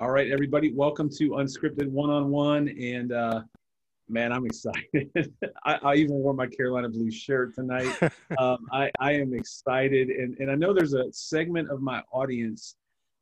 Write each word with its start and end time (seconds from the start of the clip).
All 0.00 0.10
right, 0.10 0.28
everybody, 0.32 0.72
welcome 0.72 1.08
to 1.10 1.30
Unscripted 1.30 1.88
One 1.88 2.10
on 2.10 2.28
One. 2.28 2.68
And 2.68 3.12
uh, 3.12 3.42
man, 4.08 4.32
I'm 4.32 4.44
excited. 4.44 5.08
I, 5.64 5.78
I, 5.84 5.94
even 5.94 6.16
wore 6.16 6.34
my 6.34 6.48
Carolina 6.48 6.88
Blue 6.88 7.12
shirt 7.12 7.54
tonight. 7.54 7.96
um, 8.38 8.66
I, 8.72 8.90
I 8.98 9.12
am 9.12 9.32
excited. 9.32 10.08
And, 10.08 10.36
and 10.40 10.50
I 10.50 10.56
know 10.56 10.74
there's 10.74 10.94
a 10.94 11.12
segment 11.12 11.70
of 11.70 11.80
my 11.80 12.02
audience 12.10 12.74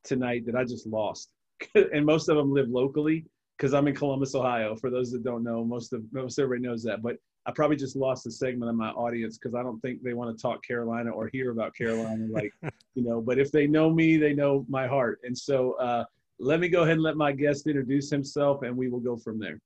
tonight 0.03 0.46
that 0.46 0.56
I 0.56 0.64
just 0.64 0.86
lost. 0.86 1.29
and 1.75 2.07
most 2.07 2.30
of 2.30 2.39
them 2.39 2.54
live 2.54 2.71
locally 2.71 3.27
because 3.59 3.75
I'm 3.75 3.86
in 3.86 3.95
Columbus, 3.95 4.34
Ohio. 4.34 4.75
For 4.75 4.89
those 4.89 5.12
that 5.12 5.23
don't 5.23 5.45
know, 5.45 5.62
most 5.66 5.93
of 5.93 6.02
most 6.11 6.39
everybody 6.39 6.66
knows 6.66 6.82
that. 6.84 7.02
But 7.02 7.16
I 7.45 7.50
probably 7.50 7.77
just 7.77 7.96
lost 7.96 8.27
a 8.27 8.30
segment 8.30 8.70
of 8.70 8.77
my 8.77 8.89
audience 8.93 9.36
because 9.36 9.54
I 9.54 9.62
don't 9.62 9.79
think 9.80 10.02
they 10.02 10.14
want 10.14 10.34
to 10.34 10.41
talk 10.41 10.64
Carolina 10.64 11.11
or 11.11 11.29
hear 11.34 11.50
about 11.50 11.75
Carolina, 11.75 12.29
like 12.30 12.50
you 12.95 13.04
know. 13.04 13.20
But 13.20 13.39
if 13.39 13.52
they 13.52 13.66
know 13.66 13.93
me, 13.93 14.16
they 14.16 14.32
know 14.32 14.64
my 14.70 14.86
heart. 14.86 15.20
And 15.25 15.36
so, 15.36 15.75
uh, 15.75 16.04
let 16.39 16.61
me 16.61 16.69
go 16.69 16.82
ahead 16.82 16.95
and 16.95 17.03
let 17.03 17.17
my 17.17 17.32
guest 17.32 17.67
introduce 17.67 18.11
himself, 18.11 18.63
and 18.63 18.77
we 18.77 18.89
will 18.89 19.00
go 19.00 19.17
from 19.17 19.39
there. 19.39 19.59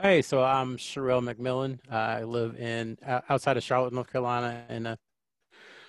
Hey, 0.00 0.22
so 0.22 0.42
I'm 0.42 0.76
Sherrell 0.76 1.22
McMillan. 1.22 1.78
I 1.90 2.24
live 2.24 2.56
in 2.56 2.98
outside 3.28 3.56
of 3.56 3.62
Charlotte, 3.62 3.92
North 3.92 4.10
Carolina, 4.10 4.64
in 4.68 4.86
a 4.86 4.98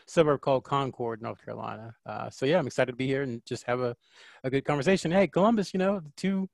suburb 0.05 0.41
called 0.41 0.63
Concord, 0.63 1.21
North 1.21 1.43
Carolina. 1.43 1.95
Uh, 2.05 2.29
so 2.29 2.45
yeah, 2.45 2.59
I'm 2.59 2.67
excited 2.67 2.91
to 2.91 2.95
be 2.95 3.07
here 3.07 3.23
and 3.23 3.43
just 3.45 3.63
have 3.63 3.79
a, 3.79 3.95
a 4.43 4.49
good 4.49 4.63
conversation. 4.63 5.11
Hey, 5.11 5.27
Columbus, 5.27 5.73
you 5.73 5.79
know, 5.79 6.01
two 6.15 6.47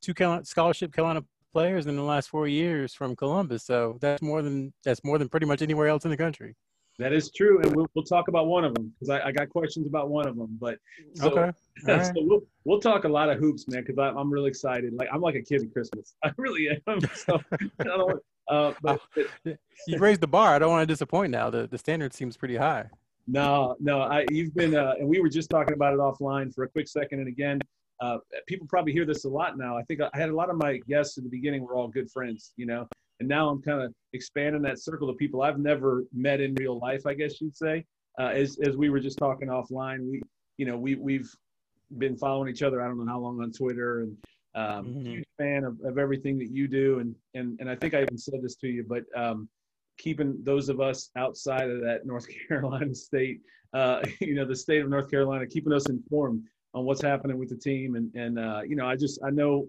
two 0.00 0.12
scholarship 0.44 0.92
Carolina 0.92 1.24
players 1.52 1.86
in 1.86 1.96
the 1.96 2.02
last 2.02 2.28
four 2.28 2.46
years 2.46 2.94
from 2.94 3.16
Columbus. 3.16 3.64
So 3.64 3.98
that's 4.00 4.22
more 4.22 4.42
than 4.42 4.72
that's 4.84 5.02
more 5.02 5.18
than 5.18 5.28
pretty 5.28 5.46
much 5.46 5.62
anywhere 5.62 5.88
else 5.88 6.04
in 6.04 6.10
the 6.10 6.16
country. 6.16 6.56
That 6.98 7.12
is 7.12 7.30
true, 7.30 7.60
and 7.62 7.76
we'll, 7.76 7.86
we'll 7.94 8.04
talk 8.04 8.26
about 8.26 8.48
one 8.48 8.64
of 8.64 8.74
them 8.74 8.92
because 8.98 9.08
I, 9.08 9.28
I, 9.28 9.32
got 9.32 9.48
questions 9.50 9.86
about 9.86 10.10
one 10.10 10.26
of 10.26 10.36
them. 10.36 10.58
But 10.60 10.78
so, 11.14 11.30
okay, 11.30 11.56
right. 11.86 12.06
so 12.06 12.12
we'll 12.16 12.42
we'll 12.64 12.80
talk 12.80 13.04
a 13.04 13.08
lot 13.08 13.30
of 13.30 13.38
hoops, 13.38 13.68
man, 13.68 13.84
because 13.86 13.96
I'm 13.98 14.32
really 14.32 14.48
excited. 14.48 14.92
Like 14.94 15.08
I'm 15.12 15.20
like 15.20 15.36
a 15.36 15.42
kid 15.42 15.62
at 15.62 15.72
Christmas. 15.72 16.14
I 16.24 16.32
really 16.36 16.68
am. 16.88 17.00
So 17.14 17.40
I 17.52 17.84
don't. 17.84 18.20
Uh, 18.48 18.72
but, 18.82 19.00
but, 19.14 19.58
you 19.86 19.98
raised 19.98 20.22
the 20.22 20.26
bar. 20.26 20.54
I 20.54 20.58
don't 20.58 20.70
want 20.70 20.82
to 20.82 20.92
disappoint. 20.92 21.30
Now 21.30 21.50
the 21.50 21.68
the 21.68 21.78
standard 21.78 22.12
seems 22.14 22.36
pretty 22.36 22.56
high. 22.56 22.86
No, 23.28 23.76
no. 23.78 24.00
I 24.00 24.24
you've 24.30 24.54
been, 24.54 24.74
uh, 24.74 24.94
and 24.98 25.08
we 25.08 25.20
were 25.20 25.28
just 25.28 25.50
talking 25.50 25.74
about 25.74 25.92
it 25.92 26.00
offline 26.00 26.52
for 26.52 26.64
a 26.64 26.68
quick 26.68 26.88
second. 26.88 27.20
And 27.20 27.28
again, 27.28 27.60
uh, 28.00 28.18
people 28.46 28.66
probably 28.66 28.92
hear 28.92 29.04
this 29.04 29.24
a 29.24 29.28
lot 29.28 29.56
now. 29.56 29.76
I 29.76 29.82
think 29.82 30.00
I 30.00 30.08
had 30.14 30.30
a 30.30 30.34
lot 30.34 30.50
of 30.50 30.56
my 30.56 30.78
guests 30.88 31.16
in 31.18 31.24
the 31.24 31.30
beginning 31.30 31.62
were 31.62 31.76
all 31.76 31.88
good 31.88 32.10
friends, 32.10 32.52
you 32.56 32.66
know, 32.66 32.88
and 33.20 33.28
now 33.28 33.48
I'm 33.48 33.62
kind 33.62 33.82
of 33.82 33.92
expanding 34.12 34.62
that 34.62 34.80
circle 34.80 35.10
of 35.10 35.16
people 35.16 35.42
I've 35.42 35.58
never 35.58 36.04
met 36.12 36.40
in 36.40 36.54
real 36.54 36.78
life, 36.78 37.06
I 37.06 37.14
guess 37.14 37.40
you'd 37.40 37.56
say. 37.56 37.84
Uh, 38.18 38.28
as 38.28 38.58
as 38.64 38.76
we 38.76 38.90
were 38.90 39.00
just 39.00 39.18
talking 39.18 39.48
offline, 39.48 40.08
we 40.10 40.20
you 40.56 40.66
know 40.66 40.76
we 40.76 40.96
we've 40.96 41.30
been 41.98 42.16
following 42.16 42.48
each 42.48 42.62
other. 42.62 42.82
I 42.82 42.86
don't 42.86 42.98
know 42.98 43.10
how 43.10 43.20
long 43.20 43.40
on 43.40 43.52
Twitter, 43.52 44.00
and 44.00 44.16
um, 44.54 44.86
mm-hmm. 44.86 45.06
huge 45.06 45.24
fan 45.38 45.64
of, 45.64 45.78
of 45.84 45.98
everything 45.98 46.38
that 46.38 46.50
you 46.50 46.68
do. 46.68 46.98
And 46.98 47.14
and 47.34 47.58
and 47.60 47.70
I 47.70 47.76
think 47.76 47.94
I 47.94 48.02
even 48.02 48.18
said 48.18 48.42
this 48.42 48.56
to 48.56 48.68
you, 48.68 48.84
but 48.88 49.04
um, 49.16 49.48
keeping 49.98 50.38
those 50.42 50.68
of 50.68 50.80
us 50.80 51.10
outside 51.16 51.70
of 51.70 51.80
that 51.82 52.06
North 52.06 52.26
Carolina 52.48 52.94
state, 52.94 53.40
uh, 53.72 54.02
you 54.20 54.34
know, 54.34 54.44
the 54.44 54.56
state 54.56 54.82
of 54.82 54.88
North 54.88 55.10
Carolina, 55.10 55.46
keeping 55.46 55.72
us 55.72 55.88
informed 55.88 56.42
on 56.74 56.84
what's 56.84 57.02
happening 57.02 57.38
with 57.38 57.50
the 57.50 57.56
team. 57.56 57.94
And 57.94 58.12
and 58.14 58.38
uh, 58.38 58.62
you 58.66 58.76
know, 58.76 58.86
I 58.86 58.96
just 58.96 59.20
I 59.24 59.30
know 59.30 59.68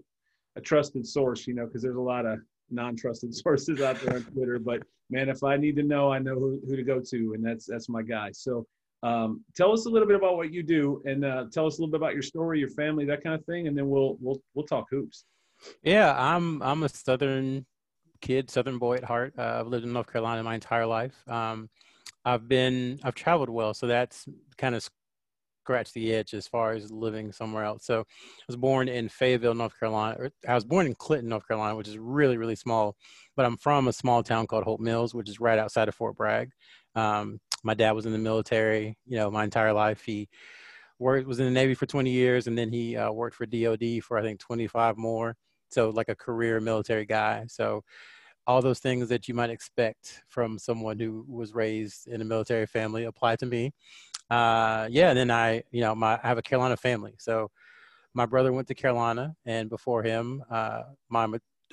a 0.56 0.60
trusted 0.60 1.06
source, 1.06 1.46
you 1.46 1.54
know, 1.54 1.66
because 1.66 1.82
there's 1.82 1.96
a 1.96 2.00
lot 2.00 2.26
of 2.26 2.40
non-trusted 2.70 3.34
sources 3.42 3.80
out 3.80 4.00
there 4.00 4.16
on 4.16 4.22
Twitter. 4.24 4.58
But 4.58 4.82
man, 5.10 5.28
if 5.28 5.42
I 5.42 5.56
need 5.56 5.76
to 5.76 5.82
know, 5.82 6.12
I 6.12 6.18
know 6.18 6.34
who, 6.34 6.60
who 6.66 6.76
to 6.76 6.82
go 6.82 7.00
to, 7.00 7.32
and 7.34 7.44
that's 7.44 7.66
that's 7.66 7.88
my 7.88 8.02
guy. 8.02 8.30
So 8.32 8.66
um, 9.02 9.42
tell 9.56 9.72
us 9.72 9.86
a 9.86 9.88
little 9.88 10.06
bit 10.06 10.16
about 10.16 10.36
what 10.36 10.52
you 10.52 10.62
do, 10.62 11.02
and 11.04 11.24
uh, 11.24 11.44
tell 11.52 11.66
us 11.66 11.78
a 11.78 11.80
little 11.80 11.90
bit 11.90 12.00
about 12.00 12.14
your 12.14 12.22
story, 12.22 12.58
your 12.58 12.70
family, 12.70 13.04
that 13.06 13.22
kind 13.22 13.34
of 13.34 13.44
thing, 13.46 13.66
and 13.66 13.76
then 13.76 13.88
we'll 13.88 14.16
we'll 14.20 14.40
we'll 14.54 14.66
talk 14.66 14.86
hoops. 14.90 15.24
Yeah, 15.82 16.14
I'm 16.16 16.62
I'm 16.62 16.82
a 16.82 16.88
Southern 16.88 17.66
kid, 18.20 18.50
Southern 18.50 18.78
boy 18.78 18.96
at 18.96 19.04
heart. 19.04 19.34
Uh, 19.38 19.60
I've 19.60 19.66
lived 19.66 19.84
in 19.84 19.92
North 19.92 20.12
Carolina 20.12 20.42
my 20.42 20.54
entire 20.54 20.86
life. 20.86 21.14
Um, 21.28 21.70
I've 22.24 22.48
been 22.48 23.00
I've 23.02 23.14
traveled 23.14 23.48
well, 23.48 23.72
so 23.74 23.86
that's 23.86 24.26
kind 24.58 24.74
of 24.74 24.88
scratch 25.62 25.92
the 25.92 26.12
itch 26.12 26.34
as 26.34 26.48
far 26.48 26.72
as 26.72 26.90
living 26.90 27.32
somewhere 27.32 27.64
else. 27.64 27.84
So 27.84 28.00
I 28.00 28.44
was 28.46 28.56
born 28.56 28.88
in 28.88 29.08
Fayetteville, 29.08 29.54
North 29.54 29.78
Carolina. 29.78 30.16
Or 30.18 30.30
I 30.48 30.54
was 30.54 30.64
born 30.64 30.86
in 30.86 30.94
Clinton, 30.94 31.28
North 31.28 31.46
Carolina, 31.46 31.76
which 31.76 31.88
is 31.88 31.98
really, 31.98 32.36
really 32.36 32.56
small. 32.56 32.96
But 33.36 33.46
I'm 33.46 33.56
from 33.56 33.88
a 33.88 33.92
small 33.92 34.22
town 34.22 34.46
called 34.46 34.64
Hope 34.64 34.80
Mills, 34.80 35.14
which 35.14 35.28
is 35.28 35.40
right 35.40 35.58
outside 35.58 35.88
of 35.88 35.94
Fort 35.94 36.16
Bragg. 36.16 36.50
Um, 36.94 37.40
my 37.62 37.74
dad 37.74 37.92
was 37.92 38.06
in 38.06 38.12
the 38.12 38.18
military, 38.18 38.96
you 39.06 39.16
know, 39.16 39.30
my 39.30 39.44
entire 39.44 39.72
life. 39.72 40.02
He 40.02 40.28
worked, 40.98 41.26
was 41.26 41.40
in 41.40 41.46
the 41.46 41.50
Navy 41.50 41.74
for 41.74 41.86
20 41.86 42.10
years, 42.10 42.46
and 42.46 42.56
then 42.56 42.70
he 42.70 42.96
uh, 42.96 43.10
worked 43.12 43.36
for 43.36 43.46
DOD 43.46 44.02
for 44.02 44.18
I 44.18 44.22
think 44.22 44.40
25 44.40 44.96
more. 44.96 45.36
So 45.68 45.90
like 45.90 46.08
a 46.08 46.16
career 46.16 46.58
military 46.60 47.06
guy. 47.06 47.44
So 47.48 47.84
all 48.46 48.62
those 48.62 48.80
things 48.80 49.08
that 49.08 49.28
you 49.28 49.34
might 49.34 49.50
expect 49.50 50.22
from 50.28 50.58
someone 50.58 50.98
who 50.98 51.24
was 51.28 51.54
raised 51.54 52.08
in 52.08 52.20
a 52.20 52.24
military 52.24 52.66
family 52.66 53.04
apply 53.04 53.36
to 53.36 53.46
me 53.46 53.72
uh, 54.30 54.88
yeah, 54.90 55.10
and 55.10 55.18
then 55.18 55.30
I, 55.30 55.62
you 55.70 55.80
know, 55.80 55.94
my 55.94 56.18
I 56.22 56.28
have 56.28 56.38
a 56.38 56.42
Carolina 56.42 56.76
family, 56.76 57.14
so 57.18 57.50
my 58.14 58.26
brother 58.26 58.52
went 58.52 58.68
to 58.68 58.74
Carolina, 58.74 59.34
and 59.44 59.68
before 59.68 60.02
him, 60.02 60.42
uh, 60.50 60.82
my 61.08 61.26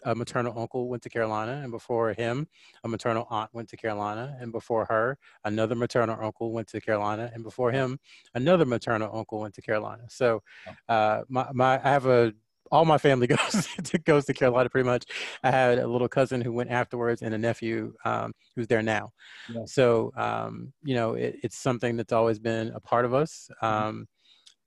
a 0.03 0.15
maternal 0.15 0.57
uncle 0.57 0.87
went 0.87 1.03
to 1.03 1.09
Carolina, 1.09 1.59
and 1.63 1.71
before 1.71 2.13
him, 2.13 2.47
a 2.83 2.87
maternal 2.87 3.27
aunt 3.29 3.49
went 3.53 3.69
to 3.69 3.77
Carolina, 3.77 4.37
and 4.39 4.51
before 4.51 4.85
her, 4.85 5.17
another 5.43 5.75
maternal 5.75 6.17
uncle 6.21 6.51
went 6.51 6.67
to 6.69 6.81
Carolina, 6.81 7.31
and 7.33 7.43
before 7.43 7.71
him, 7.71 7.99
another 8.35 8.65
maternal 8.65 9.09
uncle 9.15 9.39
went 9.39 9.53
to 9.55 9.61
Carolina. 9.61 10.03
So, 10.09 10.43
uh, 10.87 11.21
my, 11.29 11.47
my 11.53 11.79
I 11.83 11.89
have 11.91 12.05
a 12.05 12.33
all 12.71 12.85
my 12.85 12.97
family 12.97 13.27
goes 13.37 13.67
to 13.83 13.97
goes 13.99 14.25
to 14.25 14.33
Carolina 14.33 14.69
pretty 14.69 14.87
much. 14.87 15.05
I 15.43 15.51
had 15.51 15.79
a 15.79 15.87
little 15.87 16.07
cousin 16.07 16.41
who 16.41 16.51
went 16.51 16.71
afterwards 16.71 17.21
and 17.21 17.33
a 17.33 17.37
nephew 17.37 17.93
um, 18.05 18.33
who's 18.55 18.67
there 18.67 18.81
now. 18.81 19.11
Yeah. 19.53 19.65
So 19.65 20.11
um, 20.15 20.73
you 20.83 20.95
know, 20.95 21.13
it, 21.13 21.37
it's 21.43 21.57
something 21.57 21.97
that's 21.97 22.13
always 22.13 22.39
been 22.39 22.71
a 22.75 22.79
part 22.79 23.05
of 23.05 23.13
us. 23.13 23.49
Mm-hmm. 23.61 23.87
Um. 23.87 24.07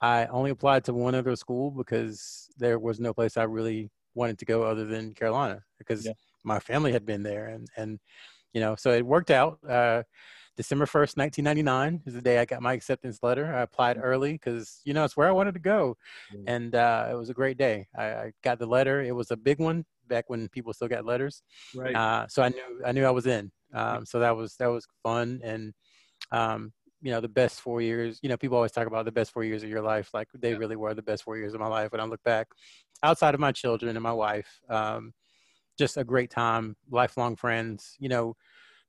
I 0.03 0.25
only 0.29 0.51
applied 0.51 0.85
to 0.85 0.95
one 0.95 1.15
other 1.15 1.37
school 1.37 1.71
because 1.71 2.49
there 2.57 2.79
was 2.79 2.99
no 3.01 3.13
place 3.13 3.37
I 3.37 3.43
really 3.43 3.91
wanted 4.15 4.39
to 4.39 4.47
go 4.47 4.63
other 4.63 4.87
than 4.87 5.13
Carolina 5.13 5.61
because 5.77 6.07
yeah. 6.07 6.13
my 6.43 6.59
family 6.59 6.91
had 6.91 7.05
been 7.05 7.23
there 7.23 7.49
and 7.49 7.69
and 7.77 8.01
you 8.53 8.61
know, 8.61 8.77
so 8.77 8.93
it 8.93 9.07
worked 9.07 9.31
out. 9.31 9.59
Uh, 9.69 10.03
December 10.61 10.85
1st, 10.85 11.17
1999 11.17 12.03
is 12.05 12.13
the 12.13 12.21
day 12.21 12.39
I 12.39 12.45
got 12.45 12.61
my 12.61 12.75
acceptance 12.75 13.21
letter. 13.23 13.47
I 13.47 13.63
applied 13.63 13.97
mm-hmm. 13.97 14.05
early 14.05 14.33
because, 14.33 14.83
you 14.85 14.93
know, 14.93 15.05
it's 15.05 15.17
where 15.17 15.27
I 15.27 15.33
wanted 15.33 15.55
to 15.55 15.61
go. 15.61 15.97
Mm-hmm. 16.35 16.49
And 16.49 16.75
uh, 16.75 17.09
it 17.11 17.15
was 17.15 17.31
a 17.31 17.33
great 17.33 17.57
day. 17.57 17.89
I, 17.97 18.05
I, 18.05 18.33
got 18.45 18.59
the 18.59 18.67
letter. 18.67 19.01
It 19.01 19.17
was 19.17 19.31
a 19.31 19.39
big 19.39 19.59
one 19.59 19.87
back 20.07 20.29
when 20.29 20.51
people 20.51 20.75
still 20.75 20.87
got 20.87 21.07
letters. 21.07 21.43
Right. 21.75 21.97
Uh, 21.97 22.27
so 22.29 22.43
I 22.43 22.51
knew, 22.51 22.83
I 22.85 22.93
knew 22.93 23.07
I 23.07 23.11
was 23.11 23.27
in. 23.27 23.51
Um, 23.73 24.05
so 24.05 24.19
that 24.19 24.37
was, 24.37 24.57
that 24.57 24.67
was 24.67 24.87
fun. 25.03 25.41
And, 25.43 25.73
um, 26.31 26.75
you 27.01 27.11
know, 27.11 27.23
the 27.23 27.29
best 27.29 27.63
four 27.63 27.81
years, 27.81 28.19
you 28.23 28.29
know, 28.29 28.37
people 28.37 28.59
always 28.59 28.73
talk 28.73 28.87
about 28.87 29.07
the 29.07 29.13
best 29.13 29.33
four 29.33 29.45
years 29.45 29.63
of 29.63 29.71
your 29.71 29.81
life. 29.81 30.11
Like 30.13 30.29
they 30.35 30.51
yeah. 30.51 30.59
really 30.59 30.77
were 30.77 30.93
the 30.93 31.01
best 31.01 31.23
four 31.23 31.39
years 31.39 31.55
of 31.55 31.61
my 31.61 31.69
life. 31.69 31.91
When 31.91 32.03
I 32.03 32.05
look 32.05 32.23
back 32.23 32.49
outside 33.03 33.33
of 33.33 33.41
my 33.41 33.53
children 33.53 33.97
and 33.97 34.03
my 34.03 34.13
wife, 34.13 34.61
um, 34.69 35.15
just 35.79 35.97
a 35.97 36.05
great 36.05 36.31
time, 36.31 36.77
lifelong 36.91 37.35
friends, 37.35 37.97
you 37.99 38.11
know, 38.11 38.37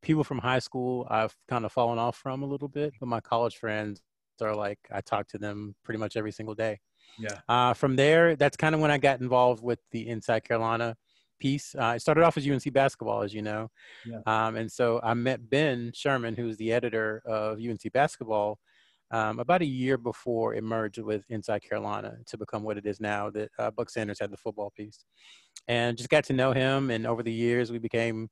people 0.02 0.24
from 0.24 0.40
high 0.40 0.60
school 0.60 1.08
I've 1.10 1.36
kind 1.48 1.66
of 1.66 1.72
fallen 1.72 2.00
off 2.00 2.18
from 2.18 2.44
a 2.44 2.46
little 2.46 2.68
bit, 2.68 2.94
but 3.00 3.08
my 3.08 3.20
college 3.20 3.58
friends 3.58 4.02
are 4.42 4.56
like 4.56 4.80
I 4.92 5.02
talk 5.02 5.28
to 5.30 5.38
them 5.38 5.76
pretty 5.84 6.00
much 6.00 6.18
every 6.18 6.32
single 6.32 6.56
day. 6.56 6.80
Yeah. 7.20 7.40
Uh, 7.48 7.74
from 7.74 7.96
there, 7.96 8.36
that's 8.36 8.58
kind 8.58 8.74
of 8.74 8.82
when 8.82 8.92
I 8.92 8.98
got 8.98 9.20
involved 9.20 9.64
with 9.64 9.80
the 9.92 10.08
Inside 10.08 10.44
Carolina 10.44 10.96
piece. 11.40 11.76
Uh, 11.76 11.84
I 11.84 11.98
started 11.98 12.24
off 12.24 12.38
as 12.38 12.48
UNC 12.48 12.72
basketball, 12.74 13.22
as 13.24 13.34
you 13.34 13.42
know, 13.42 13.70
yeah. 14.06 14.20
um, 14.26 14.56
and 14.56 14.72
so 14.72 15.00
I 15.04 15.14
met 15.14 15.50
Ben 15.50 15.92
Sherman, 15.94 16.36
who's 16.36 16.58
the 16.58 16.72
editor 16.72 17.22
of 17.26 17.60
UNC 17.60 17.92
basketball. 17.94 18.60
Um, 19.14 19.40
about 19.40 19.62
a 19.62 19.66
year 19.66 19.98
before 19.98 20.54
it 20.54 20.64
merged 20.64 21.00
with 21.00 21.26
Inside 21.28 21.64
Carolina 21.64 22.16
to 22.28 22.38
become 22.38 22.64
what 22.64 22.78
it 22.78 22.86
is 22.86 23.02
now, 23.02 23.30
that 23.32 23.50
uh, 23.60 23.70
Buck 23.70 23.90
Sanders 23.90 24.20
had 24.22 24.32
the 24.32 24.38
football 24.38 24.72
piece, 24.76 25.04
and 25.68 25.98
just 25.98 26.10
got 26.10 26.24
to 26.26 26.34
know 26.34 26.54
him. 26.54 26.90
And 26.90 27.06
over 27.06 27.22
the 27.22 27.34
years, 27.34 27.74
we 27.74 27.78
became 27.78 28.30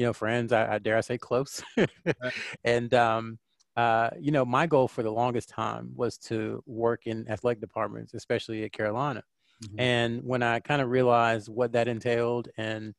you 0.00 0.06
know, 0.06 0.14
friends. 0.14 0.50
I, 0.50 0.76
I 0.76 0.78
dare 0.78 0.96
I 0.96 1.02
say 1.02 1.18
close. 1.18 1.62
and 2.64 2.94
um, 2.94 3.38
uh, 3.76 4.08
you 4.18 4.30
know, 4.30 4.46
my 4.46 4.66
goal 4.66 4.88
for 4.88 5.02
the 5.02 5.10
longest 5.10 5.50
time 5.50 5.92
was 5.94 6.16
to 6.16 6.62
work 6.64 7.02
in 7.04 7.28
athletic 7.28 7.60
departments, 7.60 8.14
especially 8.14 8.64
at 8.64 8.72
Carolina. 8.72 9.22
Mm-hmm. 9.62 9.78
And 9.78 10.24
when 10.24 10.42
I 10.42 10.60
kind 10.60 10.80
of 10.80 10.88
realized 10.88 11.50
what 11.50 11.72
that 11.72 11.86
entailed 11.86 12.48
and 12.56 12.94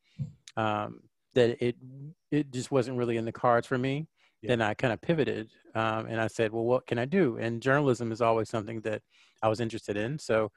um, 0.56 1.00
that 1.33 1.59
it 1.59 1.75
it 2.30 2.51
just 2.51 2.69
wasn't 2.69 3.00
really 3.00 3.18
in 3.18 3.25
the 3.25 3.31
cards 3.31 3.65
for 3.65 3.80
me, 3.80 4.07
yeah. 4.44 4.50
then 4.50 4.62
I 4.62 4.75
kind 4.75 4.94
of 4.94 5.01
pivoted 5.01 5.50
um, 5.74 6.06
and 6.06 6.21
I 6.21 6.27
said, 6.27 6.51
well, 6.51 6.65
what 6.65 6.86
can 6.86 7.00
I 7.00 7.06
do? 7.06 7.38
And 7.38 7.63
journalism 7.63 8.12
is 8.12 8.21
always 8.21 8.47
something 8.47 8.80
that 8.81 9.01
I 9.42 9.47
was 9.47 9.59
interested 9.59 9.97
in. 9.97 10.19
So, 10.19 10.51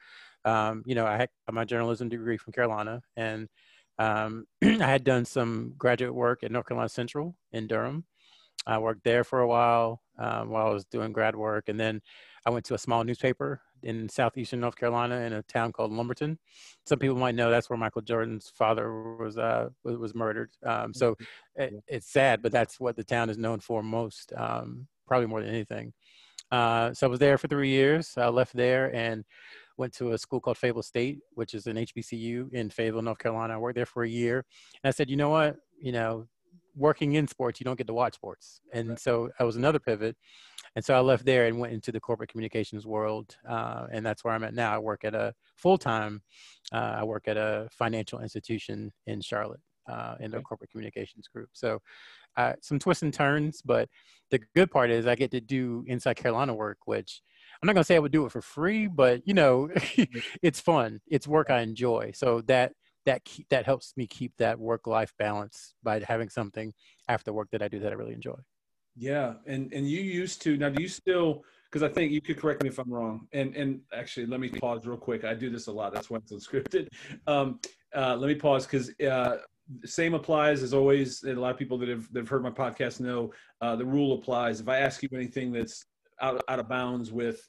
um, 0.45 0.83
you 0.85 0.95
know, 0.95 1.07
I 1.07 1.17
had 1.17 1.31
my 1.51 1.65
journalism 1.65 2.11
degree 2.11 2.37
from 2.37 2.53
Carolina 2.53 3.01
and 3.17 3.49
um, 3.99 4.47
I 4.63 4.69
had 4.69 5.05
done 5.05 5.25
some 5.25 5.75
graduate 5.77 6.15
work 6.15 6.43
at 6.43 6.51
North 6.51 6.67
Carolina 6.67 6.89
Central 6.89 7.37
in 7.53 7.67
Durham. 7.67 8.05
I 8.67 8.79
worked 8.79 9.05
there 9.05 9.25
for 9.25 9.41
a 9.41 9.49
while 9.49 10.01
um, 10.19 10.49
while 10.49 10.67
I 10.67 10.71
was 10.73 10.85
doing 10.87 11.13
grad 11.13 11.37
work, 11.37 11.69
and 11.69 11.79
then 11.79 12.01
I 12.47 12.51
went 12.51 12.65
to 12.67 12.75
a 12.75 12.79
small 12.79 13.05
newspaper 13.05 13.61
in 13.83 14.09
southeastern 14.09 14.61
North 14.61 14.77
Carolina 14.77 15.17
in 15.17 15.35
a 15.35 15.43
town 15.43 15.73
called 15.73 15.93
Lumberton. 15.93 16.39
Some 16.87 16.99
people 16.99 17.17
might 17.17 17.35
know 17.35 17.51
that's 17.51 17.69
where 17.69 17.79
Michael 17.79 18.03
Jordan's 18.03 18.49
father 18.49 19.17
was 19.17 19.37
uh, 19.37 19.69
was 19.83 20.15
murdered. 20.15 20.51
Um, 20.65 20.95
so 20.95 21.17
it, 21.57 21.75
it's 21.87 22.11
sad, 22.11 22.43
but 22.43 22.53
that's 22.53 22.81
what 22.81 22.97
the 22.97 23.05
town 23.05 23.29
is 23.29 23.39
known 23.39 23.61
for 23.61 23.83
most, 23.83 24.33
um, 24.37 24.87
probably 25.07 25.27
more 25.27 25.41
than 25.41 25.51
anything. 25.51 25.93
Uh, 26.51 26.93
so 26.95 27.07
I 27.07 27.11
was 27.11 27.21
there 27.21 27.39
for 27.39 27.49
three 27.49 27.71
years. 27.71 28.15
I 28.17 28.29
left 28.29 28.55
there 28.55 28.95
and 28.95 29.25
went 29.77 29.93
to 29.95 30.13
a 30.13 30.19
school 30.19 30.41
called 30.41 30.59
Fayetteville 30.59 30.83
State, 30.83 31.19
which 31.33 31.55
is 31.55 31.67
an 31.67 31.77
HBCU 31.77 32.53
in 32.53 32.71
Fayetteville, 32.71 33.03
North 33.03 33.19
Carolina. 33.19 33.55
I 33.55 33.57
worked 33.59 33.77
there 33.77 33.87
for 33.87 34.05
a 34.05 34.09
year, 34.09 34.45
and 34.83 34.89
I 34.89 34.91
said, 34.91 35.11
you 35.11 35.17
know 35.17 35.31
what, 35.31 35.57
you 35.81 35.93
know, 35.93 36.27
working 36.77 37.15
in 37.15 37.29
sports, 37.29 37.61
you 37.61 37.65
don't 37.65 37.79
get 37.79 37.87
to 37.87 37.95
watch 37.95 38.15
sports, 38.15 38.61
and 38.73 38.91
right. 38.91 38.99
so 38.99 39.31
that 39.39 39.45
was 39.45 39.57
another 39.57 39.79
pivot. 39.79 40.17
And 40.77 40.85
so 40.85 40.95
I 40.95 41.01
left 41.01 41.25
there 41.25 41.47
and 41.47 41.61
went 41.61 41.73
into 41.73 41.93
the 41.93 42.01
corporate 42.01 42.31
communications 42.31 42.85
world, 42.85 43.37
uh, 43.49 43.87
and 43.93 44.05
that's 44.05 44.25
where 44.25 44.35
I'm 44.35 44.43
at 44.43 44.55
now. 44.55 44.75
I 44.75 44.79
work 44.79 45.05
at 45.05 45.15
a 45.15 45.33
full 45.57 45.79
time. 45.79 46.23
Uh, 46.73 46.97
I 46.99 47.05
work 47.05 47.29
at 47.29 47.37
a 47.37 47.69
financial 47.71 48.21
institution 48.21 48.91
in 49.07 49.21
Charlotte 49.21 49.61
uh, 49.89 50.17
in 50.21 50.31
the 50.31 50.39
okay. 50.39 50.45
corporate 50.45 50.71
communications 50.71 51.29
group. 51.29 51.51
So 51.53 51.81
uh, 52.37 52.55
some 52.61 52.79
twists 52.79 53.03
and 53.03 53.15
turns, 53.15 53.63
but 53.63 53.89
the 54.31 54.41
good 54.55 54.71
part 54.71 54.91
is 54.91 55.07
I 55.07 55.15
get 55.15 55.31
to 55.33 55.41
do 55.41 55.85
inside 55.87 56.17
Carolina 56.17 56.55
work, 56.55 56.79
which 56.87 57.23
I'm 57.63 57.67
not 57.67 57.75
gonna 57.75 57.85
say 57.85 57.97
I 57.97 58.01
would 58.01 58.13
do 58.13 58.27
it 58.27 58.33
for 58.33 58.43
free, 58.43 58.87
but 58.87 59.27
you 59.27 59.35
know, 59.35 59.71
it's 60.43 60.61
fun. 60.61 61.01
It's 61.07 61.29
work 61.29 61.51
I 61.51 61.61
enjoy. 61.61 62.13
So 62.15 62.41
that 62.43 62.73
that 63.07 63.23
that 63.51 63.67
helps 63.67 63.95
me 63.97 64.07
keep 64.07 64.33
that 64.39 64.59
work 64.59 64.87
life 64.87 65.13
balance 65.19 65.75
by 65.83 66.03
having 66.07 66.29
something 66.29 66.73
after 67.09 67.33
work 67.33 67.49
that 67.53 67.63
I 67.63 67.69
do 67.69 67.81
that 67.81 67.93
I 67.93 67.95
really 67.95 68.15
enjoy. 68.15 68.37
Yeah, 68.97 69.35
and 69.47 69.73
and 69.73 69.89
you 69.89 70.01
used 70.01 70.43
to 70.43 70.57
now. 70.57 70.69
Do 70.69 70.83
you 70.83 70.89
still? 70.89 71.43
Because 71.71 71.83
I 71.83 71.93
think 71.93 72.13
you 72.13 72.21
could 72.21 72.39
correct 72.39 72.63
me 72.63 72.69
if 72.69 72.79
I'm 72.79 72.93
wrong. 72.93 73.27
And 73.33 73.57
and 73.57 73.81
actually, 73.93 74.27
let 74.27 74.39
me 74.39 74.49
pause 74.49 74.87
real 74.87 74.97
quick. 74.97 75.25
I 75.25 75.35
do 75.35 75.51
this 75.51 75.67
a 75.67 75.73
lot. 75.73 75.93
That's 75.93 76.11
why 76.11 76.19
it's 76.19 76.33
unscripted. 76.33 76.89
Um, 77.27 77.61
uh, 77.95 78.17
let 78.17 78.29
me 78.29 78.35
pause 78.35 78.67
because 78.67 78.91
uh, 79.01 79.39
same 79.85 80.15
applies 80.15 80.63
as 80.63 80.75
always. 80.75 81.23
And 81.23 81.39
a 81.39 81.41
lot 81.41 81.53
of 81.53 81.59
people 81.59 81.79
that 81.79 81.89
have 81.89 82.13
that 82.13 82.21
have 82.21 82.29
heard 82.29 82.43
my 82.43 82.51
podcast 82.51 83.01
know 83.01 83.33
uh, 83.61 83.77
the 83.77 83.85
rule 83.85 84.19
applies. 84.19 84.61
If 84.61 84.69
I 84.69 84.79
ask 84.79 85.03
you 85.03 85.09
anything 85.15 85.53
that's 85.53 85.85
out 86.21 86.43
out 86.49 86.59
of 86.59 86.69
bounds 86.69 87.13
with 87.13 87.49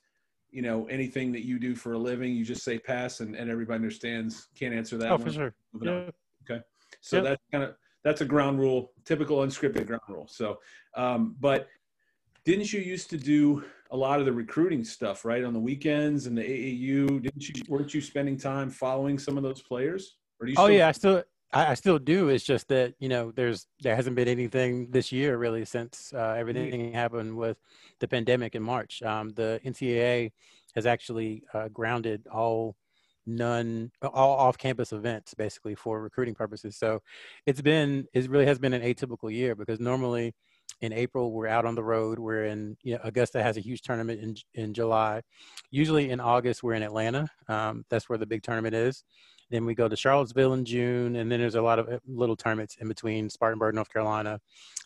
you 0.50 0.62
know 0.62 0.86
anything 0.88 1.32
that 1.34 1.46
you 1.46 1.60
do 1.60 1.76
for 1.76 1.94
a 1.94 1.98
living, 1.98 2.34
you 2.34 2.46
just 2.46 2.64
say 2.64 2.80
pass, 2.80 3.20
and, 3.20 3.36
and 3.36 3.50
everybody 3.50 3.76
understands. 3.76 4.48
Can't 4.58 4.74
answer 4.74 4.98
that. 4.98 5.12
Oh, 5.12 5.16
one. 5.16 5.26
for 5.26 5.32
sure. 5.32 5.56
Yeah. 5.82 6.10
Okay. 6.50 6.62
So 7.02 7.22
that's 7.22 7.42
kind 7.52 7.64
of 7.64 7.76
that's 8.04 8.22
a 8.22 8.26
ground 8.26 8.60
rule, 8.60 8.92
typical 9.04 9.38
unscripted 9.38 9.88
ground 9.88 10.04
rule. 10.08 10.28
So, 10.30 10.60
um, 10.96 11.36
but 11.40 11.68
didn't 12.46 12.72
you 12.72 12.80
used 12.80 13.10
to 13.10 13.18
do 13.18 13.64
a 13.92 13.98
lot 13.98 14.20
of 14.20 14.26
the 14.26 14.32
recruiting 14.32 14.84
stuff, 14.84 15.26
right, 15.26 15.44
on 15.44 15.54
the 15.54 15.60
weekends 15.60 16.28
and 16.28 16.38
the 16.38 16.44
AAU? 16.44 17.24
Didn't 17.24 17.50
you? 17.50 17.64
Weren't 17.68 17.94
you 17.94 18.02
spending 18.02 18.38
time 18.38 18.70
following 18.70 19.18
some 19.20 19.38
of 19.38 19.44
those 19.44 19.62
players? 19.62 20.18
Or 20.40 20.46
do 20.46 20.52
you? 20.54 20.58
oh 20.60 20.68
yeah, 20.68 20.88
I 20.88 20.92
still. 20.92 21.24
I, 21.54 21.72
I 21.72 21.74
still 21.74 22.00
do. 22.00 22.30
It's 22.30 22.44
just 22.44 22.68
that 22.70 22.94
you 23.00 23.10
know, 23.10 23.32
there's 23.32 23.68
there 23.82 23.96
hasn't 23.96 24.16
been 24.16 24.28
anything 24.28 24.92
this 24.92 25.12
year 25.12 25.38
really 25.38 25.66
since 25.66 26.14
uh, 26.16 26.36
everything 26.38 26.72
mm-hmm. 26.72 26.96
happened 26.96 27.36
with 27.38 27.58
the 28.00 28.08
pandemic 28.08 28.56
in 28.56 28.64
March. 28.64 29.02
Um, 29.02 29.30
the 29.30 29.60
NCAA 29.66 30.32
has 30.76 30.86
actually 30.86 31.44
uh, 31.54 31.70
grounded 31.70 32.28
all 32.28 32.76
none 33.26 33.92
all 34.04 34.38
off-campus 34.38 34.94
events 34.94 35.34
basically 35.34 35.74
for 35.74 36.02
recruiting 36.02 36.36
purposes 36.36 36.78
so 36.78 37.02
it's 37.46 37.62
been 37.62 38.06
it 38.14 38.30
really 38.30 38.46
has 38.46 38.60
been 38.60 38.74
an 38.74 38.84
atypical 38.84 39.34
year 39.34 39.56
because 39.56 39.80
normally 39.80 40.34
in 40.82 40.94
april 40.94 41.32
we're 41.32 41.48
out 41.48 41.66
on 41.66 41.74
the 41.74 41.84
road 41.84 42.20
we're 42.20 42.46
in 42.46 42.78
you 42.84 42.94
know, 42.94 43.00
augusta 43.04 43.42
has 43.42 43.58
a 43.58 43.62
huge 43.62 43.82
tournament 43.82 44.22
in, 44.22 44.36
in 44.54 44.74
july 44.74 45.22
usually 45.72 46.12
in 46.12 46.20
august 46.20 46.62
we're 46.62 46.74
in 46.74 46.84
atlanta 46.84 47.28
um, 47.48 47.84
that's 47.90 48.08
where 48.08 48.18
the 48.20 48.28
big 48.28 48.44
tournament 48.44 48.76
is 48.76 49.04
then 49.50 49.66
we 49.66 49.76
go 49.76 49.88
to 49.88 49.96
charlottesville 49.96 50.54
in 50.54 50.66
june 50.66 51.16
and 51.18 51.32
then 51.32 51.40
there's 51.40 51.56
a 51.56 51.62
lot 51.62 51.80
of 51.80 51.88
uh, 51.88 52.00
little 52.08 52.36
tournaments 52.36 52.78
in 52.80 52.88
between 52.88 53.30
spartanburg 53.30 53.76
north 53.76 53.92
carolina 53.92 54.40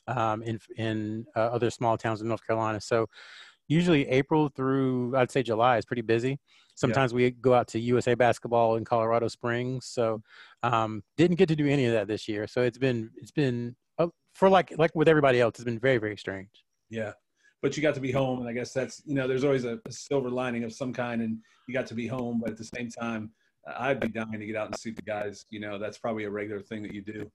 um, 0.07 0.41
in, 0.43 0.59
in 0.77 1.25
uh, 1.35 1.39
other 1.39 1.69
small 1.69 1.97
towns 1.97 2.21
in 2.21 2.27
north 2.27 2.45
carolina 2.45 2.79
so 2.79 3.05
usually 3.67 4.07
april 4.09 4.49
through 4.55 5.15
i'd 5.17 5.31
say 5.31 5.43
july 5.43 5.77
is 5.77 5.85
pretty 5.85 6.01
busy 6.01 6.39
Sometimes 6.79 7.11
yeah. 7.11 7.17
we 7.17 7.31
go 7.31 7.53
out 7.53 7.67
to 7.69 7.79
USA 7.79 8.15
basketball 8.15 8.77
in 8.77 8.85
Colorado 8.85 9.27
Springs. 9.27 9.85
So 9.87 10.21
um, 10.63 11.03
didn't 11.17 11.35
get 11.35 11.49
to 11.49 11.55
do 11.55 11.67
any 11.67 11.85
of 11.85 11.91
that 11.91 12.07
this 12.07 12.25
year. 12.25 12.47
So 12.47 12.61
it's 12.61 12.77
been 12.77 13.09
it's 13.17 13.31
been 13.31 13.75
uh, 13.97 14.07
for 14.33 14.47
like 14.47 14.73
like 14.77 14.95
with 14.95 15.09
everybody 15.09 15.41
else, 15.41 15.55
it's 15.55 15.65
been 15.65 15.77
very 15.77 15.97
very 15.97 16.15
strange. 16.15 16.63
Yeah, 16.89 17.11
but 17.61 17.75
you 17.75 17.83
got 17.83 17.95
to 17.95 17.99
be 17.99 18.13
home, 18.13 18.39
and 18.39 18.47
I 18.47 18.53
guess 18.53 18.71
that's 18.71 19.01
you 19.05 19.13
know 19.13 19.27
there's 19.27 19.43
always 19.43 19.65
a, 19.65 19.77
a 19.85 19.91
silver 19.91 20.29
lining 20.29 20.63
of 20.63 20.71
some 20.71 20.93
kind, 20.93 21.21
and 21.21 21.37
you 21.67 21.73
got 21.73 21.85
to 21.87 21.95
be 21.95 22.07
home. 22.07 22.39
But 22.41 22.51
at 22.51 22.57
the 22.57 22.69
same 22.73 22.89
time, 22.89 23.31
I'd 23.77 23.99
be 23.99 24.07
dying 24.07 24.39
to 24.39 24.45
get 24.45 24.55
out 24.55 24.67
and 24.67 24.77
see 24.77 24.91
the 24.91 25.01
guys. 25.01 25.45
You 25.49 25.59
know, 25.59 25.77
that's 25.77 25.97
probably 25.97 26.23
a 26.25 26.29
regular 26.29 26.61
thing 26.61 26.83
that 26.83 26.93
you 26.93 27.01
do. 27.01 27.29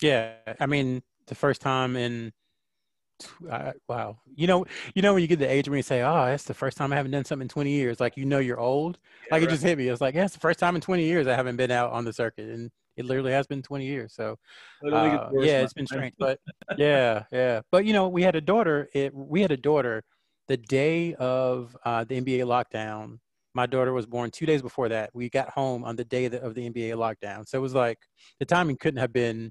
Yeah, 0.00 0.34
I 0.60 0.66
mean, 0.66 1.02
the 1.26 1.34
first 1.34 1.60
time 1.60 1.96
in 1.96 2.32
uh, 3.50 3.72
wow. 3.88 4.18
You 4.34 4.46
know, 4.46 4.66
you 4.94 5.02
know 5.02 5.14
when 5.14 5.22
you 5.22 5.28
get 5.28 5.38
the 5.38 5.50
age 5.50 5.68
where 5.68 5.76
you 5.76 5.82
say, 5.82 6.02
"Oh, 6.02 6.26
that's 6.26 6.44
the 6.44 6.54
first 6.54 6.76
time 6.76 6.92
I 6.92 6.96
haven't 6.96 7.12
done 7.12 7.24
something 7.24 7.44
in 7.44 7.48
20 7.48 7.70
years." 7.70 8.00
Like 8.00 8.16
you 8.16 8.24
know 8.24 8.38
you're 8.38 8.60
old. 8.60 8.98
Yeah, 9.26 9.34
like 9.34 9.40
right. 9.40 9.48
it 9.48 9.50
just 9.50 9.62
hit 9.62 9.78
me. 9.78 9.88
It's 9.88 10.00
like, 10.00 10.14
yeah, 10.14 10.24
it's 10.24 10.34
the 10.34 10.40
first 10.40 10.58
time 10.58 10.74
in 10.74 10.80
20 10.80 11.04
years 11.04 11.26
I 11.26 11.34
haven't 11.34 11.56
been 11.56 11.70
out 11.70 11.92
on 11.92 12.04
the 12.04 12.12
circuit, 12.12 12.48
and 12.48 12.70
it 12.96 13.04
literally 13.04 13.32
has 13.32 13.46
been 13.46 13.62
20 13.62 13.86
years. 13.86 14.12
So, 14.14 14.36
uh, 14.92 15.30
yeah, 15.34 15.62
it's 15.62 15.72
been 15.72 15.86
strange. 15.86 16.14
But 16.18 16.40
yeah, 16.78 17.24
yeah. 17.32 17.62
But 17.70 17.84
you 17.84 17.92
know, 17.92 18.08
we 18.08 18.22
had 18.22 18.36
a 18.36 18.40
daughter. 18.40 18.88
It 18.92 19.14
we 19.14 19.42
had 19.42 19.52
a 19.52 19.56
daughter 19.56 20.04
the 20.46 20.56
day 20.56 21.14
of 21.14 21.76
uh, 21.84 22.04
the 22.04 22.20
NBA 22.20 22.44
lockdown. 22.44 23.18
My 23.58 23.66
daughter 23.66 23.92
was 23.92 24.06
born 24.06 24.30
two 24.30 24.46
days 24.46 24.62
before 24.62 24.88
that. 24.90 25.10
We 25.14 25.28
got 25.28 25.50
home 25.50 25.82
on 25.82 25.96
the 25.96 26.04
day 26.04 26.26
of 26.26 26.30
the, 26.30 26.40
of 26.40 26.54
the 26.54 26.70
NBA 26.70 26.92
lockdown. 26.94 27.48
So 27.48 27.58
it 27.58 27.60
was 27.60 27.74
like 27.74 27.98
the 28.38 28.46
timing 28.46 28.76
couldn't 28.76 29.00
have 29.00 29.12
been 29.12 29.50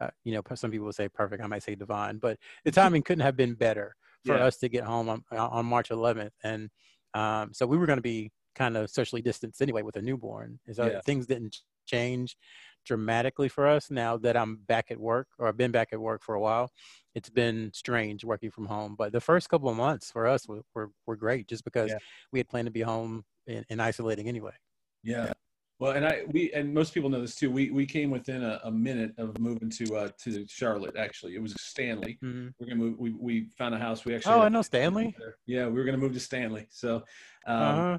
uh, 0.00 0.08
you 0.24 0.32
know, 0.32 0.40
some 0.54 0.70
people 0.70 0.86
will 0.86 0.92
say 0.94 1.06
perfect. 1.10 1.44
I 1.44 1.46
might 1.46 1.62
say 1.62 1.74
divine, 1.74 2.16
but 2.16 2.38
the 2.64 2.70
timing 2.80 3.02
couldn't 3.02 3.24
have 3.24 3.36
been 3.36 3.52
better 3.52 3.94
for 4.24 4.36
yeah. 4.38 4.44
us 4.44 4.56
to 4.56 4.70
get 4.70 4.84
home 4.84 5.10
on, 5.10 5.22
on 5.30 5.66
March 5.66 5.90
11th. 5.90 6.30
And 6.42 6.70
um, 7.12 7.50
so 7.52 7.66
we 7.66 7.76
were 7.76 7.84
going 7.84 7.98
to 7.98 8.02
be 8.02 8.32
kind 8.54 8.78
of 8.78 8.88
socially 8.88 9.20
distanced 9.20 9.60
anyway 9.60 9.82
with 9.82 9.96
a 9.96 10.02
newborn. 10.02 10.58
So 10.72 10.86
yeah. 10.86 11.00
things 11.04 11.26
didn't 11.26 11.58
change 11.86 12.38
dramatically 12.86 13.50
for 13.50 13.66
us 13.66 13.90
now 13.90 14.16
that 14.16 14.34
I'm 14.34 14.60
back 14.66 14.86
at 14.90 14.98
work 14.98 15.28
or 15.38 15.46
I've 15.46 15.58
been 15.58 15.72
back 15.72 15.90
at 15.92 16.00
work 16.00 16.22
for 16.24 16.34
a 16.34 16.40
while. 16.40 16.70
It's 17.14 17.30
been 17.30 17.70
strange 17.74 18.24
working 18.24 18.50
from 18.50 18.64
home, 18.64 18.96
but 18.96 19.12
the 19.12 19.20
first 19.20 19.50
couple 19.50 19.68
of 19.68 19.76
months 19.76 20.10
for 20.10 20.26
us 20.26 20.48
were, 20.48 20.62
were, 20.74 20.90
were 21.06 21.16
great 21.16 21.48
just 21.48 21.64
because 21.64 21.90
yeah. 21.90 21.98
we 22.32 22.38
had 22.38 22.48
planned 22.48 22.66
to 22.66 22.72
be 22.72 22.80
home 22.80 23.24
and, 23.46 23.64
and 23.68 23.82
isolating 23.82 24.28
anyway. 24.28 24.52
Yeah. 25.02 25.32
Well, 25.82 25.92
and 25.92 26.06
I 26.06 26.22
we 26.30 26.52
and 26.52 26.72
most 26.72 26.94
people 26.94 27.10
know 27.10 27.20
this 27.20 27.34
too. 27.34 27.50
We 27.50 27.70
we 27.70 27.86
came 27.86 28.08
within 28.12 28.44
a, 28.44 28.60
a 28.62 28.70
minute 28.70 29.14
of 29.18 29.36
moving 29.40 29.68
to 29.70 29.96
uh 29.96 30.08
to 30.22 30.46
Charlotte. 30.46 30.96
Actually, 30.96 31.34
it 31.34 31.42
was 31.42 31.54
Stanley. 31.58 32.20
Mm-hmm. 32.22 32.50
We're 32.60 32.66
gonna 32.66 32.76
move. 32.76 32.98
We 33.00 33.10
we 33.10 33.48
found 33.58 33.74
a 33.74 33.78
house. 33.78 34.04
We 34.04 34.14
actually. 34.14 34.34
Oh, 34.34 34.42
I 34.42 34.48
know 34.48 34.62
Stanley. 34.62 35.16
Yeah, 35.44 35.66
we 35.66 35.72
were 35.72 35.84
gonna 35.84 35.98
move 35.98 36.12
to 36.12 36.20
Stanley. 36.20 36.68
So, 36.70 37.02
um, 37.46 37.56
uh-huh. 37.56 37.98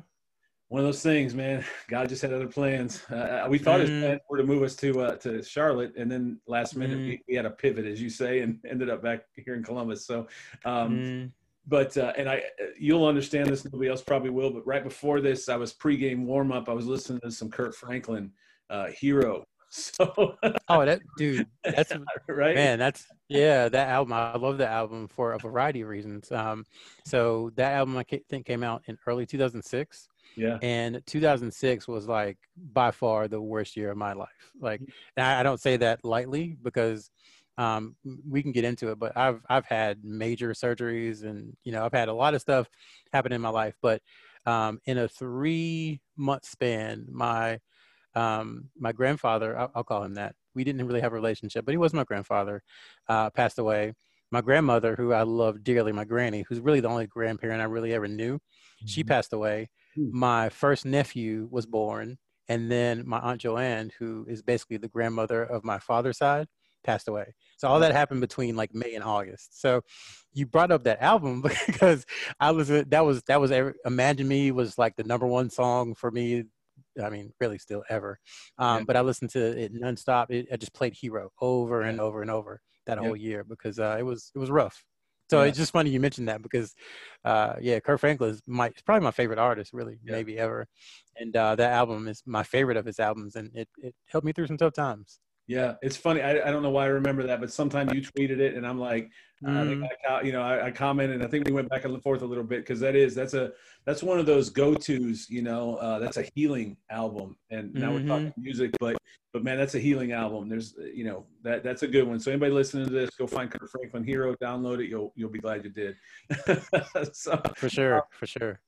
one 0.69 0.79
of 0.79 0.87
those 0.87 1.03
things, 1.03 1.35
man. 1.35 1.65
God 1.89 2.07
just 2.07 2.21
had 2.21 2.31
other 2.31 2.47
plans. 2.47 3.03
Uh, 3.11 3.15
uh 3.15 3.47
we 3.49 3.57
thought 3.57 3.81
mm-hmm. 3.81 3.91
his 3.91 4.01
plan 4.01 4.19
were 4.29 4.37
to 4.37 4.45
move 4.45 4.63
us 4.63 4.77
to 4.77 5.01
uh, 5.01 5.15
to 5.17 5.43
Charlotte, 5.43 5.91
and 5.97 6.09
then 6.09 6.39
last 6.47 6.77
minute 6.77 6.99
mm-hmm. 6.99 7.09
we, 7.09 7.23
we, 7.27 7.35
had 7.35 7.45
a 7.45 7.51
pivot, 7.51 7.85
as 7.85 8.01
you 8.01 8.09
say, 8.09 8.39
and 8.39 8.59
ended 8.65 8.89
up 8.89 9.03
back 9.03 9.25
here 9.35 9.55
in 9.55 9.63
Columbus. 9.63 10.05
So. 10.05 10.27
Um, 10.63 10.89
mm-hmm 10.89 11.25
but 11.67 11.95
uh, 11.97 12.13
and 12.17 12.29
I 12.29 12.43
you'll 12.79 13.05
understand 13.05 13.49
this 13.49 13.65
nobody 13.65 13.89
else 13.89 14.01
probably 14.01 14.29
will 14.29 14.51
but 14.51 14.65
right 14.65 14.83
before 14.83 15.21
this 15.21 15.49
I 15.49 15.55
was 15.55 15.73
pregame 15.73 16.25
warm 16.25 16.51
up 16.51 16.69
I 16.69 16.73
was 16.73 16.85
listening 16.85 17.21
to 17.21 17.31
some 17.31 17.49
Kirk 17.49 17.75
Franklin 17.75 18.31
uh, 18.69 18.87
hero. 18.87 19.43
So 19.75 20.35
oh 20.69 20.85
that 20.85 21.01
dude 21.17 21.47
that's 21.63 21.91
right? 22.27 22.53
man 22.53 22.77
that's 22.77 23.07
yeah 23.27 23.69
that 23.69 23.89
album 23.89 24.13
I 24.13 24.37
love 24.37 24.59
that 24.59 24.69
album 24.69 25.07
for 25.07 25.33
a 25.33 25.39
variety 25.39 25.81
of 25.81 25.87
reasons. 25.87 26.31
Um 26.31 26.63
so 27.07 27.49
that 27.55 27.73
album 27.73 27.97
I 27.97 28.03
think 28.29 28.45
came 28.45 28.61
out 28.61 28.83
in 28.85 28.99
early 29.07 29.25
2006 29.25 30.09
yeah. 30.35 30.57
And 30.61 31.01
2006 31.05 31.87
was 31.87 32.07
like 32.07 32.37
by 32.73 32.91
far 32.91 33.27
the 33.27 33.41
worst 33.41 33.75
year 33.75 33.91
of 33.91 33.97
my 33.97 34.13
life. 34.13 34.29
Like 34.59 34.81
I, 35.17 35.39
I 35.39 35.43
don't 35.43 35.59
say 35.59 35.77
that 35.77 36.03
lightly 36.03 36.57
because 36.61 37.09
um, 37.57 37.95
we 38.27 38.41
can 38.41 38.51
get 38.51 38.63
into 38.63 38.91
it, 38.91 38.99
but 38.99 39.15
I've 39.15 39.41
I've 39.49 39.65
had 39.65 40.03
major 40.03 40.51
surgeries 40.53 41.23
and 41.23 41.55
you 41.63 41.71
know 41.71 41.85
I've 41.85 41.93
had 41.93 42.09
a 42.09 42.13
lot 42.13 42.33
of 42.33 42.41
stuff 42.41 42.67
happen 43.11 43.31
in 43.31 43.41
my 43.41 43.49
life. 43.49 43.75
But 43.81 44.01
um, 44.45 44.79
in 44.85 44.97
a 44.97 45.07
three 45.07 46.01
month 46.17 46.45
span, 46.45 47.05
my 47.11 47.59
um, 48.15 48.69
my 48.77 48.91
grandfather, 48.91 49.57
I'll, 49.57 49.71
I'll, 49.75 49.83
call 49.83 50.03
him 50.03 50.15
that. 50.15 50.35
We 50.53 50.63
didn't 50.63 50.85
really 50.85 51.01
have 51.01 51.13
a 51.13 51.15
relationship, 51.15 51.65
but 51.65 51.71
he 51.73 51.77
was 51.77 51.93
my 51.93 52.03
grandfather. 52.03 52.61
Uh, 53.07 53.29
passed 53.31 53.57
away. 53.57 53.93
My 54.31 54.41
grandmother, 54.41 54.95
who 54.95 55.13
I 55.13 55.23
love 55.23 55.63
dearly, 55.63 55.91
my 55.91 56.05
granny, 56.05 56.43
who's 56.47 56.59
really 56.59 56.79
the 56.79 56.89
only 56.89 57.07
grandparent 57.07 57.61
I 57.61 57.65
really 57.65 57.93
ever 57.93 58.07
knew, 58.07 58.35
mm-hmm. 58.35 58.85
she 58.85 59.03
passed 59.03 59.33
away. 59.33 59.69
Mm-hmm. 59.97 60.17
My 60.17 60.49
first 60.49 60.85
nephew 60.85 61.47
was 61.51 61.65
born, 61.65 62.17
and 62.47 62.71
then 62.71 63.03
my 63.07 63.19
aunt 63.19 63.41
Joanne, 63.41 63.91
who 63.97 64.25
is 64.27 64.41
basically 64.41 64.77
the 64.77 64.87
grandmother 64.87 65.43
of 65.43 65.63
my 65.63 65.79
father's 65.79 66.17
side, 66.17 66.47
passed 66.83 67.07
away. 67.07 67.33
So 67.57 67.67
all 67.67 67.79
that 67.79 67.93
happened 67.93 68.21
between 68.21 68.55
like 68.55 68.73
May 68.73 68.95
and 68.95 69.03
August. 69.03 69.61
So 69.61 69.81
you 70.33 70.45
brought 70.45 70.71
up 70.71 70.83
that 70.83 71.01
album 71.01 71.41
because 71.67 72.05
I 72.39 72.51
was 72.51 72.67
that 72.67 73.05
was 73.05 73.23
that 73.23 73.39
was 73.41 73.51
Imagine 73.85 74.27
Me 74.27 74.51
was 74.51 74.77
like 74.77 74.95
the 74.95 75.03
number 75.03 75.27
one 75.27 75.49
song 75.49 75.95
for 75.95 76.11
me. 76.11 76.45
I 77.03 77.09
mean, 77.09 77.33
really, 77.39 77.57
still 77.57 77.83
ever. 77.89 78.19
Um, 78.57 78.79
yeah. 78.79 78.83
But 78.85 78.97
I 78.97 79.01
listened 79.01 79.31
to 79.31 79.39
it 79.39 79.73
nonstop. 79.73 80.29
It, 80.29 80.47
I 80.51 80.57
just 80.57 80.73
played 80.73 80.93
Hero 80.93 81.31
over 81.41 81.81
and 81.81 81.99
over 81.99 82.21
and 82.21 82.29
over 82.29 82.61
that 82.85 82.97
yeah. 82.97 83.07
whole 83.07 83.15
year 83.15 83.43
because 83.43 83.79
uh, 83.79 83.95
it 83.97 84.03
was 84.03 84.31
it 84.35 84.39
was 84.39 84.51
rough. 84.51 84.83
So 85.29 85.41
yeah. 85.41 85.47
it's 85.47 85.57
just 85.57 85.71
funny 85.71 85.89
you 85.89 85.99
mentioned 85.99 86.27
that 86.27 86.41
because, 86.41 86.75
uh, 87.23 87.53
yeah, 87.61 87.79
Kirk 87.79 87.99
Franklin 87.99 88.31
is 88.31 88.41
my 88.45 88.71
probably 88.85 89.03
my 89.03 89.11
favorite 89.11 89.39
artist, 89.39 89.73
really, 89.73 89.97
yeah. 90.03 90.11
maybe 90.11 90.37
ever, 90.37 90.67
and 91.15 91.35
uh, 91.35 91.55
that 91.55 91.71
album 91.71 92.07
is 92.07 92.21
my 92.25 92.43
favorite 92.43 92.77
of 92.77 92.85
his 92.85 92.99
albums, 92.99 93.35
and 93.35 93.49
it 93.55 93.67
it 93.77 93.95
helped 94.05 94.25
me 94.25 94.33
through 94.33 94.47
some 94.47 94.57
tough 94.57 94.73
times. 94.73 95.19
Yeah, 95.47 95.73
it's 95.81 95.97
funny. 95.97 96.21
I, 96.21 96.47
I 96.47 96.51
don't 96.51 96.63
know 96.63 96.69
why 96.69 96.85
I 96.85 96.87
remember 96.87 97.23
that, 97.23 97.41
but 97.41 97.51
sometime 97.51 97.89
you 97.93 98.01
tweeted 98.01 98.39
it, 98.39 98.55
and 98.55 98.65
I'm 98.65 98.79
like, 98.79 99.11
mm. 99.43 99.49
I 99.49 99.65
mm-hmm. 99.65 100.25
You 100.25 100.31
know, 100.31 100.41
I, 100.41 100.67
I, 100.67 100.71
commented, 100.71 101.17
and 101.17 101.25
I 101.25 101.27
think 101.27 101.45
we 101.45 101.51
went 101.51 101.69
back 101.69 101.83
and 101.83 102.01
forth 102.01 102.21
a 102.21 102.25
little 102.25 102.45
bit 102.45 102.61
because 102.61 102.79
that 102.79 102.95
is 102.95 103.13
that's 103.13 103.33
a 103.33 103.51
that's 103.85 104.01
one 104.01 104.19
of 104.19 104.25
those 104.25 104.49
go 104.49 104.73
tos. 104.73 105.29
You 105.29 105.41
know, 105.41 105.75
uh, 105.75 105.99
that's 105.99 106.15
a 106.15 106.25
healing 106.33 106.77
album, 106.89 107.35
and 107.51 107.73
now 107.73 107.89
mm-hmm. 107.89 108.07
we're 108.07 108.07
talking 108.07 108.33
music, 108.37 108.71
but 108.79 108.95
but 109.33 109.43
man, 109.43 109.57
that's 109.57 109.75
a 109.75 109.79
healing 109.79 110.13
album. 110.13 110.47
There's 110.47 110.75
you 110.93 111.03
know 111.03 111.25
that 111.43 111.61
that's 111.61 111.83
a 111.83 111.87
good 111.87 112.07
one. 112.07 112.21
So 112.21 112.31
anybody 112.31 112.53
listening 112.53 112.85
to 112.85 112.91
this, 112.91 113.09
go 113.11 113.27
find 113.27 113.51
Kirk 113.51 113.69
Franklin 113.69 114.05
Hero, 114.05 114.35
download 114.35 114.81
it. 114.81 114.89
You'll 114.89 115.11
you'll 115.15 115.29
be 115.29 115.39
glad 115.39 115.65
you 115.65 115.71
did. 115.71 115.97
so, 117.13 117.41
for 117.57 117.67
sure, 117.67 117.97
uh, 117.97 118.01
for 118.11 118.27
sure. 118.27 118.61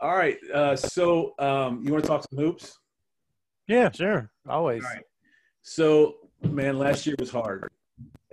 All 0.00 0.16
right, 0.16 0.38
uh, 0.52 0.74
so 0.74 1.34
um, 1.38 1.84
you 1.84 1.92
want 1.92 2.02
to 2.02 2.08
talk 2.08 2.26
some 2.28 2.38
hoops? 2.38 2.78
Yeah, 3.68 3.90
sure, 3.92 4.30
always. 4.48 4.82
All 4.82 4.90
right. 4.90 5.04
So, 5.68 6.16
man, 6.42 6.78
last 6.78 7.06
year 7.06 7.14
was 7.18 7.30
hard. 7.30 7.70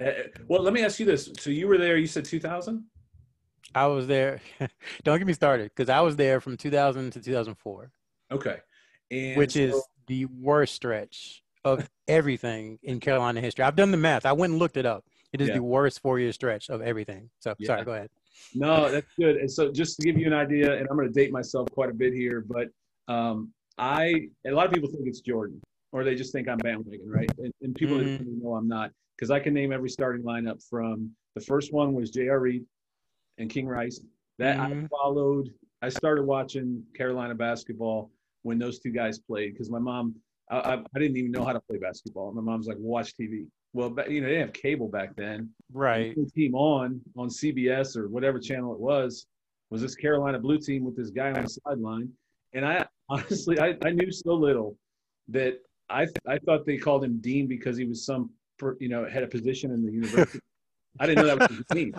Uh, 0.01 0.12
well, 0.48 0.62
let 0.62 0.74
me 0.74 0.86
ask 0.86 1.01
you 1.01 1.06
this. 1.06 1.30
So 1.38 1.50
you 1.50 1.68
were 1.68 1.77
there, 1.77 1.98
you 1.98 2.08
said 2.08 2.24
2000? 2.24 2.86
I 3.75 3.88
was 3.88 4.08
there. 4.08 4.39
Don't 5.04 5.18
get 5.18 5.27
me 5.27 5.34
started 5.34 5.70
because 5.75 5.89
I 5.89 6.00
was 6.00 6.15
there 6.15 6.39
from 6.39 6.56
2000 6.56 7.12
to 7.12 7.20
2004. 7.20 7.92
Okay. 8.32 8.58
And 9.12 9.38
which 9.38 9.51
so, 9.51 9.60
is 9.60 9.84
the 10.08 10.25
worst 10.25 10.75
stretch 10.75 11.44
of 11.65 11.89
everything 12.08 12.80
in 12.84 13.01
Carolina 13.01 13.42
history. 13.42 13.65
I've 13.65 13.75
done 13.75 13.92
the 13.92 13.98
math. 13.98 14.25
I 14.25 14.32
went 14.32 14.51
and 14.51 14.60
looked 14.60 14.77
it 14.77 14.86
up. 14.86 15.04
It 15.34 15.42
is 15.42 15.50
yeah. 15.50 15.56
the 15.56 15.63
worst 15.63 16.01
four 16.01 16.20
year 16.20 16.32
stretch 16.32 16.70
of 16.70 16.82
everything. 16.82 17.30
So 17.42 17.54
yeah. 17.60 17.68
sorry, 17.68 17.84
go 17.84 17.92
ahead. 17.96 18.10
No, 18.54 18.89
that's 18.89 19.12
good. 19.20 19.36
And 19.36 19.51
so 19.51 19.74
just 19.74 20.00
to 20.00 20.06
give 20.06 20.18
you 20.18 20.27
an 20.27 20.34
idea, 20.34 20.72
and 20.74 20.88
I'm 20.89 20.96
going 20.96 21.12
to 21.12 21.13
date 21.13 21.34
myself 21.34 21.70
quite 21.72 21.89
a 21.89 21.94
bit 21.94 22.13
here, 22.13 22.46
but 22.48 22.70
um, 23.13 23.51
I, 23.77 24.30
a 24.48 24.51
lot 24.51 24.68
of 24.68 24.72
people 24.72 24.89
think 24.89 25.06
it's 25.06 25.20
Jordan 25.20 25.62
or 25.95 26.03
they 26.03 26.13
just 26.13 26.33
think 26.33 26.49
I'm 26.49 26.57
bandwagon, 26.57 27.09
right? 27.09 27.31
And, 27.37 27.53
and 27.61 27.73
people 27.73 27.95
mm-hmm. 27.95 28.43
know 28.43 28.55
I'm 28.55 28.67
not 28.67 28.91
because 29.15 29.31
I 29.31 29.39
can 29.39 29.53
name 29.53 29.71
every 29.71 29.89
starting 29.89 30.23
lineup 30.23 30.61
from 30.69 31.09
the 31.35 31.41
first 31.41 31.71
one 31.71 31.93
was 31.93 32.09
J.R. 32.11 32.37
Reid 32.37 32.65
and 33.37 33.49
King 33.49 33.65
Rice. 33.65 34.01
That 34.37 34.57
mm-hmm. 34.57 34.83
I 34.83 34.87
followed. 34.89 35.53
I 35.81 35.87
started 35.87 36.25
watching 36.25 36.83
Carolina 36.97 37.33
basketball 37.33 38.11
when 38.43 38.59
those 38.59 38.79
two 38.79 38.91
guys 38.91 39.19
played 39.19 39.53
because 39.53 39.71
my 39.71 39.79
mom, 39.79 40.15
I, 40.51 40.57
I, 40.57 40.73
I, 40.73 40.99
didn't 40.99 41.15
even 41.15 41.31
know 41.31 41.45
how 41.45 41.53
to 41.53 41.61
play 41.61 41.77
basketball. 41.77 42.33
My 42.33 42.41
mom's 42.41 42.67
like, 42.67 42.77
watch 42.77 43.13
TV. 43.15 43.45
Well, 43.71 43.95
you 44.09 44.19
know, 44.19 44.27
they 44.27 44.33
didn't 44.33 44.47
have 44.47 44.53
cable 44.53 44.89
back 44.89 45.15
then. 45.15 45.49
Right. 45.71 46.13
The 46.13 46.29
team 46.29 46.55
on 46.55 46.99
on 47.15 47.29
CBS 47.29 47.95
or 47.95 48.09
whatever 48.09 48.37
channel 48.37 48.73
it 48.73 48.81
was 48.81 49.27
was 49.69 49.81
this 49.81 49.95
Carolina 49.95 50.39
blue 50.39 50.59
team 50.59 50.83
with 50.83 50.97
this 50.97 51.09
guy 51.09 51.31
on 51.31 51.43
the 51.43 51.49
sideline. 51.49 52.09
And 52.51 52.65
I 52.65 52.85
honestly, 53.09 53.61
I, 53.61 53.75
I 53.85 53.91
knew 53.91 54.11
so 54.11 54.33
little 54.33 54.77
that 55.29 55.59
I 55.89 56.08
I 56.27 56.39
thought 56.39 56.65
they 56.65 56.77
called 56.77 57.04
him 57.04 57.20
dean 57.20 57.48
because 57.48 57.77
he 57.77 57.86
was 57.86 58.06
some 58.06 58.32
you 58.80 58.89
know 58.89 59.08
had 59.08 59.24
a 59.24 59.27
position 59.27 59.72
in 59.72 59.86
the 59.86 59.92
university. 59.92 60.39
I 61.00 61.06
didn't 61.08 61.25
know 61.25 61.36
that 61.36 61.50
was 61.50 61.63
name. 61.74 61.94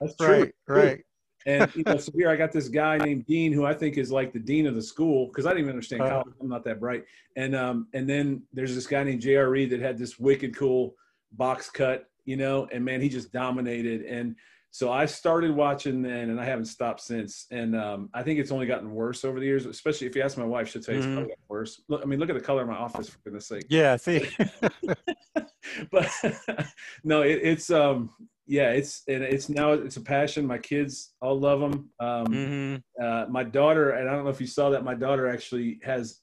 That's 0.00 0.16
true. 0.16 0.28
Right, 0.28 0.52
right. 0.66 1.04
And 1.46 1.72
you 1.76 1.84
know, 1.84 1.96
so 1.96 2.10
here 2.16 2.28
I 2.28 2.34
got 2.34 2.50
this 2.50 2.68
guy 2.68 2.98
named 2.98 3.24
Dean, 3.26 3.52
who 3.52 3.64
I 3.64 3.72
think 3.72 3.98
is 3.98 4.10
like 4.10 4.32
the 4.32 4.40
dean 4.40 4.66
of 4.66 4.74
the 4.74 4.82
school 4.82 5.28
because 5.28 5.46
I 5.46 5.50
didn't 5.50 5.60
even 5.60 5.70
understand 5.70 6.02
uh, 6.02 6.08
college. 6.08 6.34
I'm 6.40 6.48
not 6.48 6.64
that 6.64 6.80
bright. 6.80 7.04
And 7.36 7.54
um, 7.54 7.86
and 7.94 8.08
then 8.08 8.42
there's 8.52 8.74
this 8.74 8.86
guy 8.86 9.04
named 9.04 9.20
J.R. 9.20 9.48
Reid 9.48 9.70
that 9.70 9.80
had 9.80 9.96
this 9.96 10.18
wicked 10.18 10.56
cool 10.56 10.94
box 11.32 11.70
cut, 11.70 12.10
you 12.24 12.36
know, 12.36 12.68
and 12.72 12.84
man, 12.84 13.00
he 13.00 13.08
just 13.08 13.32
dominated. 13.32 14.02
And 14.02 14.34
so 14.76 14.92
I 14.92 15.06
started 15.06 15.52
watching 15.52 16.02
then, 16.02 16.28
and 16.28 16.38
I 16.38 16.44
haven't 16.44 16.66
stopped 16.66 17.00
since. 17.00 17.46
And 17.50 17.74
um, 17.74 18.10
I 18.12 18.22
think 18.22 18.38
it's 18.38 18.50
only 18.50 18.66
gotten 18.66 18.90
worse 18.92 19.24
over 19.24 19.40
the 19.40 19.46
years. 19.46 19.64
Especially 19.64 20.06
if 20.06 20.14
you 20.14 20.20
ask 20.20 20.36
my 20.36 20.44
wife, 20.44 20.68
she'll 20.68 20.82
tell 20.82 20.94
you 20.94 20.98
it's 20.98 21.06
mm-hmm. 21.06 21.14
probably 21.14 21.30
gotten 21.30 21.44
worse. 21.48 21.82
Look, 21.88 22.02
I 22.02 22.04
mean, 22.04 22.20
look 22.20 22.28
at 22.28 22.34
the 22.34 22.42
color 22.42 22.60
of 22.60 22.68
my 22.68 22.76
office 22.76 23.08
for 23.08 23.18
goodness 23.24 23.48
sake. 23.48 23.64
Yeah, 23.70 23.94
I 23.94 23.96
see. 23.96 24.28
but 25.90 26.12
no, 27.04 27.22
it, 27.22 27.40
it's 27.42 27.70
um, 27.70 28.10
yeah, 28.46 28.72
it's 28.72 29.00
and 29.08 29.24
it's 29.24 29.48
now 29.48 29.72
it's 29.72 29.96
a 29.96 30.02
passion. 30.02 30.46
My 30.46 30.58
kids 30.58 31.14
all 31.22 31.40
love 31.40 31.60
them. 31.60 31.88
Um, 31.98 32.26
mm-hmm. 32.26 33.02
uh, 33.02 33.24
my 33.30 33.44
daughter, 33.44 33.92
and 33.92 34.10
I 34.10 34.12
don't 34.12 34.24
know 34.24 34.30
if 34.30 34.42
you 34.42 34.46
saw 34.46 34.68
that. 34.68 34.84
My 34.84 34.94
daughter 34.94 35.26
actually 35.26 35.80
has 35.84 36.20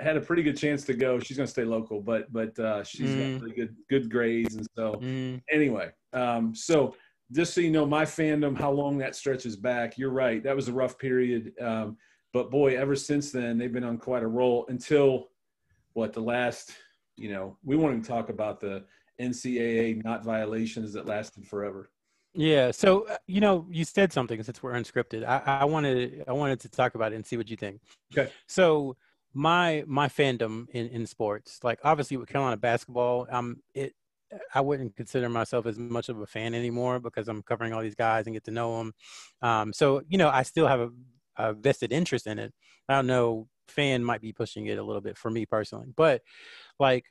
had 0.00 0.16
a 0.16 0.22
pretty 0.22 0.42
good 0.42 0.56
chance 0.56 0.84
to 0.84 0.94
go. 0.94 1.18
She's 1.18 1.36
going 1.36 1.48
to 1.48 1.52
stay 1.52 1.64
local, 1.64 2.00
but 2.00 2.32
but 2.32 2.58
uh, 2.58 2.82
she's 2.82 3.10
mm. 3.10 3.34
got 3.34 3.42
really 3.42 3.54
good 3.54 3.76
good 3.90 4.10
grades, 4.10 4.54
and 4.54 4.66
so 4.74 4.94
mm. 4.94 5.42
anyway, 5.50 5.90
um, 6.14 6.54
so 6.54 6.94
just 7.32 7.54
so 7.54 7.60
you 7.60 7.70
know, 7.70 7.86
my 7.86 8.04
fandom, 8.04 8.58
how 8.58 8.70
long 8.70 8.98
that 8.98 9.14
stretches 9.14 9.56
back, 9.56 9.96
you're 9.96 10.10
right. 10.10 10.42
That 10.42 10.56
was 10.56 10.68
a 10.68 10.72
rough 10.72 10.98
period. 10.98 11.52
Um, 11.60 11.96
but 12.32 12.50
boy, 12.50 12.76
ever 12.76 12.96
since 12.96 13.30
then, 13.30 13.58
they've 13.58 13.72
been 13.72 13.84
on 13.84 13.98
quite 13.98 14.22
a 14.22 14.28
roll 14.28 14.66
until 14.68 15.28
what 15.92 16.12
the 16.12 16.20
last, 16.20 16.72
you 17.16 17.30
know, 17.30 17.56
we 17.64 17.76
won't 17.76 17.92
even 17.92 18.04
talk 18.04 18.28
about 18.28 18.60
the 18.60 18.84
NCAA 19.20 20.02
not 20.04 20.24
violations 20.24 20.92
that 20.92 21.06
lasted 21.06 21.46
forever. 21.46 21.90
Yeah. 22.32 22.70
So, 22.70 23.06
uh, 23.08 23.16
you 23.26 23.40
know, 23.40 23.66
you 23.70 23.84
said 23.84 24.12
something 24.12 24.42
since 24.42 24.62
we're 24.62 24.72
unscripted. 24.72 25.24
I, 25.24 25.42
I 25.44 25.64
wanted, 25.64 26.24
I 26.28 26.32
wanted 26.32 26.60
to 26.60 26.68
talk 26.68 26.94
about 26.94 27.12
it 27.12 27.16
and 27.16 27.26
see 27.26 27.36
what 27.36 27.50
you 27.50 27.56
think. 27.56 27.80
Okay. 28.16 28.30
So 28.46 28.96
my, 29.34 29.84
my 29.86 30.08
fandom 30.08 30.68
in, 30.70 30.88
in 30.88 31.06
sports, 31.06 31.60
like 31.62 31.80
obviously 31.82 32.16
with 32.16 32.28
Carolina 32.28 32.56
basketball, 32.56 33.26
um, 33.30 33.62
it, 33.74 33.94
I 34.54 34.60
wouldn't 34.60 34.96
consider 34.96 35.28
myself 35.28 35.66
as 35.66 35.78
much 35.78 36.08
of 36.08 36.20
a 36.20 36.26
fan 36.26 36.54
anymore 36.54 37.00
because 37.00 37.28
I'm 37.28 37.42
covering 37.42 37.72
all 37.72 37.82
these 37.82 37.94
guys 37.94 38.26
and 38.26 38.34
get 38.34 38.44
to 38.44 38.50
know 38.50 38.78
them. 38.78 38.92
Um, 39.42 39.72
so 39.72 40.02
you 40.08 40.18
know, 40.18 40.28
I 40.28 40.42
still 40.42 40.66
have 40.66 40.80
a, 40.80 40.90
a, 41.36 41.52
vested 41.52 41.92
interest 41.92 42.26
in 42.26 42.38
it. 42.38 42.52
I 42.88 42.94
don't 42.94 43.06
know, 43.06 43.48
fan 43.68 44.04
might 44.04 44.20
be 44.20 44.32
pushing 44.32 44.66
it 44.66 44.78
a 44.78 44.82
little 44.82 45.00
bit 45.00 45.16
for 45.16 45.30
me 45.30 45.46
personally, 45.46 45.88
but 45.96 46.22
like 46.78 47.06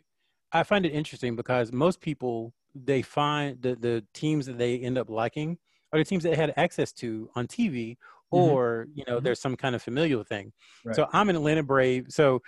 I 0.51 0.63
find 0.63 0.85
it 0.85 0.93
interesting 0.93 1.35
because 1.35 1.71
most 1.71 2.01
people 2.01 2.53
they 2.75 3.01
find 3.01 3.61
the 3.61 3.75
the 3.75 4.05
teams 4.13 4.45
that 4.45 4.57
they 4.57 4.77
end 4.79 4.97
up 4.97 5.09
liking 5.09 5.57
are 5.91 5.99
the 5.99 6.05
teams 6.05 6.23
that 6.23 6.35
had 6.35 6.53
access 6.55 6.91
to 6.93 7.29
on 7.35 7.47
TV 7.47 7.97
mm-hmm. 8.33 8.37
or 8.37 8.85
mm-hmm. 8.85 8.99
you 8.99 9.03
know 9.07 9.15
mm-hmm. 9.15 9.23
there's 9.23 9.39
some 9.39 9.55
kind 9.55 9.75
of 9.75 9.81
familial 9.81 10.23
thing. 10.23 10.51
Right. 10.83 10.95
So 10.95 11.07
I'm 11.11 11.29
an 11.29 11.35
Atlanta 11.35 11.63
Brave. 11.63 12.07
So 12.09 12.41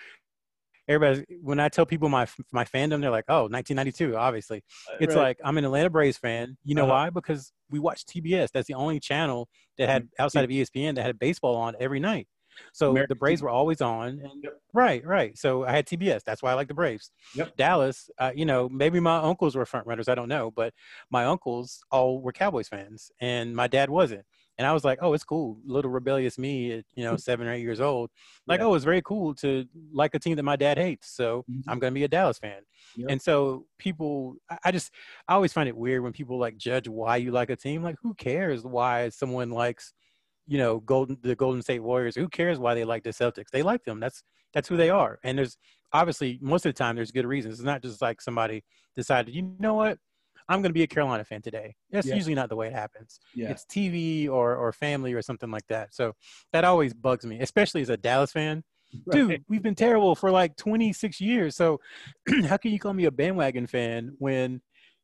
everybody 0.91 1.25
when 1.41 1.59
I 1.59 1.69
tell 1.69 1.85
people 1.85 2.09
my 2.09 2.27
my 2.51 2.63
fandom, 2.63 3.01
they're 3.01 3.11
like, 3.11 3.25
"Oh, 3.27 3.43
1992." 3.43 4.15
Obviously, 4.15 4.63
uh, 4.91 4.97
it's 4.99 5.15
right. 5.15 5.21
like 5.21 5.37
I'm 5.43 5.57
an 5.57 5.65
Atlanta 5.65 5.89
Braves 5.89 6.17
fan. 6.17 6.57
You 6.63 6.75
know 6.75 6.83
uh-huh. 6.83 6.91
why? 6.91 7.09
Because 7.09 7.51
we 7.69 7.79
watched 7.79 8.09
TBS. 8.09 8.49
That's 8.53 8.67
the 8.67 8.73
only 8.73 8.99
channel 8.99 9.47
that 9.77 9.89
had 9.89 10.03
mm-hmm. 10.03 10.23
outside 10.23 10.43
of 10.43 10.49
ESPN 10.49 10.95
that 10.95 11.03
had 11.03 11.19
baseball 11.19 11.55
on 11.55 11.75
every 11.79 11.99
night. 11.99 12.27
So 12.73 12.91
American 12.91 13.15
the 13.15 13.19
Braves 13.19 13.41
were 13.41 13.49
always 13.49 13.81
on. 13.81 14.19
And, 14.23 14.43
yep. 14.43 14.59
Right, 14.73 15.05
right. 15.05 15.37
So 15.37 15.65
I 15.65 15.71
had 15.71 15.85
TBS. 15.85 16.23
That's 16.23 16.41
why 16.41 16.51
I 16.51 16.53
like 16.53 16.67
the 16.67 16.73
Braves. 16.73 17.11
Yep. 17.35 17.57
Dallas, 17.57 18.09
uh, 18.17 18.31
you 18.35 18.45
know, 18.45 18.69
maybe 18.69 18.99
my 18.99 19.17
uncles 19.17 19.55
were 19.55 19.65
front 19.65 19.87
runners. 19.87 20.07
I 20.07 20.15
don't 20.15 20.29
know, 20.29 20.51
but 20.51 20.73
my 21.09 21.25
uncles 21.25 21.79
all 21.91 22.21
were 22.21 22.31
Cowboys 22.31 22.67
fans, 22.67 23.11
and 23.19 23.55
my 23.55 23.67
dad 23.67 23.89
wasn't. 23.89 24.25
And 24.61 24.67
I 24.67 24.73
was 24.73 24.83
like, 24.83 24.99
oh, 25.01 25.13
it's 25.13 25.23
cool. 25.23 25.57
Little 25.65 25.89
rebellious 25.89 26.37
me 26.37 26.71
at, 26.71 26.85
you 26.93 27.03
know, 27.03 27.17
seven 27.17 27.47
or 27.47 27.51
eight 27.51 27.63
years 27.63 27.81
old. 27.81 28.11
Like, 28.45 28.59
yeah. 28.59 28.67
oh, 28.67 28.75
it's 28.75 28.85
very 28.85 29.01
cool 29.01 29.33
to 29.35 29.65
like 29.91 30.13
a 30.13 30.19
team 30.19 30.35
that 30.35 30.43
my 30.43 30.55
dad 30.55 30.77
hates. 30.77 31.09
So 31.09 31.43
mm-hmm. 31.49 31.67
I'm 31.67 31.79
going 31.79 31.91
to 31.91 31.95
be 31.95 32.03
a 32.03 32.07
Dallas 32.07 32.37
fan. 32.37 32.61
Yep. 32.95 33.09
And 33.09 33.19
so 33.19 33.65
people, 33.79 34.35
I 34.63 34.71
just, 34.71 34.91
I 35.27 35.33
always 35.33 35.51
find 35.51 35.67
it 35.67 35.75
weird 35.75 36.03
when 36.03 36.13
people 36.13 36.37
like 36.37 36.57
judge 36.57 36.87
why 36.87 37.15
you 37.15 37.31
like 37.31 37.49
a 37.49 37.55
team. 37.55 37.81
Like, 37.81 37.95
who 38.03 38.13
cares 38.13 38.63
why 38.63 39.09
someone 39.09 39.49
likes, 39.49 39.93
you 40.45 40.59
know, 40.59 40.79
Golden, 40.81 41.17
the 41.23 41.35
Golden 41.35 41.63
State 41.63 41.79
Warriors? 41.79 42.15
Who 42.15 42.29
cares 42.29 42.59
why 42.59 42.75
they 42.75 42.83
like 42.83 43.01
the 43.01 43.09
Celtics? 43.09 43.49
They 43.51 43.63
like 43.63 43.83
them. 43.83 43.99
That's, 43.99 44.21
that's 44.53 44.67
who 44.67 44.77
they 44.77 44.91
are. 44.91 45.17
And 45.23 45.39
there's 45.39 45.57
obviously 45.91 46.37
most 46.39 46.67
of 46.67 46.69
the 46.69 46.77
time 46.77 46.95
there's 46.95 47.11
good 47.11 47.25
reasons. 47.25 47.55
It's 47.55 47.63
not 47.63 47.81
just 47.81 47.99
like 47.99 48.21
somebody 48.21 48.63
decided, 48.95 49.33
you 49.33 49.55
know 49.57 49.73
what? 49.73 49.97
I'm 50.51 50.61
going 50.61 50.69
to 50.69 50.73
be 50.73 50.83
a 50.83 50.87
Carolina 50.87 51.23
fan 51.23 51.41
today. 51.41 51.75
That's 51.91 52.07
yeah. 52.07 52.15
usually 52.15 52.35
not 52.35 52.49
the 52.49 52.57
way 52.57 52.67
it 52.67 52.73
happens. 52.73 53.19
Yeah. 53.33 53.51
It's 53.51 53.65
TV 53.65 54.29
or 54.29 54.55
or 54.55 54.73
family 54.73 55.13
or 55.13 55.21
something 55.21 55.49
like 55.49 55.65
that. 55.69 55.93
So 55.93 56.13
that 56.51 56.65
always 56.65 56.93
bugs 56.93 57.25
me, 57.25 57.39
especially 57.39 57.81
as 57.81 57.89
a 57.89 57.97
Dallas 57.97 58.33
fan. 58.33 58.63
Right. 59.05 59.13
Dude, 59.13 59.45
we've 59.47 59.63
been 59.63 59.75
terrible 59.75 60.15
for 60.15 60.29
like 60.29 60.57
26 60.57 61.21
years. 61.21 61.55
So 61.55 61.79
how 62.47 62.57
can 62.57 62.71
you 62.71 62.79
call 62.79 62.93
me 62.93 63.05
a 63.05 63.11
bandwagon 63.11 63.65
fan 63.65 64.13
when 64.19 64.61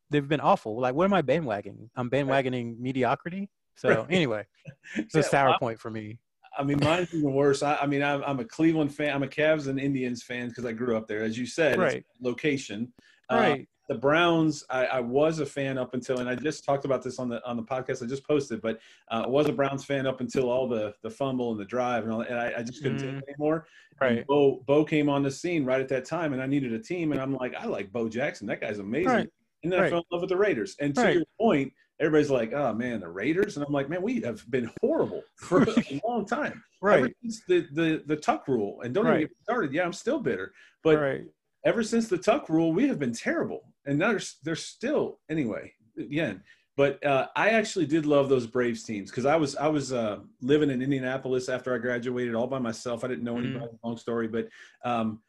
they've 0.09 0.27
been 0.27 0.41
awful? 0.41 0.79
Like, 0.79 0.93
what 0.93 1.05
am 1.05 1.13
I 1.13 1.21
bandwagoning? 1.21 1.89
I'm 1.95 2.09
bandwagoning 2.09 2.71
right. 2.71 2.79
mediocrity. 2.79 3.49
So 3.77 3.89
right. 3.89 4.07
anyway, 4.09 4.45
it's 4.95 5.15
yeah, 5.15 5.21
a 5.21 5.23
sour 5.23 5.49
well, 5.51 5.59
point 5.59 5.79
for 5.79 5.89
me. 5.89 6.19
I 6.57 6.63
mean, 6.63 6.79
mine's 6.81 7.13
even 7.13 7.33
worse. 7.33 7.63
I, 7.63 7.75
I 7.75 7.85
mean, 7.85 8.03
I'm, 8.03 8.23
I'm, 8.23 8.39
a 8.39 8.45
Cleveland 8.45 8.93
fan. 8.93 9.13
I'm 9.13 9.23
a 9.23 9.27
Cavs 9.27 9.67
and 9.67 9.79
Indians 9.79 10.23
fan 10.23 10.49
because 10.49 10.65
I 10.65 10.71
grew 10.71 10.97
up 10.97 11.07
there, 11.07 11.23
as 11.23 11.37
you 11.37 11.45
said. 11.45 11.77
Right. 11.77 12.03
location. 12.19 12.91
Uh, 13.31 13.35
right. 13.35 13.69
The 13.87 13.95
Browns, 13.95 14.65
I, 14.69 14.85
I, 14.85 14.99
was 14.99 15.39
a 15.39 15.45
fan 15.45 15.77
up 15.77 15.93
until, 15.93 16.19
and 16.19 16.29
I 16.29 16.35
just 16.35 16.65
talked 16.65 16.83
about 16.83 17.01
this 17.01 17.19
on 17.19 17.29
the 17.29 17.45
on 17.47 17.55
the 17.55 17.63
podcast 17.63 18.03
I 18.03 18.05
just 18.05 18.27
posted, 18.27 18.61
but 18.61 18.79
uh, 19.09 19.23
I 19.25 19.27
was 19.27 19.47
a 19.47 19.53
Browns 19.53 19.85
fan 19.85 20.05
up 20.05 20.19
until 20.19 20.49
all 20.49 20.67
the 20.67 20.93
the 21.03 21.09
fumble 21.09 21.51
and 21.51 21.59
the 21.59 21.65
drive 21.65 22.03
and 22.03 22.11
all, 22.11 22.21
and 22.21 22.37
I, 22.37 22.53
I 22.57 22.63
just 22.63 22.83
couldn't 22.83 22.97
mm. 22.97 23.01
take 23.01 23.23
it 23.23 23.29
anymore. 23.29 23.65
Right. 24.01 24.17
And 24.19 24.27
Bo 24.27 24.63
Bo 24.65 24.83
came 24.83 25.09
on 25.09 25.23
the 25.23 25.31
scene 25.31 25.63
right 25.63 25.79
at 25.79 25.87
that 25.89 26.05
time, 26.05 26.33
and 26.33 26.41
I 26.41 26.47
needed 26.47 26.73
a 26.73 26.79
team, 26.79 27.13
and 27.13 27.21
I'm 27.21 27.33
like, 27.33 27.55
I 27.55 27.65
like 27.65 27.91
Bo 27.91 28.09
Jackson. 28.09 28.45
That 28.47 28.59
guy's 28.59 28.79
amazing. 28.79 29.07
Right. 29.07 29.29
And 29.63 29.71
then 29.71 29.79
right. 29.79 29.87
I 29.87 29.89
fell 29.89 29.99
in 29.99 30.05
love 30.11 30.21
with 30.21 30.29
the 30.29 30.37
Raiders. 30.37 30.75
And 30.79 30.93
to 30.95 31.01
right. 31.01 31.15
your 31.15 31.25
point, 31.39 31.73
everybody's 31.99 32.29
like, 32.29 32.51
"Oh 32.53 32.73
man, 32.73 32.99
the 32.99 33.07
Raiders," 33.07 33.55
and 33.55 33.65
I'm 33.65 33.71
like, 33.71 33.89
"Man, 33.89 34.01
we 34.01 34.19
have 34.21 34.49
been 34.51 34.69
horrible 34.81 35.23
for 35.37 35.63
a 35.63 36.01
long 36.05 36.25
time." 36.25 36.61
Right. 36.81 36.99
Ever 36.99 37.09
since 37.21 37.41
the 37.47 37.67
the 37.71 38.03
the 38.05 38.17
Tuck 38.17 38.49
rule, 38.49 38.81
and 38.81 38.93
don't 38.93 39.07
even 39.07 39.21
get 39.21 39.31
started. 39.43 39.73
Yeah, 39.73 39.85
I'm 39.85 39.93
still 39.93 40.19
bitter, 40.19 40.51
but 40.83 41.21
ever 41.65 41.83
since 41.83 42.07
the 42.07 42.17
Tuck 42.17 42.49
rule, 42.49 42.71
we 42.71 42.87
have 42.87 42.97
been 42.97 43.13
terrible, 43.13 43.73
and 43.87 44.01
there's 44.01 44.37
there's 44.43 44.63
still 44.63 45.19
anyway. 45.29 45.73
Again, 45.97 46.43
but 46.75 47.03
uh, 47.03 47.27
I 47.35 47.49
actually 47.49 47.87
did 47.87 48.05
love 48.05 48.29
those 48.29 48.45
Braves 48.45 48.83
teams 48.83 49.09
because 49.09 49.25
I 49.25 49.35
was 49.35 49.55
I 49.55 49.67
was 49.67 49.91
uh, 49.91 50.19
living 50.41 50.69
in 50.69 50.81
Indianapolis 50.81 51.49
after 51.49 51.73
I 51.73 51.79
graduated 51.79 52.35
all 52.35 52.45
by 52.45 52.59
myself. 52.59 53.03
I 53.03 53.07
didn't 53.07 53.23
know 53.23 53.33
mm-hmm. 53.33 53.47
anybody. 53.47 53.71
Mm. 53.71 53.79
Long 53.83 53.97
story, 53.97 54.27
but 54.27 54.47
um, 54.85 55.19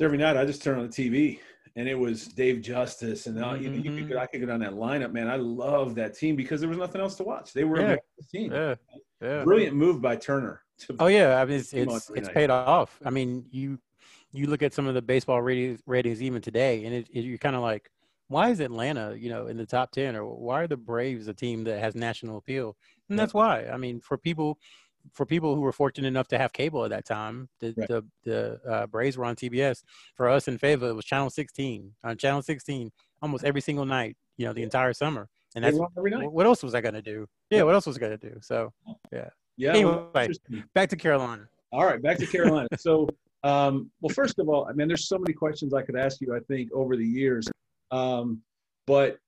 every 0.00 0.18
night 0.18 0.36
I 0.36 0.44
just 0.44 0.62
turned 0.62 0.80
on 0.80 0.88
the 0.88 0.92
TV 0.92 1.40
and 1.78 1.88
it 1.88 1.94
was 1.94 2.26
Dave 2.26 2.60
Justice, 2.60 3.28
and 3.28 3.42
uh, 3.42 3.54
you, 3.54 3.70
you 3.70 3.82
could, 3.82 4.08
mm-hmm. 4.08 4.18
I 4.18 4.26
could 4.26 4.40
get 4.40 4.50
on 4.50 4.58
that 4.60 4.72
lineup, 4.72 5.12
man. 5.12 5.28
I 5.28 5.36
love 5.36 5.94
that 5.94 6.16
team 6.16 6.34
because 6.34 6.60
there 6.60 6.68
was 6.68 6.78
nothing 6.78 7.00
else 7.00 7.14
to 7.16 7.22
watch. 7.22 7.52
They 7.52 7.62
were 7.62 7.80
yeah. 7.80 7.92
a 7.94 8.22
team. 8.32 8.52
Yeah. 8.52 8.74
yeah. 9.22 9.44
Brilliant 9.44 9.76
move 9.76 10.02
by 10.02 10.16
Turner. 10.16 10.62
oh 10.98 11.06
yeah, 11.06 11.40
I 11.40 11.44
mean 11.44 11.58
it's 11.58 11.72
it's, 11.72 12.10
it's 12.10 12.28
paid 12.28 12.50
off. 12.50 13.00
I 13.04 13.10
mean 13.10 13.44
you 13.50 13.78
you 14.38 14.46
look 14.46 14.62
at 14.62 14.72
some 14.72 14.86
of 14.86 14.94
the 14.94 15.02
baseball 15.02 15.42
ratings 15.42 15.80
ratings 15.86 16.22
even 16.22 16.40
today, 16.40 16.84
and 16.84 16.94
it, 16.94 17.08
it, 17.12 17.24
you're 17.24 17.38
kind 17.38 17.56
of 17.56 17.62
like, 17.62 17.90
why 18.28 18.50
is 18.50 18.60
Atlanta 18.60 19.16
you 19.18 19.30
know 19.30 19.46
in 19.46 19.56
the 19.56 19.66
top 19.66 19.90
ten, 19.90 20.16
or 20.16 20.24
why 20.24 20.62
are 20.62 20.66
the 20.66 20.76
Braves 20.76 21.28
a 21.28 21.34
team 21.34 21.64
that 21.64 21.80
has 21.80 21.94
national 21.94 22.38
appeal? 22.38 22.76
And 23.08 23.18
that's 23.18 23.34
why. 23.34 23.66
I 23.66 23.76
mean, 23.76 24.00
for 24.00 24.18
people 24.18 24.58
for 25.12 25.24
people 25.24 25.54
who 25.54 25.60
were 25.60 25.72
fortunate 25.72 26.08
enough 26.08 26.28
to 26.28 26.38
have 26.38 26.52
cable 26.52 26.84
at 26.84 26.90
that 26.90 27.04
time, 27.04 27.48
the 27.60 27.74
right. 27.76 27.88
the, 27.88 28.04
the 28.24 28.60
uh, 28.70 28.86
Braves 28.86 29.16
were 29.16 29.24
on 29.24 29.36
TBS. 29.36 29.82
For 30.14 30.28
us 30.28 30.48
in 30.48 30.58
Fayetteville, 30.58 30.90
it 30.90 30.96
was 30.96 31.04
Channel 31.04 31.30
16 31.30 31.92
on 32.04 32.16
Channel 32.16 32.42
16 32.42 32.90
almost 33.22 33.44
every 33.44 33.60
single 33.60 33.86
night. 33.86 34.16
You 34.36 34.46
know, 34.46 34.52
the 34.52 34.62
entire 34.62 34.92
summer. 34.92 35.28
And 35.56 35.64
that's 35.64 35.76
what 35.76 36.46
else 36.46 36.62
was 36.62 36.74
I 36.74 36.80
going 36.80 36.94
to 36.94 37.02
do? 37.02 37.26
Yeah, 37.50 37.62
what 37.62 37.74
else 37.74 37.86
was 37.86 37.96
I 37.96 38.00
going 38.00 38.18
to 38.18 38.30
do? 38.30 38.38
So, 38.40 38.72
yeah. 39.12 39.30
Yeah. 39.56 39.70
Anyway, 39.70 40.28
back 40.74 40.88
to 40.90 40.96
Carolina. 40.96 41.48
All 41.72 41.84
right, 41.84 42.00
back 42.00 42.18
to 42.18 42.26
Carolina. 42.26 42.68
so, 42.76 43.08
um, 43.44 43.90
well, 44.00 44.14
first 44.14 44.38
of 44.38 44.48
all, 44.48 44.66
I 44.68 44.72
mean, 44.72 44.88
there's 44.88 45.08
so 45.08 45.18
many 45.18 45.32
questions 45.32 45.74
I 45.74 45.82
could 45.82 45.96
ask 45.96 46.20
you. 46.20 46.34
I 46.34 46.40
think 46.40 46.70
over 46.72 46.96
the 46.96 47.06
years, 47.06 47.48
um, 47.90 48.40
but 48.86 49.18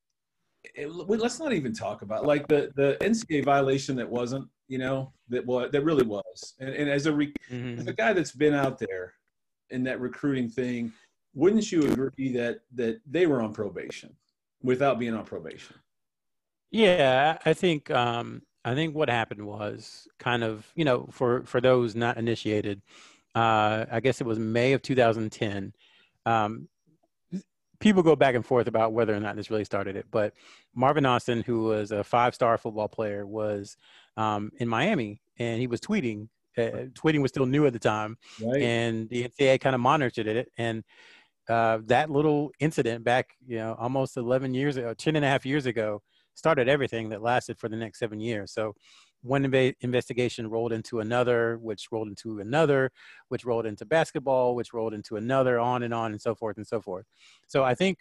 it, 0.74 0.90
let's 0.90 1.38
not 1.38 1.52
even 1.52 1.72
talk 1.72 2.02
about 2.02 2.26
like 2.26 2.46
the 2.48 2.70
the 2.76 2.96
NCAA 3.00 3.44
violation 3.44 3.96
that 3.96 4.08
wasn't 4.08 4.48
you 4.70 4.78
know, 4.78 5.12
that 5.28 5.44
was 5.44 5.70
that 5.72 5.84
really 5.84 6.06
was. 6.06 6.54
And, 6.60 6.70
and 6.70 6.88
as 6.88 7.06
a 7.06 7.12
re- 7.12 7.34
mm-hmm. 7.50 7.80
as 7.80 7.86
a 7.88 7.92
guy 7.92 8.12
that's 8.12 8.30
been 8.30 8.54
out 8.54 8.78
there 8.78 9.14
in 9.70 9.82
that 9.82 10.00
recruiting 10.00 10.48
thing, 10.48 10.92
wouldn't 11.34 11.70
you 11.70 11.82
agree 11.90 12.32
that 12.34 12.60
that 12.76 13.00
they 13.04 13.26
were 13.26 13.42
on 13.42 13.52
probation 13.52 14.14
without 14.62 15.00
being 15.00 15.12
on 15.12 15.24
probation? 15.24 15.74
Yeah, 16.70 17.38
I 17.44 17.52
think 17.52 17.90
um, 17.90 18.42
I 18.64 18.76
think 18.76 18.94
what 18.94 19.10
happened 19.10 19.44
was 19.44 20.06
kind 20.20 20.44
of 20.44 20.70
you 20.76 20.84
know 20.84 21.08
for 21.10 21.42
for 21.42 21.60
those 21.60 21.96
not 21.96 22.16
initiated, 22.16 22.80
uh, 23.34 23.86
I 23.90 24.00
guess 24.00 24.20
it 24.20 24.26
was 24.26 24.38
May 24.38 24.72
of 24.72 24.82
2010. 24.82 25.72
Um, 26.26 26.68
people 27.78 28.02
go 28.02 28.14
back 28.14 28.34
and 28.34 28.44
forth 28.44 28.66
about 28.66 28.92
whether 28.92 29.14
or 29.14 29.20
not 29.20 29.36
this 29.36 29.50
really 29.50 29.64
started 29.64 29.96
it, 29.96 30.06
but 30.10 30.34
Marvin 30.74 31.06
Austin, 31.06 31.42
who 31.42 31.64
was 31.64 31.92
a 31.92 32.04
five-star 32.04 32.58
football 32.58 32.88
player, 32.88 33.26
was 33.26 33.76
um, 34.16 34.50
in 34.58 34.68
Miami, 34.68 35.20
and 35.38 35.60
he 35.60 35.66
was 35.66 35.80
tweeting. 35.80 36.28
Uh, 36.58 36.90
tweeting 36.94 37.22
was 37.22 37.30
still 37.30 37.46
new 37.46 37.64
at 37.66 37.72
the 37.72 37.78
time, 37.78 38.18
right. 38.42 38.60
and 38.60 39.08
the 39.08 39.28
NCAA 39.28 39.60
kind 39.60 39.74
of 39.74 39.80
monitored 39.80 40.26
it. 40.26 40.50
And 40.58 40.82
uh, 41.48 41.78
that 41.86 42.10
little 42.10 42.52
incident 42.58 43.04
back, 43.04 43.30
you 43.46 43.56
know, 43.56 43.76
almost 43.78 44.16
11 44.16 44.52
years 44.54 44.76
ago, 44.76 44.92
10 44.92 45.16
and 45.16 45.24
a 45.24 45.28
half 45.28 45.46
years 45.46 45.66
ago, 45.66 46.02
started 46.34 46.68
everything 46.68 47.08
that 47.10 47.22
lasted 47.22 47.58
for 47.58 47.68
the 47.68 47.76
next 47.76 47.98
seven 47.98 48.20
years. 48.20 48.52
So 48.52 48.74
one 49.22 49.44
investigation 49.80 50.48
rolled 50.48 50.72
into 50.72 51.00
another, 51.00 51.58
which 51.58 51.88
rolled 51.92 52.08
into 52.08 52.40
another, 52.40 52.90
which 53.28 53.44
rolled 53.44 53.66
into 53.66 53.84
basketball, 53.84 54.54
which 54.54 54.72
rolled 54.72 54.94
into 54.94 55.16
another, 55.16 55.58
on 55.58 55.82
and 55.82 55.92
on 55.92 56.12
and 56.12 56.20
so 56.20 56.34
forth 56.34 56.56
and 56.56 56.66
so 56.66 56.80
forth. 56.80 57.04
So 57.46 57.62
I 57.62 57.74
think 57.74 57.98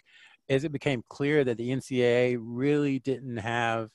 as 0.50 0.64
it 0.64 0.72
became 0.72 1.04
clear 1.10 1.44
that 1.44 1.58
the 1.58 1.70
NCAA 1.70 2.38
really 2.40 3.00
didn't 3.00 3.38
have 3.38 3.90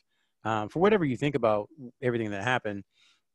um, 0.44 0.68
for 0.68 0.80
whatever 0.80 1.04
you 1.04 1.16
think 1.16 1.34
about 1.34 1.68
everything 2.02 2.30
that 2.30 2.44
happened, 2.44 2.84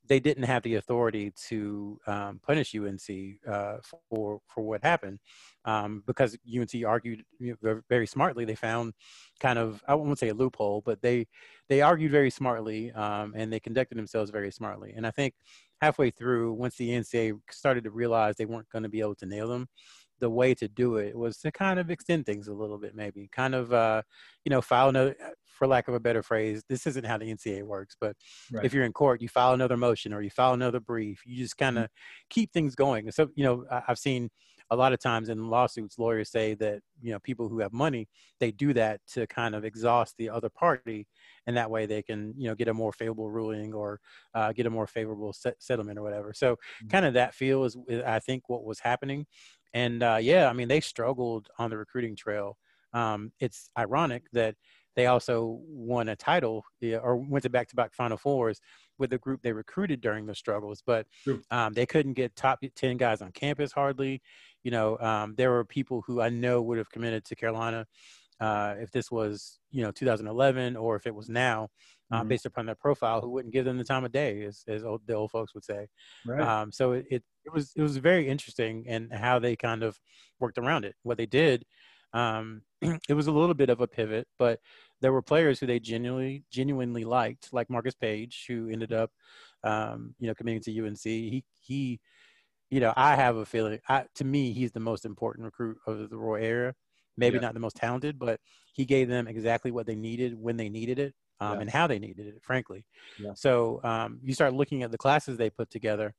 they 0.09 0.19
didn't 0.19 0.43
have 0.43 0.63
the 0.63 0.75
authority 0.75 1.31
to 1.47 1.99
um, 2.07 2.39
punish 2.45 2.75
UNC 2.75 3.37
uh, 3.47 3.77
for 4.09 4.41
for 4.47 4.63
what 4.63 4.83
happened 4.83 5.19
um, 5.65 6.03
because 6.05 6.35
UNC 6.51 6.83
argued 6.85 7.23
you 7.39 7.55
know, 7.61 7.81
very 7.87 8.07
smartly. 8.07 8.43
They 8.43 8.55
found 8.55 8.93
kind 9.39 9.59
of 9.59 9.81
I 9.87 9.93
won't 9.93 10.17
say 10.17 10.29
a 10.29 10.33
loophole, 10.33 10.81
but 10.83 11.01
they 11.01 11.27
they 11.69 11.81
argued 11.81 12.11
very 12.11 12.31
smartly 12.31 12.91
um, 12.91 13.33
and 13.37 13.53
they 13.53 13.59
conducted 13.59 13.97
themselves 13.97 14.31
very 14.31 14.51
smartly. 14.51 14.93
And 14.95 15.05
I 15.05 15.11
think 15.11 15.35
halfway 15.79 16.09
through, 16.09 16.53
once 16.53 16.75
the 16.75 16.89
NCAA 16.89 17.39
started 17.51 17.83
to 17.83 17.91
realize 17.91 18.35
they 18.35 18.45
weren't 18.45 18.69
going 18.69 18.83
to 18.83 18.89
be 18.89 19.01
able 19.01 19.15
to 19.15 19.27
nail 19.27 19.47
them, 19.47 19.67
the 20.19 20.29
way 20.29 20.53
to 20.55 20.67
do 20.67 20.97
it 20.97 21.15
was 21.15 21.37
to 21.39 21.51
kind 21.51 21.79
of 21.79 21.89
extend 21.89 22.25
things 22.25 22.47
a 22.47 22.53
little 22.53 22.77
bit, 22.77 22.95
maybe 22.95 23.29
kind 23.31 23.55
of, 23.55 23.73
uh, 23.73 24.01
you 24.45 24.49
know, 24.49 24.61
file 24.61 24.89
another, 24.89 25.15
for 25.45 25.67
lack 25.67 25.87
of 25.87 25.93
a 25.93 25.99
better 25.99 26.23
phrase, 26.23 26.63
this 26.69 26.87
isn't 26.87 27.05
how 27.05 27.17
the 27.17 27.25
NCA 27.25 27.63
works, 27.63 27.95
but 27.99 28.15
right. 28.51 28.65
if 28.65 28.73
you're 28.73 28.85
in 28.85 28.93
court, 28.93 29.21
you 29.21 29.27
file 29.27 29.53
another 29.53 29.77
motion 29.77 30.13
or 30.13 30.21
you 30.21 30.29
file 30.29 30.53
another 30.53 30.79
brief, 30.79 31.21
you 31.25 31.37
just 31.37 31.57
kind 31.57 31.77
of 31.77 31.85
mm-hmm. 31.85 32.27
keep 32.29 32.51
things 32.51 32.75
going. 32.75 33.11
So, 33.11 33.29
you 33.35 33.43
know, 33.43 33.65
I've 33.87 33.99
seen 33.99 34.29
a 34.71 34.75
lot 34.75 34.93
of 34.93 34.99
times 34.99 35.29
in 35.29 35.49
lawsuits, 35.49 35.97
lawyers 35.97 36.29
say 36.29 36.53
that, 36.55 36.81
you 37.01 37.11
know, 37.11 37.19
people 37.19 37.49
who 37.49 37.59
have 37.59 37.73
money, 37.73 38.07
they 38.39 38.51
do 38.51 38.71
that 38.73 39.01
to 39.13 39.25
kind 39.27 39.55
of 39.55 39.65
exhaust 39.65 40.15
the 40.17 40.29
other 40.29 40.49
party. 40.49 41.07
And 41.47 41.57
that 41.57 41.71
way 41.71 41.87
they 41.87 42.03
can, 42.03 42.33
you 42.37 42.47
know, 42.47 42.55
get 42.55 42.67
a 42.67 42.73
more 42.73 42.93
favorable 42.93 43.31
ruling 43.31 43.73
or 43.73 43.99
uh, 44.35 44.53
get 44.53 44.67
a 44.67 44.69
more 44.69 44.85
favorable 44.85 45.33
set- 45.33 45.61
settlement 45.61 45.97
or 45.97 46.03
whatever. 46.03 46.33
So 46.33 46.53
mm-hmm. 46.53 46.87
kind 46.89 47.05
of 47.05 47.15
that 47.15 47.33
feel 47.33 47.63
is, 47.63 47.75
I 48.05 48.19
think, 48.19 48.47
what 48.47 48.63
was 48.63 48.79
happening. 48.79 49.25
And 49.73 50.01
uh, 50.03 50.17
yeah, 50.21 50.49
I 50.49 50.53
mean, 50.53 50.67
they 50.67 50.79
struggled 50.79 51.49
on 51.57 51.69
the 51.69 51.77
recruiting 51.77 52.15
trail. 52.15 52.57
Um, 52.93 53.31
it's 53.39 53.69
ironic 53.77 54.23
that 54.33 54.55
they 54.95 55.05
also 55.05 55.59
won 55.67 56.09
a 56.09 56.15
title 56.15 56.65
yeah, 56.81 56.97
or 56.97 57.15
went 57.15 57.43
to 57.43 57.49
back-to-back 57.49 57.93
Final 57.93 58.17
Fours 58.17 58.59
with 58.97 59.11
the 59.11 59.17
group 59.17 59.41
they 59.41 59.53
recruited 59.53 60.01
during 60.01 60.25
the 60.25 60.35
struggles, 60.35 60.81
but 60.85 61.07
um, 61.51 61.73
they 61.73 61.85
couldn't 61.85 62.13
get 62.13 62.35
top 62.35 62.59
10 62.75 62.97
guys 62.97 63.21
on 63.21 63.31
campus 63.31 63.71
hardly. 63.71 64.21
You 64.63 64.71
know, 64.71 64.97
um, 64.99 65.35
there 65.35 65.51
were 65.51 65.63
people 65.63 66.03
who 66.05 66.19
I 66.19 66.29
know 66.29 66.61
would 66.61 66.77
have 66.79 66.89
committed 66.89 67.23
to 67.25 67.35
Carolina 67.35 67.85
uh, 68.39 68.75
if 68.79 68.91
this 68.91 69.11
was, 69.11 69.59
you 69.71 69.83
know, 69.83 69.91
2011 69.91 70.75
or 70.75 70.95
if 70.95 71.05
it 71.05 71.15
was 71.15 71.29
now, 71.29 71.69
uh, 72.11 72.19
mm-hmm. 72.19 72.29
based 72.29 72.45
upon 72.45 72.65
their 72.65 72.75
profile, 72.75 73.21
who 73.21 73.29
wouldn't 73.29 73.53
give 73.53 73.65
them 73.65 73.77
the 73.77 73.83
time 73.83 74.03
of 74.03 74.11
day, 74.11 74.43
as, 74.43 74.63
as 74.67 74.83
old, 74.83 75.01
the 75.05 75.13
old 75.13 75.31
folks 75.31 75.53
would 75.53 75.63
say. 75.63 75.87
Right. 76.25 76.41
Um, 76.41 76.71
so 76.71 76.93
it, 76.93 77.05
it, 77.09 77.23
it 77.45 77.53
was 77.53 77.71
it 77.75 77.81
was 77.81 77.97
very 77.97 78.27
interesting 78.27 78.85
and 78.87 79.13
how 79.13 79.39
they 79.39 79.55
kind 79.55 79.83
of 79.83 79.99
worked 80.39 80.57
around 80.57 80.85
it. 80.85 80.95
What 81.03 81.17
they 81.17 81.25
did, 81.25 81.65
um, 82.13 82.61
it 82.81 83.13
was 83.13 83.27
a 83.27 83.31
little 83.31 83.53
bit 83.53 83.69
of 83.69 83.81
a 83.81 83.87
pivot, 83.87 84.27
but 84.37 84.59
there 85.01 85.13
were 85.13 85.21
players 85.21 85.59
who 85.59 85.67
they 85.67 85.79
genuinely 85.79 86.43
genuinely 86.51 87.03
liked, 87.03 87.49
like 87.53 87.69
Marcus 87.69 87.95
Paige, 87.95 88.45
who 88.47 88.69
ended 88.69 88.91
up, 88.91 89.11
um, 89.63 90.15
you 90.19 90.27
know, 90.27 90.33
committing 90.33 90.61
to 90.61 90.85
UNC. 90.85 91.03
He 91.03 91.43
he, 91.61 91.99
you 92.69 92.79
know, 92.79 92.93
I 92.95 93.15
have 93.15 93.37
a 93.37 93.45
feeling. 93.45 93.79
I, 93.87 94.05
to 94.15 94.23
me, 94.23 94.51
he's 94.51 94.71
the 94.71 94.79
most 94.79 95.05
important 95.05 95.45
recruit 95.45 95.77
of 95.85 96.09
the 96.09 96.17
Roy 96.17 96.41
era. 96.41 96.73
Maybe 97.17 97.35
yeah. 97.35 97.41
not 97.41 97.53
the 97.53 97.59
most 97.59 97.75
talented, 97.75 98.17
but 98.17 98.39
he 98.73 98.85
gave 98.85 99.09
them 99.09 99.27
exactly 99.27 99.71
what 99.71 99.85
they 99.85 99.95
needed 99.95 100.33
when 100.35 100.55
they 100.55 100.69
needed 100.69 100.99
it 100.99 101.13
um, 101.39 101.55
yeah. 101.55 101.61
and 101.61 101.69
how 101.69 101.87
they 101.87 101.99
needed 101.99 102.27
it, 102.27 102.41
frankly. 102.41 102.85
Yeah. 103.19 103.31
So 103.35 103.79
um, 103.83 104.19
you 104.23 104.33
start 104.33 104.53
looking 104.53 104.83
at 104.83 104.91
the 104.91 104.97
classes 104.97 105.37
they 105.37 105.49
put 105.49 105.69
together, 105.69 106.13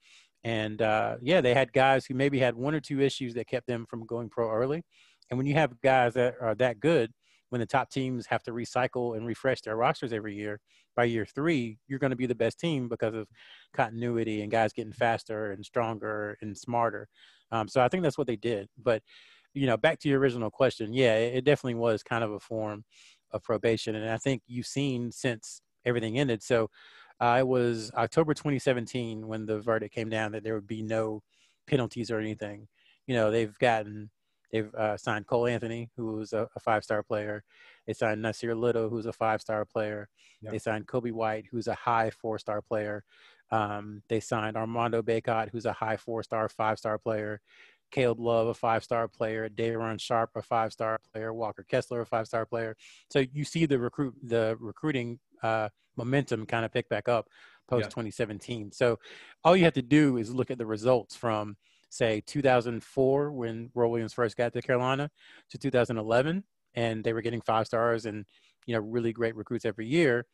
and 0.45 0.81
uh, 0.81 1.17
yeah, 1.21 1.41
they 1.41 1.55
had 1.55 1.73
guys 1.73 2.07
who 2.07 2.15
maybe 2.15 2.39
had 2.39 2.55
one 2.55 2.75
or 2.75 2.81
two 2.81 3.01
issues 3.01 3.35
that 3.35 3.47
kept 3.47 3.67
them 3.67 3.87
from 3.89 4.07
going 4.07 4.29
pro 4.29 4.51
early. 4.51 4.83
And 5.31 5.39
when 5.39 5.47
you 5.47 5.55
have 5.55 5.81
guys 5.81 6.15
that 6.15 6.35
are 6.41 6.55
that 6.57 6.81
good, 6.81 7.13
when 7.51 7.61
the 7.61 7.67
top 7.67 7.91
teams 7.91 8.27
have 8.27 8.43
to 8.45 8.53
recycle 8.53 9.17
and 9.17 9.27
refresh 9.27 9.61
their 9.61 9.77
rosters 9.77 10.13
every 10.13 10.35
year, 10.35 10.61
by 10.97 11.05
year 11.05 11.25
three, 11.25 11.79
you're 11.87 11.99
going 11.99 12.11
to 12.11 12.17
be 12.17 12.27
the 12.27 12.35
best 12.35 12.59
team 12.59 12.89
because 12.89 13.15
of 13.15 13.29
continuity 13.75 14.43
and 14.43 14.51
guys 14.51 14.73
getting 14.73 14.93
faster 14.93 15.53
and 15.53 15.65
stronger 15.65 16.37
and 16.41 16.57
smarter. 16.57 17.09
Um, 17.53 17.69
so 17.69 17.81
I 17.81 17.89
think 17.89 18.03
that's 18.03 18.19
what 18.19 18.27
they 18.27 18.37
did. 18.37 18.69
But 18.83 19.03
you 19.55 19.67
know, 19.67 19.77
back 19.77 19.99
to 20.01 20.09
your 20.09 20.21
original 20.21 20.51
question, 20.51 20.93
yeah, 20.93 21.17
it, 21.17 21.37
it 21.37 21.45
definitely 21.45 21.75
was 21.75 22.03
kind 22.03 22.23
of 22.23 22.33
a 22.33 22.41
form 22.41 22.85
of 23.33 23.43
probation. 23.43 23.95
And 23.95 24.11
I 24.11 24.19
think 24.19 24.43
you've 24.47 24.67
seen 24.67 25.13
since 25.13 25.63
everything 25.85 26.19
ended. 26.19 26.43
So 26.43 26.71
uh, 27.21 27.37
it 27.41 27.47
was 27.47 27.91
October 27.95 28.35
2017 28.35 29.27
when 29.27 29.47
the 29.47 29.61
verdict 29.61 29.95
came 29.95 30.09
down 30.09 30.33
that 30.33 30.45
there 30.45 30.55
would 30.55 30.67
be 30.67 30.83
no 30.83 31.23
penalties 31.67 32.11
or 32.11 32.19
anything. 32.19 32.69
You 33.07 33.15
know, 33.15 33.31
they've 33.31 33.57
gotten 33.59 34.11
They've 34.51 34.73
uh, 34.75 34.97
signed 34.97 35.27
Cole 35.27 35.47
Anthony, 35.47 35.91
who's 35.97 36.33
a, 36.33 36.49
a 36.57 36.61
five-star 36.61 37.03
player. 37.03 37.45
They 37.87 37.93
signed 37.93 38.25
Nassir 38.25 38.59
Little, 38.59 38.89
who's 38.89 39.07
a 39.07 39.13
five-star 39.13 39.65
player. 39.65 40.09
Yeah. 40.43 40.51
They 40.51 40.59
signed 40.59 40.87
Coby 40.87 41.13
White, 41.13 41.47
who's 41.51 41.69
a 41.69 41.75
high 41.75 42.11
four-star 42.11 42.63
player. 42.63 43.05
Um, 43.53 44.03
they 44.09 44.21
signed 44.21 44.57
Armando 44.57 45.03
Bacot, 45.03 45.51
who's 45.51 45.67
a 45.67 45.73
high 45.73 45.97
four-star, 45.97 46.49
five-star 46.49 46.99
player. 46.99 47.41
Caleb 47.91 48.21
Love, 48.21 48.49
a 48.49 48.55
five-star 48.55 49.09
player, 49.09 49.49
Day'Ron 49.49 49.99
Sharpe, 49.99 50.31
a 50.37 50.43
five-star 50.43 51.01
player, 51.13 51.33
Walker 51.33 51.65
Kessler, 51.69 52.01
a 52.01 52.07
five-star 52.07 52.47
player. 52.47 52.77
So 53.11 53.25
you 53.33 53.45
see 53.45 53.67
the 53.67 53.79
recruit 53.79 54.15
the 54.23 54.57
recruiting 54.61 55.19
uh, 55.43 55.69
momentum 55.97 56.47
kind 56.47 56.65
of 56.65 56.73
pick 56.73 56.89
back 56.89 57.09
up 57.09 57.29
post 57.69 57.91
2017. 57.91 58.73
So 58.73 58.99
all 59.45 59.57
you 59.57 59.65
have 59.65 59.75
to 59.75 59.83
do 59.83 60.17
is 60.17 60.35
look 60.35 60.51
at 60.51 60.59
the 60.59 60.67
results 60.67 61.17
from 61.17 61.57
say 61.89 62.23
2004 62.27 63.33
when 63.33 63.71
Roy 63.75 63.89
Williams 63.89 64.13
first 64.13 64.37
got 64.37 64.53
to 64.53 64.63
Carolina 64.63 65.11
to 65.51 65.59
2011, 65.59 66.45
and 66.75 67.05
they 67.05 67.13
were 67.13 67.23
getting 67.23 67.41
five 67.41 67.67
stars 67.67 68.07
and 68.07 68.25
you 68.67 68.75
know 68.75 68.81
really 68.81 69.13
great 69.13 69.37
recruits 69.37 69.65
every 69.65 69.87
year. 69.87 70.27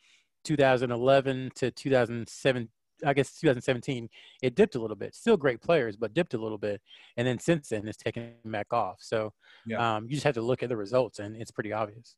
2011 0.45 1.51
to 1.57 1.71
2007 1.73 2.69
I 3.05 3.13
guess 3.13 3.39
2017, 3.39 4.09
it 4.43 4.55
dipped 4.55 4.75
a 4.75 4.81
little 4.81 4.97
bit. 4.97 5.15
Still 5.15 5.37
great 5.37 5.61
players, 5.61 5.97
but 5.97 6.15
dipped 6.15 6.35
a 6.35 6.39
little 6.39 6.59
bit. 6.59 6.81
And 7.17 7.27
then 7.27 7.39
since 7.39 7.69
then, 7.69 7.87
it's 7.87 7.97
taken 7.97 8.33
back 8.45 8.73
off. 8.73 8.97
So 9.01 9.33
yeah. 9.67 9.97
um, 9.97 10.05
you 10.05 10.13
just 10.13 10.25
have 10.25 10.35
to 10.35 10.43
look 10.43 10.63
at 10.63 10.69
the 10.69 10.77
results, 10.77 11.19
and 11.19 11.37
it's 11.37 11.51
pretty 11.51 11.73
obvious. 11.73 12.17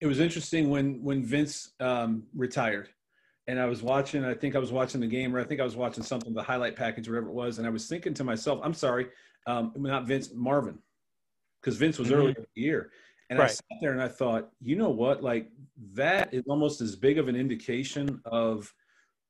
It 0.00 0.06
was 0.06 0.18
interesting 0.18 0.70
when 0.70 1.02
when 1.02 1.24
Vince 1.24 1.72
um, 1.78 2.24
retired, 2.34 2.88
and 3.46 3.60
I 3.60 3.66
was 3.66 3.82
watching. 3.82 4.24
I 4.24 4.34
think 4.34 4.56
I 4.56 4.58
was 4.58 4.72
watching 4.72 5.00
the 5.00 5.06
game, 5.06 5.34
or 5.34 5.40
I 5.40 5.44
think 5.44 5.60
I 5.60 5.64
was 5.64 5.76
watching 5.76 6.02
something, 6.02 6.34
the 6.34 6.42
highlight 6.42 6.74
package, 6.74 7.08
whatever 7.08 7.28
it 7.28 7.34
was, 7.34 7.58
and 7.58 7.66
I 7.66 7.70
was 7.70 7.86
thinking 7.86 8.14
to 8.14 8.24
myself, 8.24 8.60
"I'm 8.64 8.74
sorry, 8.74 9.06
um, 9.46 9.72
not 9.76 10.06
Vince, 10.06 10.30
Marvin, 10.34 10.78
because 11.60 11.76
Vince 11.76 11.98
was 11.98 12.08
mm-hmm. 12.08 12.16
earlier 12.16 12.34
in 12.36 12.46
the 12.56 12.62
year." 12.62 12.90
And 13.32 13.38
right. 13.38 13.48
I 13.48 13.52
sat 13.52 13.78
there 13.80 13.92
and 13.92 14.02
I 14.02 14.08
thought, 14.08 14.50
you 14.60 14.76
know 14.76 14.90
what? 14.90 15.22
Like 15.22 15.48
that 15.94 16.34
is 16.34 16.42
almost 16.48 16.82
as 16.82 16.96
big 16.96 17.16
of 17.16 17.28
an 17.28 17.36
indication 17.36 18.20
of 18.26 18.70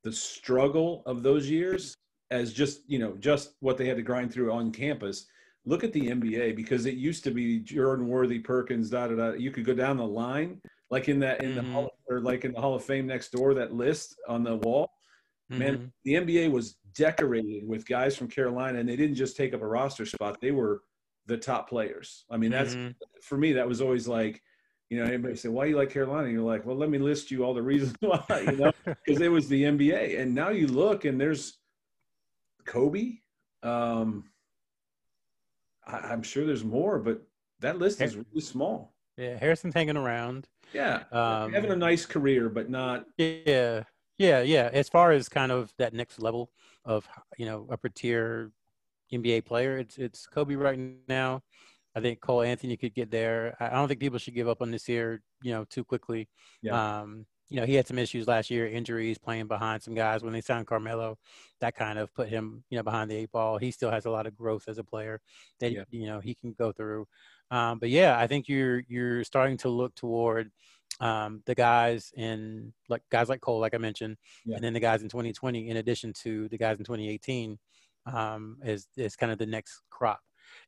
the 0.03 0.13
struggle 0.13 1.03
of 1.07 1.23
those 1.23 1.49
years 1.49 1.95
as 2.31 2.53
just 2.53 2.81
you 2.87 2.99
know 2.99 3.15
just 3.21 3.55
what 3.61 3.77
they 3.77 3.87
had 3.87 3.97
to 3.97 4.03
grind 4.03 4.33
through 4.33 4.53
on 4.53 4.73
campus 4.73 5.27
look 5.65 5.85
at 5.85 5.93
the 5.93 6.09
nba 6.09 6.57
because 6.57 6.87
it 6.87 6.95
used 6.95 7.23
to 7.23 7.31
be 7.31 7.59
jordan 7.61 8.09
worthy 8.09 8.39
perkins 8.39 8.91
da 8.91 9.07
da 9.07 9.15
da 9.15 9.33
you 9.33 9.51
could 9.51 9.65
go 9.65 9.75
down 9.75 9.97
the 9.97 10.07
line 10.07 10.61
like 10.91 11.09
in 11.09 11.21
that 11.21 11.43
in 11.43 11.53
mm-hmm. 11.53 11.67
the 11.67 11.73
hall 11.73 11.91
or 12.09 12.21
like 12.21 12.45
in 12.45 12.53
the 12.53 12.61
hall 12.61 12.75
of 12.75 12.85
fame 12.85 13.07
next 13.07 13.31
door 13.31 13.55
that 13.55 13.73
list 13.73 14.17
on 14.29 14.43
the 14.43 14.57
wall 14.57 14.91
mm-hmm. 15.51 15.59
man 15.59 15.93
the 16.05 16.15
nba 16.15 16.51
was 16.51 16.77
decorated 16.95 17.67
with 17.67 17.87
guys 17.87 18.17
from 18.17 18.29
carolina 18.29 18.79
and 18.79 18.89
they 18.89 18.97
didn't 18.97 19.15
just 19.15 19.37
take 19.37 19.55
up 19.55 19.63
a 19.63 19.67
roster 19.67 20.07
spot 20.07 20.41
they 20.41 20.51
were 20.51 20.83
the 21.27 21.37
top 21.37 21.69
players 21.69 22.25
i 22.31 22.37
mean 22.37 22.51
that's 22.51 22.75
mm-hmm. 22.75 22.91
for 23.23 23.39
me 23.39 23.53
that 23.53 23.69
was 23.69 23.81
always 23.81 24.09
like 24.09 24.43
you 24.93 24.99
know, 24.99 25.05
anybody 25.05 25.35
say, 25.37 25.49
why 25.49 25.65
you 25.65 25.77
like 25.79 25.89
Carolina? 25.89 26.25
And 26.25 26.35
you're 26.35 26.43
like, 26.43 26.67
well, 26.67 26.77
let 26.77 26.91
me 26.91 26.99
list 26.99 27.31
you 27.31 27.45
all 27.45 27.55
the 27.55 27.63
reasons 27.63 27.95
why, 28.01 28.23
you 28.47 28.59
know, 28.59 28.73
because 28.85 29.23
it 29.23 29.33
was 29.33 29.49
the 29.49 29.63
NBA. 29.63 30.21
And 30.21 30.35
now 30.35 30.51
you 30.51 30.67
look 30.67 31.07
and 31.07 31.19
there's 31.19 31.57
Coby. 32.67 33.21
Um, 33.63 34.25
I, 35.87 36.13
am 36.13 36.23
sure 36.23 36.45
there's 36.45 36.63
more, 36.63 36.99
but 36.99 37.23
that 37.61 37.79
list 37.79 38.03
is 38.03 38.17
really 38.17 38.43
small. 38.43 38.93
Yeah, 39.17 39.39
Harrison's 39.39 39.73
hanging 39.73 39.97
around. 39.97 40.47
Yeah, 40.75 41.05
um, 41.11 41.55
having 41.55 41.71
a 41.71 41.77
nice 41.77 42.05
career, 42.05 42.51
but 42.51 42.69
not. 42.69 43.07
Yeah, 43.17 43.85
yeah, 44.19 44.43
yeah. 44.43 44.69
As 44.75 44.91
far 44.91 45.13
as 45.13 45.27
kind 45.27 45.51
of 45.51 45.73
that 45.79 45.95
next 45.95 46.19
level 46.19 46.51
of 46.85 47.09
you 47.39 47.47
know 47.47 47.67
upper 47.71 47.89
tier 47.89 48.53
NBA 49.11 49.47
player, 49.47 49.79
it's 49.79 49.97
it's 49.97 50.27
Coby 50.27 50.59
right 50.59 50.79
now. 51.09 51.43
I 51.95 52.01
think 52.01 52.21
Cole 52.21 52.43
Anthony 52.43 52.77
could 52.77 52.95
get 52.95 53.11
there. 53.11 53.57
I 53.61 53.71
don't 53.71 53.89
think 53.89 54.01
people 54.01 54.19
should 54.19 54.35
give 54.35 54.49
up 54.49 54.63
on 54.63 54.71
this 54.71 54.89
year, 54.89 55.23
you 55.43 55.53
know, 55.53 55.65
too 55.69 55.85
quickly. 55.85 56.29
Yeah. 56.63 57.01
Um, 57.01 57.27
you 57.49 57.61
know, 57.61 57.67
he 57.67 57.75
had 57.75 57.87
some 57.87 57.99
issues 57.99 58.27
last 58.27 58.51
year, 58.51 58.67
injuries, 58.67 59.19
playing 59.19 59.47
behind 59.47 59.83
some 59.83 59.95
guys. 59.95 60.23
When 60.23 60.33
they 60.33 60.41
signed 60.41 60.67
Carmelo, 60.67 61.19
that 61.61 61.75
kind 61.75 61.99
of 61.99 62.13
put 62.15 62.31
him, 62.31 62.65
you 62.71 62.79
know, 62.79 62.83
behind 62.83 63.11
the 63.11 63.17
eight 63.17 63.31
ball. 63.31 63.59
He 63.59 63.71
still 63.71 63.91
has 63.91 64.07
a 64.07 64.11
lot 64.11 64.27
of 64.27 64.35
growth 64.35 64.65
as 64.69 64.79
a 64.79 64.85
player 64.85 65.21
that 65.61 65.71
yeah. 65.71 65.85
you 65.91 66.07
know 66.07 66.19
he 66.19 66.35
can 66.35 66.55
go 66.59 66.73
through. 66.73 67.07
Um, 67.51 67.79
but 67.79 67.91
yeah, 67.91 68.19
I 68.19 68.27
think 68.27 68.49
you're 68.49 68.83
you're 68.89 69.23
starting 69.23 69.59
to 69.59 69.69
look 69.69 69.95
toward 69.95 70.51
um, 71.01 71.43
the 71.45 71.55
guys 71.55 72.11
in 72.17 72.73
like 72.89 73.03
guys 73.11 73.29
like 73.29 73.43
Cole, 73.43 73.61
like 73.61 73.75
I 73.75 73.79
mentioned, 73.79 74.17
yeah. 74.47 74.57
and 74.57 74.65
then 74.65 74.73
the 74.73 74.81
guys 74.81 75.03
in 75.03 75.11
2020, 75.11 75.69
in 75.69 75.77
addition 75.77 76.15
to 76.23 76.49
the 76.49 76.57
guys 76.57 76.79
in 76.79 76.85
2018, 76.85 77.59
um, 78.07 78.57
is 78.65 78.89
is 78.97 79.15
kind 79.15 79.31
of 79.31 79.37
the 79.37 79.45
next 79.45 79.83
crop. 79.91 80.21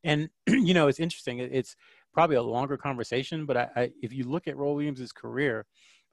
And 0.02 0.28
you 0.46 0.74
know, 0.74 0.88
it's 0.88 1.00
interesting. 1.00 1.38
It's 1.38 1.76
probably 2.12 2.36
a 2.36 2.42
longer 2.42 2.76
conversation, 2.76 3.46
but 3.46 3.56
I, 3.56 3.68
I, 3.76 3.90
if 4.02 4.12
you 4.12 4.24
look 4.24 4.46
at 4.46 4.56
Roy 4.56 4.72
Williams's 4.72 5.12
career, 5.12 5.66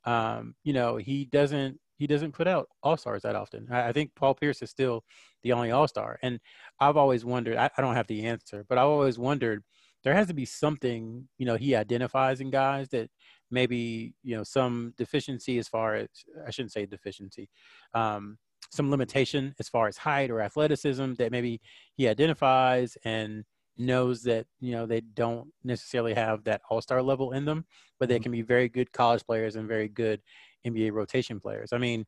um, 0.06 0.56
you 0.64 0.74
know, 0.74 0.98
he 0.98 1.26
doesn't 1.26 1.80
he 1.98 2.08
doesn't 2.08 2.32
put 2.32 2.48
out 2.48 2.68
all 2.82 2.98
stars 2.98 3.22
that 3.22 3.36
often. 3.36 3.68
I, 3.72 3.90
I, 3.90 3.92
think 3.92 4.16
Paul 4.16 4.34
Pierce 4.34 4.64
is 4.64 4.72
still 4.72 5.04
the 5.44 5.54
only 5.54 5.70
all 5.70 5.88
star, 5.88 6.18
and 6.24 6.40
I've 6.80 6.98
always 6.98 7.24
wondered. 7.24 7.58
I, 7.58 7.70
I 7.78 7.82
don't 7.82 7.94
have 7.94 8.08
the 8.08 8.26
answer, 8.26 8.66
but 8.68 8.80
I've 8.80 8.88
always 8.88 9.20
wondered 9.20 9.64
there 10.04 10.16
has 10.16 10.28
to 10.28 10.34
be 10.34 10.46
something 10.46 11.28
you 11.38 11.46
know 11.46 11.56
he 11.56 11.76
identifies 11.76 12.42
in 12.42 12.50
guys 12.50 12.90
that 12.90 13.10
maybe 13.52 14.16
you 14.24 14.36
know 14.36 14.44
some 14.44 14.94
deficiency 14.98 15.60
as 15.60 15.68
far 15.68 15.96
as 15.96 16.08
I 16.48 16.50
shouldn't 16.50 16.72
say 16.72 16.88
deficiency. 16.88 17.50
Um, 17.94 18.40
some 18.72 18.90
limitation 18.90 19.54
as 19.60 19.70
far 19.70 19.88
as 19.88 19.98
height 19.98 20.32
or 20.32 20.42
athleticism 20.42 21.14
that 21.16 21.32
maybe 21.32 21.62
he 21.96 22.08
identifies 22.08 22.98
and 23.04 23.44
knows 23.78 24.24
that 24.24 24.46
you 24.60 24.72
know 24.72 24.86
they 24.86 25.02
don't 25.02 25.48
necessarily 25.64 26.14
have 26.14 26.44
that 26.44 26.62
all-star 26.70 27.02
level 27.02 27.32
in 27.32 27.46
them 27.46 27.66
but 28.00 28.10
they 28.10 28.16
mm-hmm. 28.16 28.24
can 28.24 28.32
be 28.32 28.42
very 28.42 28.70
good 28.70 28.92
college 28.92 29.26
players 29.26 29.56
and 29.56 29.68
very 29.68 29.88
good 29.88 30.22
nba 30.68 30.92
rotation 30.92 31.40
players 31.40 31.74
i 31.74 31.78
mean 31.78 32.06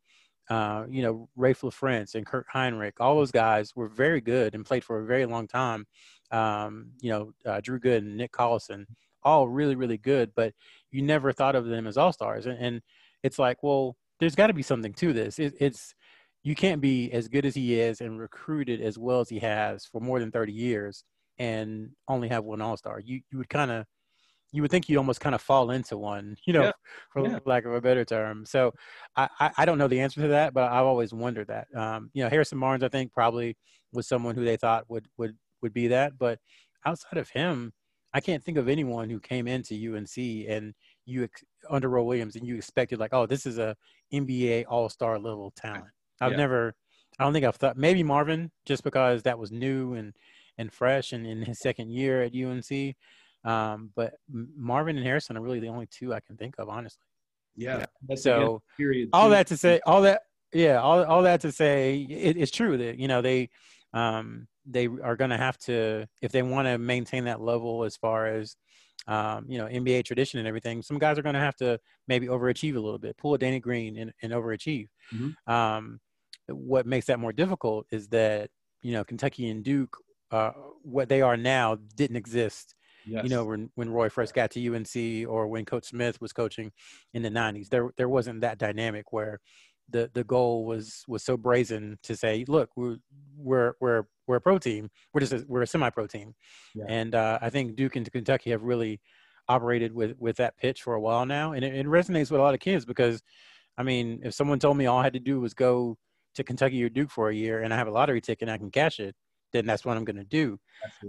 uh, 0.49 0.83
you 0.89 1.01
know 1.01 1.29
Raef 1.37 1.61
LaFrentz 1.61 2.15
and 2.15 2.25
Kirk 2.25 2.47
Hinrich, 2.53 2.99
all 2.99 3.15
those 3.15 3.31
guys 3.31 3.75
were 3.75 3.87
very 3.87 4.19
good 4.19 4.55
and 4.55 4.65
played 4.65 4.83
for 4.83 4.99
a 4.99 5.05
very 5.05 5.25
long 5.25 5.47
time. 5.47 5.85
Um, 6.31 6.91
you 6.99 7.11
know, 7.11 7.31
uh, 7.45 7.61
Drew 7.61 7.79
Gooden 7.79 7.99
and 7.99 8.17
Nick 8.17 8.33
Collison, 8.33 8.85
all 9.23 9.47
really, 9.47 9.75
really 9.75 9.97
good, 9.97 10.31
but 10.35 10.53
you 10.91 11.01
never 11.01 11.31
thought 11.31 11.55
of 11.55 11.65
them 11.65 11.87
as 11.87 11.97
all 11.97 12.11
stars. 12.11 12.45
And, 12.45 12.57
and, 12.59 12.81
it's 13.23 13.39
like, 13.39 13.63
well, 13.63 13.95
there's 14.19 14.35
got 14.35 14.47
to 14.47 14.53
be 14.53 14.61
something 14.61 14.93
to 14.95 15.13
this. 15.13 15.39
It, 15.39 15.53
it's 15.57 15.95
you 16.43 16.55
can't 16.55 16.81
be 16.81 17.09
as 17.13 17.29
good 17.29 17.45
as 17.45 17.55
he 17.55 17.79
is 17.79 18.01
and 18.01 18.19
recruited 18.19 18.81
as 18.81 18.97
well 18.97 19.21
as 19.21 19.29
he 19.29 19.39
has 19.39 19.85
for 19.85 20.01
more 20.01 20.19
than 20.19 20.29
30 20.29 20.51
years 20.51 21.05
and 21.39 21.89
only 22.07 22.29
have 22.29 22.43
one 22.43 22.61
All 22.61 22.77
Star. 22.77 22.99
You 22.99 23.21
you 23.31 23.37
would 23.37 23.49
kind 23.49 23.71
of 23.71 23.85
you 24.51 24.61
would 24.61 24.69
think 24.69 24.87
you 24.87 24.97
almost 24.97 25.19
kind 25.19 25.33
of 25.33 25.41
fall 25.41 25.71
into 25.71 25.97
one, 25.97 26.35
you 26.45 26.53
know, 26.53 26.63
yeah. 26.63 26.71
for 27.11 27.27
yeah. 27.27 27.39
lack 27.45 27.65
of 27.65 27.73
a 27.73 27.81
better 27.81 28.05
term. 28.05 28.45
So 28.45 28.71
I, 29.15 29.27
I, 29.39 29.51
I 29.57 29.65
don't 29.65 29.79
know 29.79 29.87
the 29.87 29.99
answer 29.99 30.21
to 30.21 30.27
that, 30.29 30.53
but 30.53 30.71
I've 30.71 30.85
always 30.85 31.13
wondered 31.13 31.47
that. 31.47 31.67
Um, 31.75 32.11
you 32.13 32.23
know, 32.23 32.29
Harrison 32.29 32.59
Barnes, 32.59 32.83
I 32.83 32.89
think 32.89 33.11
probably 33.11 33.57
was 33.91 34.07
someone 34.07 34.35
who 34.35 34.45
they 34.45 34.57
thought 34.57 34.85
would 34.89 35.07
would 35.17 35.35
would 35.61 35.73
be 35.73 35.87
that, 35.87 36.17
but 36.17 36.39
outside 36.85 37.17
of 37.17 37.29
him, 37.29 37.73
I 38.13 38.21
can't 38.21 38.43
think 38.43 38.57
of 38.57 38.69
anyone 38.69 39.09
who 39.09 39.19
came 39.19 39.47
into 39.47 39.95
UNC 39.95 40.17
and 40.47 40.73
you 41.05 41.27
under 41.69 41.89
Roy 41.89 42.03
Williams 42.03 42.35
and 42.35 42.45
you 42.45 42.55
expected 42.55 42.99
like, 42.99 43.13
oh, 43.13 43.25
this 43.25 43.45
is 43.45 43.57
a 43.57 43.75
NBA 44.13 44.65
All 44.69 44.89
Star 44.89 45.17
level 45.17 45.51
talent. 45.55 45.85
I've 46.21 46.31
yeah. 46.31 46.37
never, 46.37 46.75
I 47.19 47.23
don't 47.23 47.33
think 47.33 47.45
I've 47.45 47.55
thought 47.55 47.77
maybe 47.77 48.03
Marvin 48.03 48.51
just 48.65 48.83
because 48.83 49.23
that 49.23 49.39
was 49.39 49.51
new 49.51 49.93
and 49.93 50.13
and 50.57 50.71
fresh 50.71 51.13
and 51.13 51.25
in 51.25 51.41
his 51.41 51.59
second 51.59 51.91
year 51.91 52.23
at 52.23 52.35
UNC. 52.35 52.95
Um, 53.45 53.91
but 53.95 54.13
Marvin 54.29 54.97
and 54.97 55.05
Harrison 55.05 55.37
are 55.37 55.41
really 55.41 55.59
the 55.59 55.67
only 55.67 55.87
two 55.87 56.13
I 56.13 56.19
can 56.19 56.37
think 56.37 56.55
of, 56.57 56.69
honestly. 56.69 57.05
Yeah. 57.55 57.85
yeah. 58.09 58.15
So 58.15 58.61
all 59.11 59.29
that 59.29 59.47
to 59.47 59.57
say, 59.57 59.79
all 59.85 60.01
that, 60.03 60.21
yeah, 60.53 60.79
all, 60.79 61.03
all 61.03 61.23
that 61.23 61.41
to 61.41 61.51
say, 61.51 62.07
it, 62.09 62.37
it's 62.37 62.51
true 62.51 62.77
that, 62.77 62.97
you 62.97 63.07
know, 63.07 63.21
they, 63.21 63.49
um, 63.93 64.47
they 64.65 64.87
are 64.87 65.15
going 65.15 65.31
to 65.31 65.37
have 65.37 65.57
to, 65.59 66.07
if 66.21 66.31
they 66.31 66.41
want 66.41 66.67
to 66.67 66.77
maintain 66.77 67.25
that 67.25 67.41
level 67.41 67.83
as 67.83 67.97
far 67.97 68.27
as, 68.27 68.55
um, 69.07 69.45
you 69.49 69.57
know, 69.57 69.65
NBA 69.65 70.05
tradition 70.05 70.39
and 70.39 70.47
everything, 70.47 70.81
some 70.81 70.97
guys 70.97 71.19
are 71.19 71.23
going 71.23 71.35
to 71.35 71.41
have 71.41 71.55
to 71.57 71.79
maybe 72.07 72.27
overachieve 72.27 72.75
a 72.75 72.79
little 72.79 72.99
bit, 72.99 73.17
pull 73.17 73.33
a 73.33 73.37
Danny 73.37 73.59
Green 73.59 73.97
and, 73.97 74.13
and 74.21 74.31
overachieve. 74.31 74.87
Mm-hmm. 75.13 75.51
Um, 75.51 75.99
what 76.47 76.85
makes 76.85 77.07
that 77.07 77.19
more 77.19 77.33
difficult 77.33 77.85
is 77.91 78.07
that, 78.09 78.49
you 78.81 78.93
know, 78.93 79.03
Kentucky 79.03 79.49
and 79.49 79.63
Duke 79.63 79.97
uh, 80.33 80.51
what 80.81 81.09
they 81.09 81.21
are 81.21 81.37
now 81.37 81.77
didn't 81.95 82.17
exist. 82.17 82.75
Yes. 83.05 83.23
You 83.23 83.29
know, 83.29 83.45
when, 83.45 83.69
when 83.75 83.89
Roy 83.89 84.09
first 84.09 84.33
got 84.33 84.51
to 84.51 84.75
UNC 84.75 85.29
or 85.29 85.47
when 85.47 85.65
Coach 85.65 85.85
Smith 85.85 86.19
was 86.21 86.33
coaching 86.33 86.71
in 87.13 87.21
the 87.21 87.29
90s, 87.29 87.69
there 87.69 87.89
there 87.97 88.09
wasn't 88.09 88.41
that 88.41 88.57
dynamic 88.57 89.11
where 89.11 89.39
the 89.89 90.09
the 90.13 90.23
goal 90.23 90.65
was 90.65 91.03
was 91.07 91.23
so 91.23 91.37
brazen 91.37 91.99
to 92.03 92.15
say, 92.15 92.45
look, 92.47 92.69
we're 92.75 92.97
we're 93.37 93.73
we're, 93.81 94.03
we're 94.25 94.37
a 94.37 94.41
pro 94.41 94.57
team. 94.57 94.89
We're 95.13 95.19
just 95.19 95.33
a, 95.33 95.45
we're 95.47 95.61
a 95.61 95.67
semi 95.67 95.89
pro 95.89 96.07
team, 96.07 96.33
yeah. 96.73 96.85
and 96.87 97.13
uh, 97.13 97.39
I 97.41 97.49
think 97.49 97.75
Duke 97.75 97.97
and 97.97 98.09
Kentucky 98.09 98.51
have 98.51 98.63
really 98.63 99.01
operated 99.49 99.93
with 99.93 100.15
with 100.17 100.37
that 100.37 100.57
pitch 100.57 100.81
for 100.81 100.93
a 100.93 101.01
while 101.01 101.25
now, 101.25 101.51
and 101.51 101.63
it, 101.65 101.75
it 101.75 101.85
resonates 101.85 102.31
with 102.31 102.39
a 102.39 102.43
lot 102.43 102.53
of 102.53 102.61
kids 102.61 102.85
because, 102.85 103.21
I 103.77 103.83
mean, 103.83 104.21
if 104.23 104.33
someone 104.33 104.59
told 104.59 104.77
me 104.77 104.85
all 104.85 104.99
I 104.99 105.03
had 105.03 105.13
to 105.13 105.19
do 105.19 105.41
was 105.41 105.53
go 105.53 105.97
to 106.35 106.43
Kentucky 106.43 106.81
or 106.83 106.89
Duke 106.89 107.11
for 107.11 107.29
a 107.29 107.35
year 107.35 107.61
and 107.61 107.73
I 107.73 107.77
have 107.77 107.87
a 107.87 107.91
lottery 107.91 108.21
ticket 108.21 108.47
and 108.47 108.51
I 108.51 108.57
can 108.57 108.71
cash 108.71 108.99
it, 108.99 109.15
then 109.53 109.65
that's 109.65 109.85
what 109.85 109.95
I'm 109.95 110.03
going 110.03 110.17
to 110.17 110.23
do. 110.23 110.59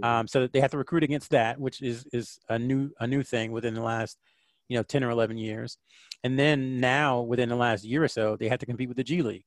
Um, 0.03 0.29
so 0.29 0.47
they 0.47 0.61
have 0.61 0.71
to 0.71 0.79
recruit 0.79 1.03
against 1.03 1.31
that, 1.31 1.59
which 1.59 1.83
is 1.83 2.07
is 2.13 2.39
a 2.49 2.59
new 2.59 2.91
a 3.01 3.07
new 3.07 3.23
thing 3.23 3.51
within 3.53 3.75
the 3.75 3.83
last 3.83 4.19
you 4.69 4.77
know 4.77 4.83
10 4.83 5.03
or 5.03 5.11
11 5.11 5.37
years, 5.37 5.79
and 6.23 6.39
then 6.39 6.79
now 6.79 7.23
within 7.23 7.49
the 7.49 7.57
last 7.57 7.85
year 7.85 8.05
or 8.05 8.09
so 8.09 8.37
they 8.37 8.49
have 8.49 8.61
to 8.61 8.67
compete 8.67 8.89
with 8.89 8.97
the 8.97 9.05
G 9.05 9.23
League. 9.23 9.45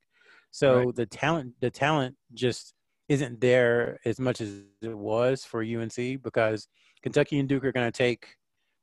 So 0.52 0.86
right. 0.86 0.96
the 0.96 1.06
talent 1.06 1.54
the 1.62 1.70
talent 1.70 2.16
just 2.34 2.74
isn't 3.08 3.40
there 3.40 4.00
as 4.06 4.20
much 4.20 4.42
as 4.42 4.64
it 4.82 4.98
was 4.98 5.46
for 5.46 5.64
UNC 5.64 6.22
because 6.22 6.68
Kentucky 7.04 7.40
and 7.40 7.48
Duke 7.48 7.64
are 7.64 7.72
going 7.72 7.90
to 7.90 7.98
take 7.98 8.28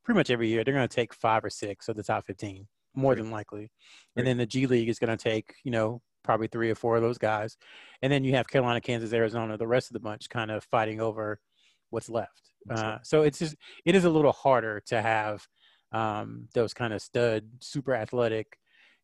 pretty 0.03 0.17
much 0.17 0.31
every 0.31 0.47
year 0.47 0.63
they're 0.63 0.73
going 0.73 0.87
to 0.87 0.95
take 0.95 1.13
five 1.13 1.43
or 1.43 1.49
six 1.49 1.89
of 1.89 1.95
the 1.95 2.03
top 2.03 2.25
15 2.25 2.67
more 2.95 3.11
right. 3.11 3.17
than 3.17 3.29
likely, 3.29 3.59
right. 3.59 3.69
and 4.17 4.27
then 4.27 4.37
the 4.37 4.45
G 4.45 4.67
League 4.67 4.89
is 4.89 4.99
going 4.99 5.15
to 5.15 5.21
take 5.21 5.53
you 5.63 5.71
know 5.71 6.01
probably 6.25 6.47
three 6.47 6.69
or 6.69 6.75
four 6.75 6.95
of 6.95 7.01
those 7.01 7.17
guys. 7.17 7.57
And 8.01 8.11
then 8.11 8.23
you 8.23 8.33
have 8.35 8.47
Carolina, 8.47 8.81
Kansas, 8.81 9.13
Arizona, 9.13 9.57
the 9.57 9.67
rest 9.67 9.89
of 9.89 9.93
the 9.93 9.99
bunch 9.99 10.29
kind 10.29 10.51
of 10.51 10.63
fighting 10.65 10.99
over 10.99 11.39
what's 11.89 12.09
left. 12.09 12.41
Uh, 12.69 12.97
so 13.03 13.21
it's 13.21 13.39
just, 13.39 13.55
it 13.85 13.95
is 13.95 14.05
a 14.05 14.09
little 14.09 14.31
harder 14.31 14.81
to 14.87 15.01
have 15.01 15.47
um, 15.91 16.47
those 16.53 16.73
kind 16.73 16.93
of 16.93 17.01
stud, 17.01 17.43
super 17.61 17.95
athletic, 17.95 18.57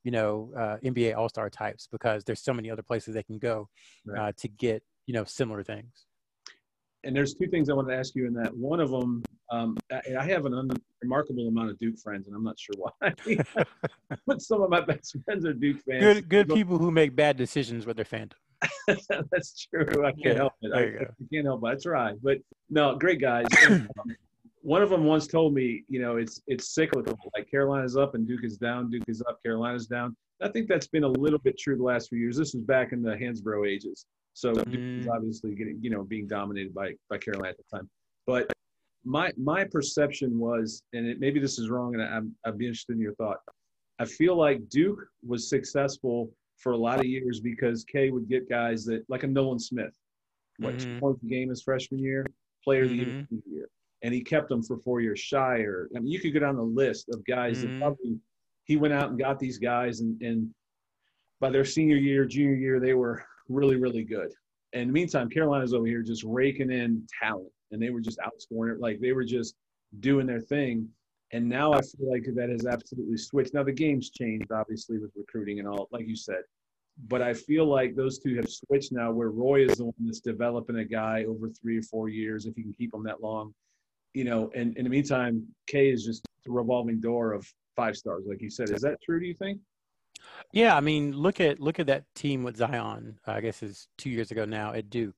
you 0.03 0.11
know, 0.11 0.51
uh, 0.57 0.77
NBA 0.83 1.15
All 1.15 1.29
Star 1.29 1.49
types 1.49 1.87
because 1.91 2.23
there's 2.23 2.41
so 2.41 2.53
many 2.53 2.71
other 2.71 2.81
places 2.81 3.13
they 3.13 3.23
can 3.23 3.37
go 3.37 3.69
right. 4.05 4.29
uh, 4.29 4.31
to 4.37 4.47
get, 4.47 4.83
you 5.05 5.13
know, 5.13 5.23
similar 5.23 5.63
things 5.63 6.07
and 7.03 7.15
there's 7.15 7.33
two 7.33 7.47
things 7.47 7.69
I 7.69 7.73
want 7.73 7.87
to 7.89 7.95
ask 7.95 8.15
you 8.15 8.27
in 8.27 8.33
that. 8.35 8.55
One 8.55 8.79
of 8.79 8.91
them, 8.91 9.23
um, 9.49 9.77
I, 9.91 10.01
I, 10.19 10.23
have 10.25 10.45
an 10.45 10.53
unremarkable 11.01 11.47
amount 11.47 11.69
of 11.71 11.79
Duke 11.79 11.97
friends, 11.97 12.27
and 12.27 12.35
I'm 12.35 12.43
not 12.43 12.59
sure 12.59 12.75
why. 12.77 13.13
but 14.27 14.41
some 14.41 14.61
of 14.61 14.69
my 14.69 14.81
best 14.81 15.15
friends 15.25 15.45
are 15.45 15.53
Duke 15.53 15.81
fans. 15.87 16.01
Good, 16.01 16.29
good 16.29 16.49
people 16.49 16.77
who 16.77 16.91
make 16.91 17.15
bad 17.15 17.37
decisions 17.37 17.85
with 17.85 17.95
their 17.95 18.05
fandom. 18.05 18.33
That's 19.31 19.67
true. 19.67 20.05
I 20.05 20.11
can't 20.11 20.23
yeah, 20.23 20.33
help 20.35 20.53
it. 20.61 20.71
I, 20.73 20.79
I, 20.79 21.05
can't 21.33 21.45
help 21.45 21.63
it. 21.63 21.67
I 21.67 21.75
try, 21.81 22.13
but 22.21 22.37
no, 22.69 22.95
great 22.95 23.19
guys. 23.19 23.45
One 24.63 24.83
of 24.83 24.91
them 24.91 25.05
once 25.05 25.25
told 25.25 25.55
me, 25.55 25.83
you 25.89 25.99
know, 25.99 26.17
it's 26.17 26.41
it's 26.45 26.75
cyclical. 26.75 27.17
Like 27.35 27.49
Carolina's 27.49 27.97
up 27.97 28.13
and 28.13 28.27
Duke 28.27 28.43
is 28.43 28.57
down. 28.57 28.91
Duke 28.91 29.05
is 29.07 29.23
up, 29.27 29.41
Carolina's 29.41 29.87
down. 29.87 30.15
I 30.43 30.49
think 30.49 30.67
that's 30.67 30.87
been 30.87 31.03
a 31.03 31.09
little 31.09 31.39
bit 31.39 31.57
true 31.57 31.75
the 31.75 31.83
last 31.83 32.09
few 32.09 32.19
years. 32.19 32.37
This 32.37 32.53
was 32.53 32.63
back 32.63 32.93
in 32.93 33.01
the 33.01 33.11
Hansbrough 33.11 33.67
ages. 33.67 34.05
So 34.33 34.53
mm. 34.53 35.07
obviously 35.09 35.55
getting, 35.55 35.79
you 35.81 35.89
know, 35.89 36.03
being 36.03 36.27
dominated 36.27 36.73
by 36.73 36.93
by 37.09 37.17
Carolina 37.17 37.49
at 37.49 37.57
the 37.57 37.77
time. 37.77 37.89
But 38.25 38.51
my 39.03 39.31
my 39.37 39.63
perception 39.63 40.37
was, 40.39 40.83
and 40.93 41.07
it, 41.07 41.19
maybe 41.19 41.39
this 41.39 41.59
is 41.59 41.69
wrong, 41.69 41.95
and 41.95 42.03
I'm 42.03 42.35
I'd 42.45 42.57
be 42.57 42.67
interested 42.67 42.93
in 42.93 43.01
your 43.01 43.15
thought. 43.15 43.37
I 43.99 44.05
feel 44.05 44.35
like 44.35 44.67
Duke 44.69 44.99
was 45.25 45.49
successful 45.49 46.31
for 46.57 46.73
a 46.73 46.77
lot 46.77 46.99
of 46.99 47.05
years 47.05 47.39
because 47.39 47.83
K 47.83 48.09
would 48.09 48.29
get 48.29 48.49
guys 48.49 48.85
that 48.85 49.03
like 49.09 49.23
a 49.23 49.27
Nolan 49.27 49.59
Smith, 49.59 49.95
what 50.57 50.75
mm-hmm. 50.75 50.95
two 50.95 50.99
points 50.99 51.23
a 51.23 51.27
game 51.27 51.49
his 51.49 51.63
freshman 51.63 51.99
year, 51.99 52.25
player 52.63 52.83
of 52.83 52.89
the 52.89 52.99
mm-hmm. 52.99 53.35
year, 53.51 53.67
and 54.03 54.13
he 54.13 54.21
kept 54.21 54.49
them 54.49 54.63
for 54.63 54.77
four 54.77 55.01
years. 55.01 55.19
Scheyer, 55.19 55.87
I 55.95 55.99
mean, 55.99 56.11
you 56.11 56.19
could 56.19 56.33
go 56.33 56.39
down 56.39 56.55
the 56.55 56.61
list 56.61 57.09
of 57.09 57.25
guys 57.25 57.59
mm-hmm. 57.59 57.79
that 57.79 57.79
probably 57.79 58.19
he 58.65 58.77
went 58.77 58.93
out 58.93 59.09
and 59.09 59.19
got 59.19 59.39
these 59.39 59.57
guys, 59.57 60.01
and 60.01 60.21
and 60.21 60.49
by 61.39 61.49
their 61.49 61.65
senior 61.65 61.97
year, 61.97 62.25
junior 62.25 62.55
year, 62.55 62.79
they 62.79 62.93
were 62.93 63.25
really, 63.53 63.75
really 63.75 64.03
good. 64.03 64.31
And 64.73 64.83
in 64.83 64.87
the 64.87 64.93
meantime, 64.93 65.29
Carolina's 65.29 65.73
over 65.73 65.85
here 65.85 66.01
just 66.01 66.23
raking 66.23 66.71
in 66.71 67.05
talent, 67.21 67.51
and 67.71 67.81
they 67.81 67.89
were 67.89 68.01
just 68.01 68.19
outscoring 68.19 68.75
it. 68.75 68.79
Like 68.79 68.99
they 68.99 69.11
were 69.11 69.25
just 69.25 69.55
doing 69.99 70.25
their 70.25 70.39
thing. 70.39 70.87
And 71.33 71.47
now 71.47 71.73
I 71.73 71.81
feel 71.81 72.09
like 72.09 72.25
that 72.35 72.49
has 72.49 72.65
absolutely 72.65 73.17
switched. 73.17 73.53
Now 73.53 73.63
the 73.63 73.71
game's 73.71 74.09
changed, 74.09 74.51
obviously, 74.51 74.97
with 74.97 75.11
recruiting 75.15 75.59
and 75.59 75.67
all, 75.67 75.87
like 75.91 76.07
you 76.07 76.15
said. 76.15 76.41
But 77.07 77.21
I 77.21 77.33
feel 77.33 77.65
like 77.65 77.95
those 77.95 78.19
two 78.19 78.35
have 78.35 78.49
switched 78.49 78.91
now, 78.91 79.11
where 79.11 79.29
Roy 79.29 79.65
is 79.65 79.77
the 79.77 79.85
one 79.85 79.93
that's 79.99 80.19
developing 80.19 80.77
a 80.77 80.85
guy 80.85 81.23
over 81.23 81.49
three 81.49 81.77
or 81.79 81.83
four 81.83 82.09
years, 82.09 82.45
if 82.45 82.55
he 82.55 82.63
can 82.63 82.73
keep 82.73 82.93
him 82.93 83.03
that 83.03 83.21
long. 83.21 83.53
You 84.13 84.25
know, 84.25 84.51
and 84.53 84.75
in 84.77 84.83
the 84.83 84.89
meantime, 84.89 85.47
K 85.67 85.89
is 85.89 86.03
just 86.03 86.25
a 86.47 86.51
revolving 86.51 86.99
door 86.99 87.31
of 87.31 87.47
five 87.77 87.95
stars, 87.95 88.23
like 88.27 88.41
you 88.41 88.49
said. 88.49 88.69
Is 88.69 88.81
that 88.81 89.01
true? 89.01 89.19
Do 89.19 89.25
you 89.25 89.35
think? 89.35 89.59
Yeah, 90.53 90.75
I 90.75 90.81
mean, 90.81 91.13
look 91.13 91.39
at 91.39 91.59
look 91.59 91.79
at 91.79 91.87
that 91.87 92.03
team 92.15 92.43
with 92.43 92.57
Zion. 92.57 93.19
I 93.25 93.41
guess 93.41 93.63
is 93.63 93.87
two 93.97 94.09
years 94.09 94.31
ago 94.31 94.45
now 94.45 94.73
at 94.73 94.89
Duke. 94.89 95.15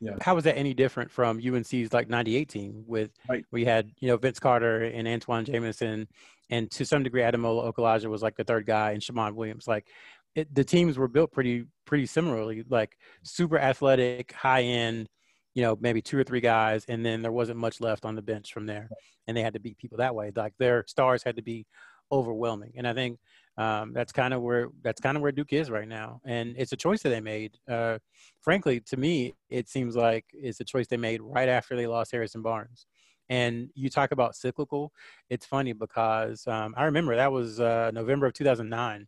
Yeah. 0.00 0.16
How 0.20 0.34
was 0.34 0.44
that 0.44 0.58
any 0.58 0.74
different 0.74 1.10
from 1.10 1.38
UNC's 1.38 1.92
like 1.92 2.08
'98 2.08 2.48
team 2.48 2.84
with 2.86 3.10
right. 3.28 3.44
we 3.52 3.64
had 3.64 3.90
you 4.00 4.08
know 4.08 4.16
Vince 4.16 4.38
Carter 4.38 4.82
and 4.82 5.08
Antawn 5.08 5.44
Jamison, 5.44 6.06
and 6.50 6.70
to 6.72 6.84
some 6.84 7.02
degree 7.02 7.22
Ademola 7.22 7.72
Okulaja 7.72 8.06
was 8.06 8.22
like 8.22 8.36
the 8.36 8.44
third 8.44 8.66
guy, 8.66 8.92
and 8.92 9.02
Shammond 9.02 9.36
Williams. 9.36 9.66
Like 9.66 9.86
it, 10.34 10.54
the 10.54 10.64
teams 10.64 10.98
were 10.98 11.08
built 11.08 11.32
pretty 11.32 11.64
pretty 11.86 12.06
similarly, 12.06 12.64
like 12.68 12.98
super 13.22 13.58
athletic, 13.58 14.32
high 14.32 14.62
end. 14.62 15.08
You 15.54 15.62
know, 15.62 15.78
maybe 15.80 16.02
two 16.02 16.18
or 16.18 16.24
three 16.24 16.40
guys, 16.40 16.84
and 16.88 17.06
then 17.06 17.22
there 17.22 17.30
wasn't 17.30 17.60
much 17.60 17.80
left 17.80 18.04
on 18.04 18.16
the 18.16 18.22
bench 18.22 18.52
from 18.52 18.66
there, 18.66 18.88
and 19.28 19.36
they 19.36 19.42
had 19.42 19.54
to 19.54 19.60
beat 19.60 19.78
people 19.78 19.98
that 19.98 20.14
way. 20.14 20.32
Like 20.34 20.52
their 20.58 20.84
stars 20.88 21.22
had 21.22 21.36
to 21.36 21.42
be 21.42 21.64
overwhelming, 22.10 22.72
and 22.76 22.88
I 22.88 22.92
think 22.92 23.20
um, 23.56 23.92
that's 23.92 24.12
kind 24.12 24.34
of 24.34 24.42
where 24.42 24.68
that's 24.82 25.00
kind 25.00 25.16
of 25.16 25.22
where 25.22 25.32
Duke 25.32 25.52
is 25.52 25.70
right 25.70 25.86
now, 25.86 26.20
and 26.24 26.54
it's 26.58 26.72
a 26.72 26.76
choice 26.76 27.02
that 27.02 27.10
they 27.10 27.20
made. 27.20 27.56
Uh, 27.68 27.98
frankly, 28.40 28.80
to 28.80 28.96
me, 28.96 29.34
it 29.48 29.68
seems 29.68 29.94
like 29.96 30.24
it's 30.32 30.60
a 30.60 30.64
choice 30.64 30.86
they 30.88 30.96
made 30.96 31.20
right 31.22 31.48
after 31.48 31.76
they 31.76 31.86
lost 31.86 32.12
Harrison 32.12 32.42
Barnes. 32.42 32.86
And 33.30 33.70
you 33.74 33.88
talk 33.88 34.12
about 34.12 34.36
cyclical. 34.36 34.92
It's 35.30 35.46
funny 35.46 35.72
because 35.72 36.46
um, 36.46 36.74
I 36.76 36.84
remember 36.84 37.16
that 37.16 37.32
was 37.32 37.58
uh, 37.58 37.90
November 37.94 38.26
of 38.26 38.34
2009 38.34 39.06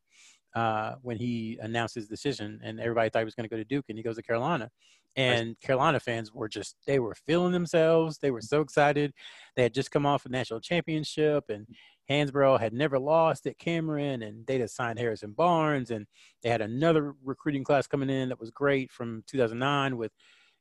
uh, 0.55 0.95
when 1.03 1.19
he 1.19 1.59
announced 1.61 1.95
his 1.95 2.09
decision, 2.09 2.61
and 2.65 2.81
everybody 2.81 3.11
thought 3.11 3.19
he 3.19 3.25
was 3.27 3.35
going 3.35 3.49
to 3.49 3.55
go 3.55 3.59
to 3.59 3.65
Duke, 3.65 3.85
and 3.89 3.99
he 3.99 4.03
goes 4.03 4.17
to 4.17 4.23
Carolina. 4.23 4.71
And 5.17 5.59
Carolina 5.61 5.99
fans 5.99 6.33
were 6.33 6.49
just, 6.49 6.77
they 6.87 6.99
were 6.99 7.15
feeling 7.15 7.53
themselves. 7.53 8.19
They 8.19 8.31
were 8.31 8.43
so 8.43 8.61
excited. 8.61 9.13
They 9.55 9.63
had 9.63 9.75
just 9.75 9.91
come 9.91 10.05
off 10.05 10.27
a 10.27 10.29
national 10.29 10.61
championship, 10.61 11.45
and 11.49 11.67
Hansbrough 12.11 12.61
had 12.61 12.73
never 12.73 12.99
lost 12.99 13.47
at 13.47 13.59
Cameron, 13.59 14.23
and 14.23 14.47
they 14.47 14.59
just 14.59 14.77
signed 14.77 14.99
Harrison 14.99 15.33
Barnes, 15.33 15.91
and 15.91 16.07
they 16.43 16.49
had 16.49 16.61
another 16.61 17.15
recruiting 17.25 17.65
class 17.65 17.87
coming 17.87 18.11
in 18.11 18.29
that 18.29 18.41
was 18.41 18.51
great 18.51 18.91
from 18.93 19.25
2009 19.27 19.97
with, 19.97 20.13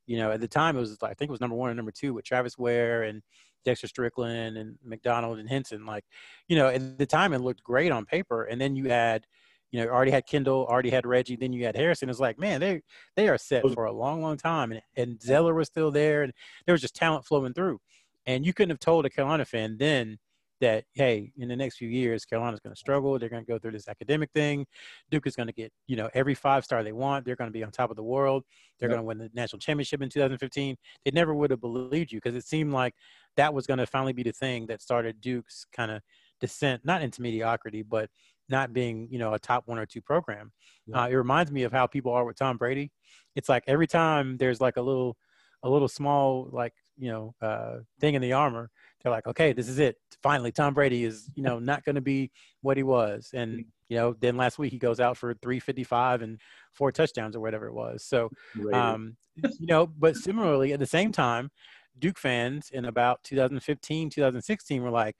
you 0.08 0.18
know, 0.18 0.32
at 0.32 0.42
the 0.42 0.48
time 0.48 0.76
it 0.76 0.80
was 0.80 0.98
I 1.02 1.14
think 1.14 1.30
it 1.30 1.32
was 1.32 1.42
number 1.42 1.56
one 1.56 1.70
and 1.70 1.78
number 1.78 1.92
two 1.92 2.14
with 2.14 2.26
Travis 2.26 2.58
Wear 2.58 3.04
and 3.04 3.22
Dexter 3.64 3.88
Strickland 3.88 4.58
and 4.58 4.78
McDonald 4.84 5.40
and 5.40 5.50
Henson. 5.50 5.86
Like, 5.86 6.06
you 6.48 6.56
know, 6.56 6.68
at 6.68 6.98
the 6.98 7.06
time 7.06 7.34
it 7.34 7.42
looked 7.42 7.64
great 7.64 7.92
on 7.92 8.06
paper, 8.06 8.44
and 8.46 8.60
then 8.60 8.76
you 8.76 8.90
had, 8.90 9.26
you 9.72 9.84
know, 9.84 9.90
already 9.90 10.12
had 10.12 10.26
Kendall, 10.28 10.66
already 10.66 10.90
had 10.90 11.06
Reggie, 11.06 11.36
then 11.36 11.54
you 11.54 11.66
had 11.66 11.76
Harrison. 11.76 12.10
It's 12.10 12.20
like, 12.20 12.40
man, 12.40 12.60
they 12.60 12.82
they 13.16 13.28
are 13.30 13.38
set 13.38 13.70
for 13.74 13.86
a 13.86 13.92
long, 13.92 14.22
long 14.22 14.38
time, 14.38 14.72
and, 14.72 14.82
and 14.96 15.22
Zeller 15.22 15.54
was 15.54 15.68
still 15.68 15.92
there, 15.92 16.24
and 16.24 16.34
there 16.66 16.74
was 16.74 16.82
just 16.82 16.96
talent 16.96 17.26
flowing 17.26 17.54
through, 17.54 17.80
and 18.26 18.46
you 18.46 18.54
couldn't 18.54 18.72
have 18.72 18.80
told 18.80 19.06
a 19.06 19.10
Carolina 19.12 19.46
fan 19.46 19.78
then 19.78 20.18
that 20.62 20.86
hey 20.94 21.32
in 21.38 21.50
the 21.50 21.56
next 21.56 21.78
few 21.78 21.90
years 21.90 22.24
carolina's 22.26 22.60
going 22.60 22.74
to 22.74 22.80
struggle 22.80 23.20
they're 23.20 23.30
going 23.30 23.44
to 23.44 23.52
go 23.52 23.60
through 23.60 23.72
this 23.72 23.88
academic 23.88 24.30
thing 24.34 24.66
duke 25.12 25.28
is 25.28 25.36
going 25.36 25.48
to 25.48 25.54
get 25.54 25.72
you 25.88 25.96
know 25.96 26.10
every 26.14 26.34
five 26.34 26.64
star 26.64 26.84
they 26.84 26.94
want 26.94 27.26
they're 27.26 27.36
going 27.36 27.50
to 27.50 27.54
be 27.54 27.64
on 27.64 27.72
top 27.72 27.90
of 27.90 27.96
the 27.96 28.04
world 28.04 28.44
they're 28.80 28.90
yep. 28.90 28.96
going 28.96 29.04
to 29.04 29.08
win 29.08 29.18
the 29.18 29.30
national 29.34 29.60
championship 29.60 30.02
in 30.02 30.10
2015 30.10 30.76
they 31.04 31.12
never 31.12 31.34
would 31.34 31.52
have 31.52 31.62
believed 31.62 32.12
you 32.12 32.18
because 32.18 32.36
it 32.36 32.46
seemed 32.46 32.72
like 32.72 32.94
that 33.36 33.54
was 33.54 33.68
going 33.68 33.80
to 33.80 33.86
finally 33.86 34.14
be 34.14 34.24
the 34.24 34.32
thing 34.32 34.66
that 34.66 34.82
started 34.82 35.20
duke's 35.20 35.66
kind 35.76 35.92
of 35.92 36.02
descent 36.40 36.82
not 36.86 37.02
into 37.02 37.22
mediocrity 37.22 37.82
but 37.82 38.10
not 38.48 38.74
being 38.74 39.08
you 39.12 39.20
know 39.20 39.34
a 39.34 39.40
top 39.40 39.64
one 39.66 39.80
or 39.80 39.86
two 39.86 40.02
program 40.02 40.52
yep. 40.88 40.98
uh, 40.98 41.08
it 41.10 41.16
reminds 41.16 41.52
me 41.52 41.64
of 41.64 41.72
how 41.72 41.86
people 41.86 42.14
are 42.14 42.26
with 42.26 42.38
tom 42.38 42.58
brady 42.58 42.92
it's 43.36 43.50
like 43.50 43.64
every 43.68 43.88
time 43.88 44.38
there's 44.38 44.62
like 44.62 44.78
a 44.78 44.82
little 44.82 45.18
a 45.64 45.70
little 45.70 45.88
small 45.88 46.48
like 46.52 46.74
you 46.98 47.12
know 47.12 47.34
uh, 47.42 47.78
thing 48.00 48.14
in 48.14 48.22
the 48.22 48.34
armor 48.34 48.70
they're 49.06 49.12
like, 49.12 49.28
okay, 49.28 49.54
this 49.54 49.70
is 49.70 49.78
it. 49.78 49.98
Finally, 50.24 50.52
Tom 50.52 50.74
Brady 50.74 51.06
is, 51.06 51.30
you 51.36 51.44
know, 51.44 51.60
not 51.60 51.86
going 51.86 51.94
to 51.94 52.02
be 52.02 52.32
what 52.64 52.76
he 52.76 52.82
was. 52.82 53.30
And, 53.36 53.64
you 53.88 53.98
know, 53.98 54.16
then 54.20 54.36
last 54.36 54.58
week 54.58 54.72
he 54.72 54.80
goes 54.80 55.00
out 55.00 55.16
for 55.16 55.36
355 55.44 56.24
and 56.24 56.42
four 56.74 56.92
touchdowns 56.92 57.36
or 57.36 57.40
whatever 57.40 57.68
it 57.68 57.74
was. 57.76 58.04
So, 58.04 58.32
um, 58.74 59.16
you 59.60 59.68
know, 59.68 59.86
but 59.86 60.16
similarly, 60.16 60.74
at 60.74 60.80
the 60.80 60.88
same 60.88 61.12
time, 61.12 61.52
Duke 62.00 62.18
fans 62.18 62.72
in 62.74 62.86
about 62.86 63.24
2015, 63.26 64.10
2016 64.10 64.82
were 64.82 64.90
like, 64.90 65.16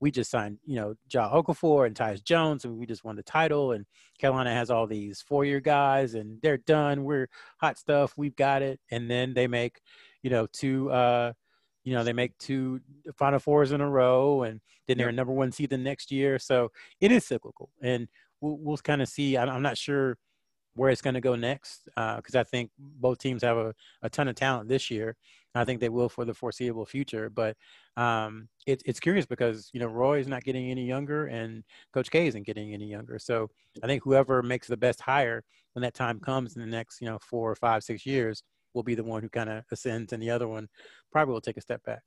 we 0.00 0.10
just 0.10 0.32
signed, 0.32 0.58
you 0.66 0.74
know, 0.74 0.94
Ja 1.12 1.30
Okafor 1.30 1.86
and 1.86 1.94
Tyus 1.94 2.22
Jones, 2.24 2.64
and 2.64 2.76
we 2.76 2.86
just 2.86 3.04
won 3.04 3.14
the 3.14 3.22
title. 3.22 3.70
And 3.70 3.86
Carolina 4.18 4.52
has 4.52 4.68
all 4.68 4.88
these 4.88 5.22
four-year 5.22 5.60
guys, 5.60 6.14
and 6.14 6.42
they're 6.42 6.58
done. 6.58 7.04
We're 7.04 7.28
hot 7.60 7.78
stuff. 7.78 8.14
We've 8.16 8.34
got 8.34 8.62
it. 8.62 8.80
And 8.90 9.08
then 9.08 9.32
they 9.32 9.46
make, 9.46 9.80
you 10.24 10.30
know, 10.30 10.48
two 10.52 10.90
uh, 10.90 11.34
you 11.88 11.94
know 11.94 12.04
they 12.04 12.12
make 12.12 12.36
two 12.36 12.80
final 13.16 13.38
fours 13.38 13.72
in 13.72 13.80
a 13.80 13.88
row 13.88 14.42
and 14.42 14.60
then 14.86 14.98
they're 14.98 15.10
number 15.10 15.32
one 15.32 15.50
seed 15.50 15.70
the 15.70 15.78
next 15.78 16.12
year. 16.12 16.38
So 16.38 16.70
it 17.00 17.10
is 17.10 17.24
cyclical 17.24 17.70
and 17.80 18.08
we'll, 18.42 18.58
we'll 18.58 18.76
kind 18.76 19.00
of 19.00 19.08
see. 19.08 19.38
I'm 19.38 19.62
not 19.62 19.78
sure 19.78 20.18
where 20.74 20.90
it's 20.90 21.00
going 21.00 21.14
to 21.14 21.20
go 21.22 21.34
next 21.34 21.86
because 21.86 22.34
uh, 22.34 22.40
i 22.40 22.44
think 22.44 22.70
both 22.78 23.18
teams 23.18 23.42
have 23.42 23.56
a, 23.56 23.74
a 24.02 24.10
ton 24.10 24.28
of 24.28 24.34
talent 24.34 24.68
this 24.68 24.90
year. 24.90 25.16
I 25.54 25.64
think 25.64 25.80
they 25.80 25.88
will 25.88 26.10
for 26.10 26.26
the 26.26 26.34
foreseeable 26.34 26.84
future 26.84 27.30
but 27.30 27.56
um, 27.96 28.48
it, 28.66 28.82
it's 28.84 29.00
curious 29.00 29.24
because 29.24 29.70
you 29.72 29.80
know 29.80 29.86
roy 29.86 30.20
is 30.20 30.28
not 30.28 30.44
getting 30.44 30.70
any 30.70 30.84
younger 30.84 31.26
and 31.26 31.64
coach 31.94 32.10
k 32.10 32.26
isn't 32.26 32.46
getting 32.46 32.74
any 32.74 32.86
younger. 32.86 33.18
So 33.18 33.48
i 33.82 33.86
think 33.86 34.02
whoever 34.04 34.42
makes 34.42 34.68
the 34.68 34.76
best 34.76 35.00
hire 35.00 35.42
when 35.72 35.82
that 35.84 35.94
time 35.94 36.20
comes 36.20 36.54
in 36.54 36.60
the 36.60 36.68
next 36.68 37.00
you 37.00 37.08
know 37.08 37.18
four 37.18 37.50
or 37.50 37.56
five 37.56 37.82
six 37.82 38.04
years 38.04 38.42
will 38.74 38.82
be 38.82 38.94
the 38.94 39.04
one 39.04 39.22
who 39.22 39.28
kind 39.28 39.50
of 39.50 39.64
ascends, 39.72 40.12
and 40.12 40.22
the 40.22 40.30
other 40.30 40.48
one 40.48 40.68
probably 41.12 41.32
will 41.34 41.40
take 41.40 41.56
a 41.56 41.60
step 41.60 41.82
back. 41.84 42.02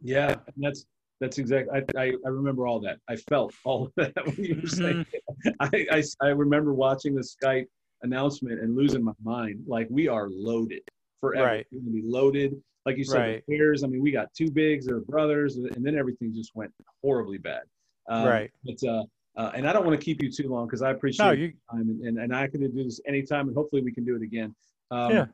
Yeah, 0.00 0.34
that's 0.56 0.86
that's 1.20 1.38
exactly. 1.38 1.80
I, 1.96 2.00
I, 2.00 2.12
I 2.24 2.28
remember 2.28 2.66
all 2.66 2.80
that. 2.80 2.98
I 3.08 3.16
felt 3.16 3.54
all 3.64 3.86
of 3.86 3.92
that 3.96 4.14
when 4.26 4.36
you 4.44 4.60
were 4.62 4.68
saying. 4.68 5.06
Mm-hmm. 5.46 5.50
I, 5.60 5.86
I 5.98 6.02
I 6.22 6.28
remember 6.30 6.74
watching 6.74 7.14
the 7.14 7.22
Skype 7.22 7.66
announcement 8.02 8.60
and 8.60 8.76
losing 8.76 9.02
my 9.02 9.12
mind. 9.24 9.64
Like 9.66 9.88
we 9.90 10.08
are 10.08 10.28
loaded 10.30 10.82
forever. 11.20 11.46
Right. 11.46 11.66
We're 11.72 11.80
gonna 11.80 11.92
be 11.92 12.02
loaded. 12.04 12.60
Like 12.84 12.98
you 12.98 13.04
said, 13.04 13.18
Right. 13.18 13.42
the 13.48 13.56
Wears. 13.58 13.82
I 13.82 13.88
mean, 13.88 14.00
we 14.02 14.12
got 14.12 14.28
two 14.32 14.50
bigs, 14.50 14.86
they're 14.86 15.00
brothers, 15.00 15.56
and 15.56 15.84
then 15.84 15.96
everything 15.98 16.32
just 16.32 16.52
went 16.54 16.70
horribly 17.02 17.38
bad. 17.38 17.62
Um, 18.08 18.26
Right. 18.28 18.50
But 18.64 18.88
uh, 18.88 19.02
uh, 19.36 19.50
and 19.54 19.68
I 19.68 19.72
don't 19.72 19.84
want 19.84 19.98
to 19.98 20.04
keep 20.04 20.22
you 20.22 20.30
too 20.30 20.48
long 20.48 20.66
because 20.66 20.82
I 20.82 20.90
appreciate 20.92 21.26
No, 21.26 21.32
your 21.32 21.46
you. 21.48 21.52
time, 21.70 21.80
and, 21.80 22.00
and, 22.02 22.18
and 22.18 22.34
I 22.36 22.46
can 22.46 22.60
do 22.60 22.84
this 22.84 23.00
anytime, 23.06 23.48
and 23.48 23.56
hopefully 23.56 23.82
we 23.82 23.92
can 23.92 24.04
do 24.04 24.14
it 24.16 24.22
again. 24.22 24.54
Um, 24.90 25.10
Yeah. 25.12 25.26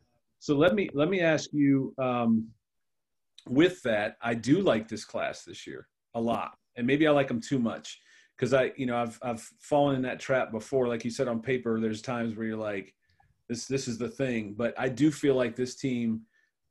So 0.42 0.56
let 0.56 0.74
me 0.74 0.88
let 0.92 1.08
me 1.08 1.20
ask 1.20 1.50
you. 1.52 1.94
Um, 1.98 2.48
with 3.48 3.80
that, 3.82 4.16
I 4.20 4.34
do 4.34 4.60
like 4.60 4.88
this 4.88 5.04
class 5.04 5.44
this 5.44 5.66
year 5.68 5.86
a 6.14 6.20
lot, 6.20 6.58
and 6.76 6.84
maybe 6.84 7.06
I 7.06 7.12
like 7.12 7.28
them 7.28 7.40
too 7.40 7.60
much 7.60 8.00
because 8.36 8.52
I, 8.52 8.72
you 8.76 8.86
know, 8.86 8.96
I've 8.96 9.20
I've 9.22 9.40
fallen 9.60 9.94
in 9.94 10.02
that 10.02 10.18
trap 10.18 10.50
before. 10.50 10.88
Like 10.88 11.04
you 11.04 11.12
said 11.12 11.28
on 11.28 11.40
paper, 11.42 11.78
there's 11.78 12.02
times 12.02 12.34
where 12.34 12.44
you're 12.46 12.56
like, 12.56 12.92
this 13.48 13.66
this 13.66 13.86
is 13.86 13.98
the 13.98 14.08
thing, 14.08 14.54
but 14.54 14.74
I 14.76 14.88
do 14.88 15.12
feel 15.12 15.36
like 15.36 15.54
this 15.54 15.76
team. 15.76 16.22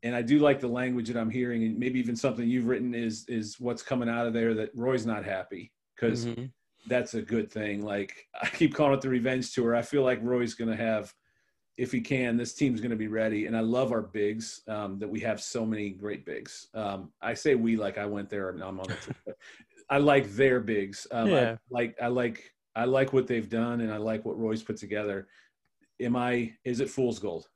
And 0.04 0.16
I 0.16 0.22
do 0.22 0.40
like 0.40 0.60
the 0.60 0.68
language 0.68 1.08
that 1.08 1.18
I'm 1.18 1.30
hearing, 1.30 1.64
and 1.64 1.78
maybe 1.80 2.00
even 2.00 2.16
something 2.18 2.46
you've 2.50 2.68
written 2.68 2.94
is 2.94 3.24
is 3.30 3.58
what's 3.58 3.84
coming 3.84 4.10
out 4.10 4.28
of 4.28 4.34
there 4.34 4.54
that 4.56 4.72
Roy's 4.76 5.06
not 5.06 5.24
happy 5.24 5.72
because 5.96 6.26
Mhm. 6.26 6.52
that's 6.88 7.14
a 7.14 7.22
good 7.22 7.50
thing. 7.50 7.86
Like 7.86 8.28
I 8.42 8.48
keep 8.50 8.74
calling 8.76 8.96
it 8.96 9.02
the 9.02 9.10
revenge 9.10 9.54
tour. 9.54 9.76
I 9.76 9.82
feel 9.82 10.04
like 10.04 10.20
Roy's 10.22 10.56
going 10.56 10.72
to 10.76 10.84
have, 10.84 11.14
if 11.78 11.92
he 11.92 12.02
can, 12.02 12.38
this 12.38 12.54
team's 12.54 12.82
going 12.82 12.92
to 12.92 12.98
be 12.98 13.08
ready. 13.08 13.46
And 13.48 13.56
I 13.56 13.62
love 13.62 13.92
our 13.92 14.02
bigs 14.02 14.62
um, 14.68 15.00
that 15.00 15.10
we 15.10 15.20
have 15.22 15.42
so 15.42 15.66
many 15.66 15.90
great 15.90 16.26
bigs. 16.26 16.68
Um, 16.74 17.12
I 17.22 17.34
say 17.34 17.56
we 17.56 17.76
like 17.76 17.98
I 17.98 18.06
went 18.06 18.30
there 18.30 18.50
and 18.50 18.62
I'm 18.62 18.80
on 18.80 18.88
the 18.88 19.16
but 19.26 19.38
I 19.90 19.98
like 19.98 20.32
their 20.32 20.60
bigs. 20.60 21.08
Um, 21.12 21.30
Yeah. 21.30 21.52
I 21.52 21.58
like 21.70 21.96
I 22.02 22.08
like 22.08 22.54
I 22.76 22.86
like 22.86 23.14
what 23.14 23.28
they've 23.28 23.50
done 23.50 23.82
and 23.82 23.92
I 23.92 23.98
like 23.98 24.26
what 24.26 24.38
Roy's 24.38 24.64
put 24.64 24.78
together. 24.78 25.28
Am 26.00 26.16
I? 26.16 26.54
Is 26.64 26.80
it 26.80 26.90
fool's 26.90 27.20
gold? 27.20 27.48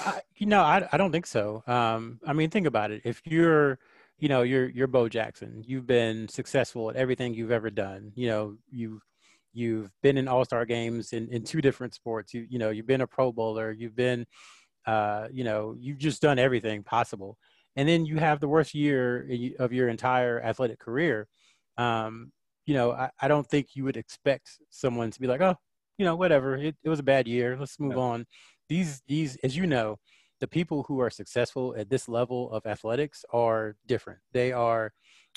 I, 0.00 0.22
you 0.36 0.46
know, 0.46 0.62
I, 0.62 0.88
I 0.92 0.96
don't 0.96 1.12
think 1.12 1.26
so. 1.26 1.62
Um, 1.66 2.20
I 2.26 2.32
mean, 2.32 2.50
think 2.50 2.66
about 2.66 2.90
it. 2.90 3.02
If 3.04 3.20
you're, 3.24 3.78
you 4.18 4.28
know, 4.28 4.42
you're 4.42 4.68
you're 4.68 4.86
Bo 4.86 5.08
Jackson. 5.08 5.62
You've 5.66 5.86
been 5.86 6.28
successful 6.28 6.90
at 6.90 6.96
everything 6.96 7.34
you've 7.34 7.50
ever 7.50 7.70
done. 7.70 8.12
You 8.14 8.28
know, 8.28 8.56
you've 8.70 9.02
you've 9.54 9.90
been 10.02 10.16
in 10.18 10.28
All 10.28 10.44
Star 10.44 10.64
games 10.66 11.12
in, 11.12 11.28
in 11.28 11.42
two 11.44 11.60
different 11.60 11.94
sports. 11.94 12.34
You 12.34 12.46
you 12.48 12.58
know, 12.58 12.70
you've 12.70 12.86
been 12.86 13.00
a 13.00 13.06
Pro 13.06 13.32
Bowler. 13.32 13.72
You've 13.72 13.96
been, 13.96 14.26
uh, 14.86 15.28
you 15.32 15.44
know, 15.44 15.74
you've 15.78 15.98
just 15.98 16.20
done 16.22 16.38
everything 16.38 16.82
possible. 16.82 17.38
And 17.76 17.88
then 17.88 18.04
you 18.06 18.18
have 18.18 18.40
the 18.40 18.48
worst 18.48 18.74
year 18.74 19.28
of 19.58 19.72
your 19.72 19.88
entire 19.88 20.40
athletic 20.42 20.78
career. 20.78 21.26
Um, 21.76 22.30
you 22.66 22.74
know, 22.74 22.92
I, 22.92 23.10
I 23.20 23.28
don't 23.28 23.46
think 23.48 23.74
you 23.74 23.84
would 23.84 23.96
expect 23.96 24.50
someone 24.70 25.10
to 25.10 25.20
be 25.20 25.26
like, 25.26 25.40
oh, 25.40 25.56
you 25.98 26.04
know, 26.04 26.14
whatever. 26.16 26.56
It, 26.56 26.76
it 26.84 26.88
was 26.88 27.00
a 27.00 27.04
bad 27.04 27.26
year. 27.26 27.56
Let's 27.58 27.80
move 27.80 27.96
Yeah. 27.96 28.02
on 28.02 28.26
these 28.68 29.02
these 29.06 29.36
as 29.44 29.56
you 29.56 29.66
know 29.66 29.98
the 30.40 30.48
people 30.48 30.84
who 30.84 30.98
are 31.00 31.10
successful 31.10 31.74
at 31.76 31.90
this 31.90 32.08
level 32.08 32.50
of 32.50 32.64
athletics 32.66 33.24
are 33.32 33.76
different 33.86 34.20
they 34.32 34.52
are 34.52 34.92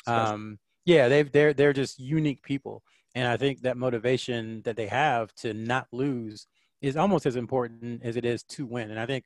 um 0.08 0.58
yeah 0.86 1.10
they 1.10 1.24
they're 1.24 1.54
they're 1.54 1.74
just 1.74 2.00
unique 2.00 2.42
people 2.42 2.84
and 3.18 3.28
i 3.28 3.36
think 3.36 3.62
that 3.62 3.78
motivation 3.78 4.62
that 4.64 4.76
they 4.76 4.88
have 4.88 5.34
to 5.34 5.54
not 5.54 5.88
lose 5.92 6.48
is 6.82 6.96
almost 6.96 7.26
as 7.26 7.36
important 7.36 8.02
as 8.04 8.16
it 8.16 8.26
is 8.26 8.44
to 8.44 8.66
win 8.66 8.92
and 8.92 9.00
i 9.00 9.06
think 9.06 9.26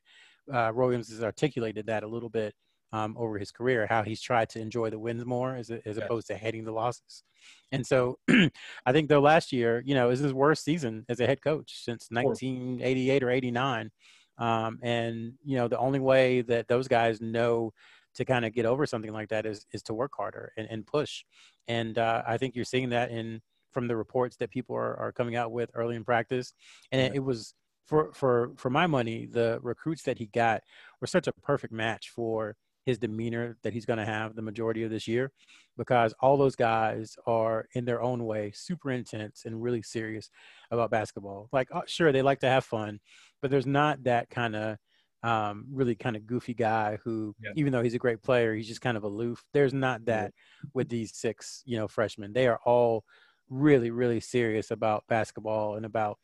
uh, 0.52 0.72
Roy 0.74 0.88
Williams 0.88 1.10
has 1.10 1.24
articulated 1.24 1.86
that 1.86 2.04
a 2.04 2.08
little 2.08 2.30
bit 2.30 2.54
um, 2.94 3.16
over 3.18 3.38
his 3.38 3.52
career, 3.52 3.88
how 3.88 4.04
he's 4.04 4.22
tried 4.22 4.50
to 4.50 4.60
enjoy 4.60 4.90
the 4.90 5.00
wins 5.00 5.26
more 5.26 5.56
as, 5.56 5.70
as 5.70 5.98
Yeah. 5.98 6.06
opposed 6.06 6.28
to 6.28 6.36
hating 6.36 6.66
the 6.66 6.72
losses. 6.72 7.24
And 7.72 7.86
so 7.86 8.20
I 8.30 8.92
think 8.92 9.08
though 9.08 9.22
last 9.22 9.54
year, 9.54 9.82
you 9.86 9.96
know, 9.96 10.10
is 10.10 10.20
his 10.20 10.34
worst 10.34 10.64
season 10.64 11.06
as 11.08 11.20
a 11.20 11.28
head 11.28 11.42
coach 11.42 11.84
since 11.84 12.08
1988 12.12 13.24
or 13.24 13.30
89. 13.30 13.92
Um, 14.38 14.80
and, 14.82 15.34
you 15.44 15.56
know, 15.58 15.68
the 15.68 15.78
only 15.78 16.00
way 16.00 16.42
that 16.42 16.68
those 16.68 16.88
guys 16.88 17.22
know 17.22 17.72
to 18.16 18.26
kind 18.26 18.44
of 18.44 18.54
get 18.54 18.66
over 18.66 18.86
something 18.86 19.14
like 19.14 19.30
that 19.30 19.46
is, 19.46 19.66
is 19.72 19.84
to 19.84 19.94
work 19.94 20.12
harder 20.18 20.52
and, 20.58 20.68
and 20.70 20.86
push. 20.86 21.24
And 21.68 21.98
uh, 21.98 22.24
I 22.28 22.38
think 22.38 22.56
you're 22.56 22.66
seeing 22.66 22.90
that 22.90 23.12
in 23.12 23.42
from 23.72 23.88
the 23.88 23.96
reports 23.96 24.38
that 24.38 24.52
people 24.52 24.76
are, 24.76 24.96
are 24.98 25.12
coming 25.12 25.36
out 25.36 25.52
with 25.52 25.70
early 25.74 25.96
in 25.96 26.04
practice. 26.04 26.54
And 26.92 27.02
it, 27.02 27.16
it 27.16 27.20
was 27.20 27.54
for, 27.88 28.12
for, 28.14 28.52
for 28.58 28.70
my 28.70 28.88
money, 28.88 29.26
the 29.26 29.60
recruits 29.62 30.04
that 30.04 30.18
he 30.18 30.28
got 30.28 30.62
were 31.00 31.08
such 31.08 31.28
a 31.28 31.34
perfect 31.34 31.74
match 31.74 32.10
for 32.10 32.56
his 32.86 32.98
demeanor 32.98 33.58
that 33.64 33.74
he's 33.74 33.86
going 33.86 34.00
to 34.00 34.06
have 34.06 34.36
the 34.36 34.42
majority 34.42 34.84
of 34.84 34.90
this 34.90 35.08
year 35.08 35.32
because 35.78 36.14
all 36.20 36.36
those 36.36 36.56
guys 36.56 37.16
are 37.28 37.68
in 37.74 37.86
their 37.86 38.02
own 38.02 38.26
way 38.26 38.52
super 38.56 38.90
intense 38.92 39.44
and 39.46 39.62
really 39.62 39.84
serious 39.84 40.30
about 40.72 40.90
basketball. 40.90 41.48
Like 41.52 41.68
oh, 41.72 41.84
sure 41.86 42.12
they 42.12 42.24
like 42.24 42.40
to 42.40 42.50
have 42.50 42.66
fun 42.66 43.00
but 43.42 43.52
there's 43.52 43.66
not 43.68 44.04
that 44.04 44.30
kind 44.30 44.56
of 44.56 44.78
um, 45.24 45.66
really 45.72 45.94
kind 45.94 46.16
of 46.16 46.26
goofy 46.26 46.54
guy 46.56 46.98
who 47.04 47.36
Yeah. 47.40 47.52
even 47.56 47.72
though 47.72 47.84
he's 47.84 47.94
a 47.94 48.00
great 48.00 48.24
player 48.24 48.56
he's 48.56 48.68
just 48.68 48.82
kind 48.82 48.98
of 48.98 49.04
aloof. 49.04 49.44
There's 49.54 49.74
not 49.74 50.06
that 50.06 50.34
with 50.74 50.90
these 50.90 51.16
six 51.16 51.62
you 51.66 51.78
know 51.78 51.88
freshmen. 51.88 52.34
They 52.34 52.48
are 52.48 52.60
all 52.66 53.04
really 53.52 53.92
really 53.92 54.20
serious 54.20 54.72
about 54.72 55.04
basketball 55.08 55.76
and 55.76 55.86
about 55.86 56.18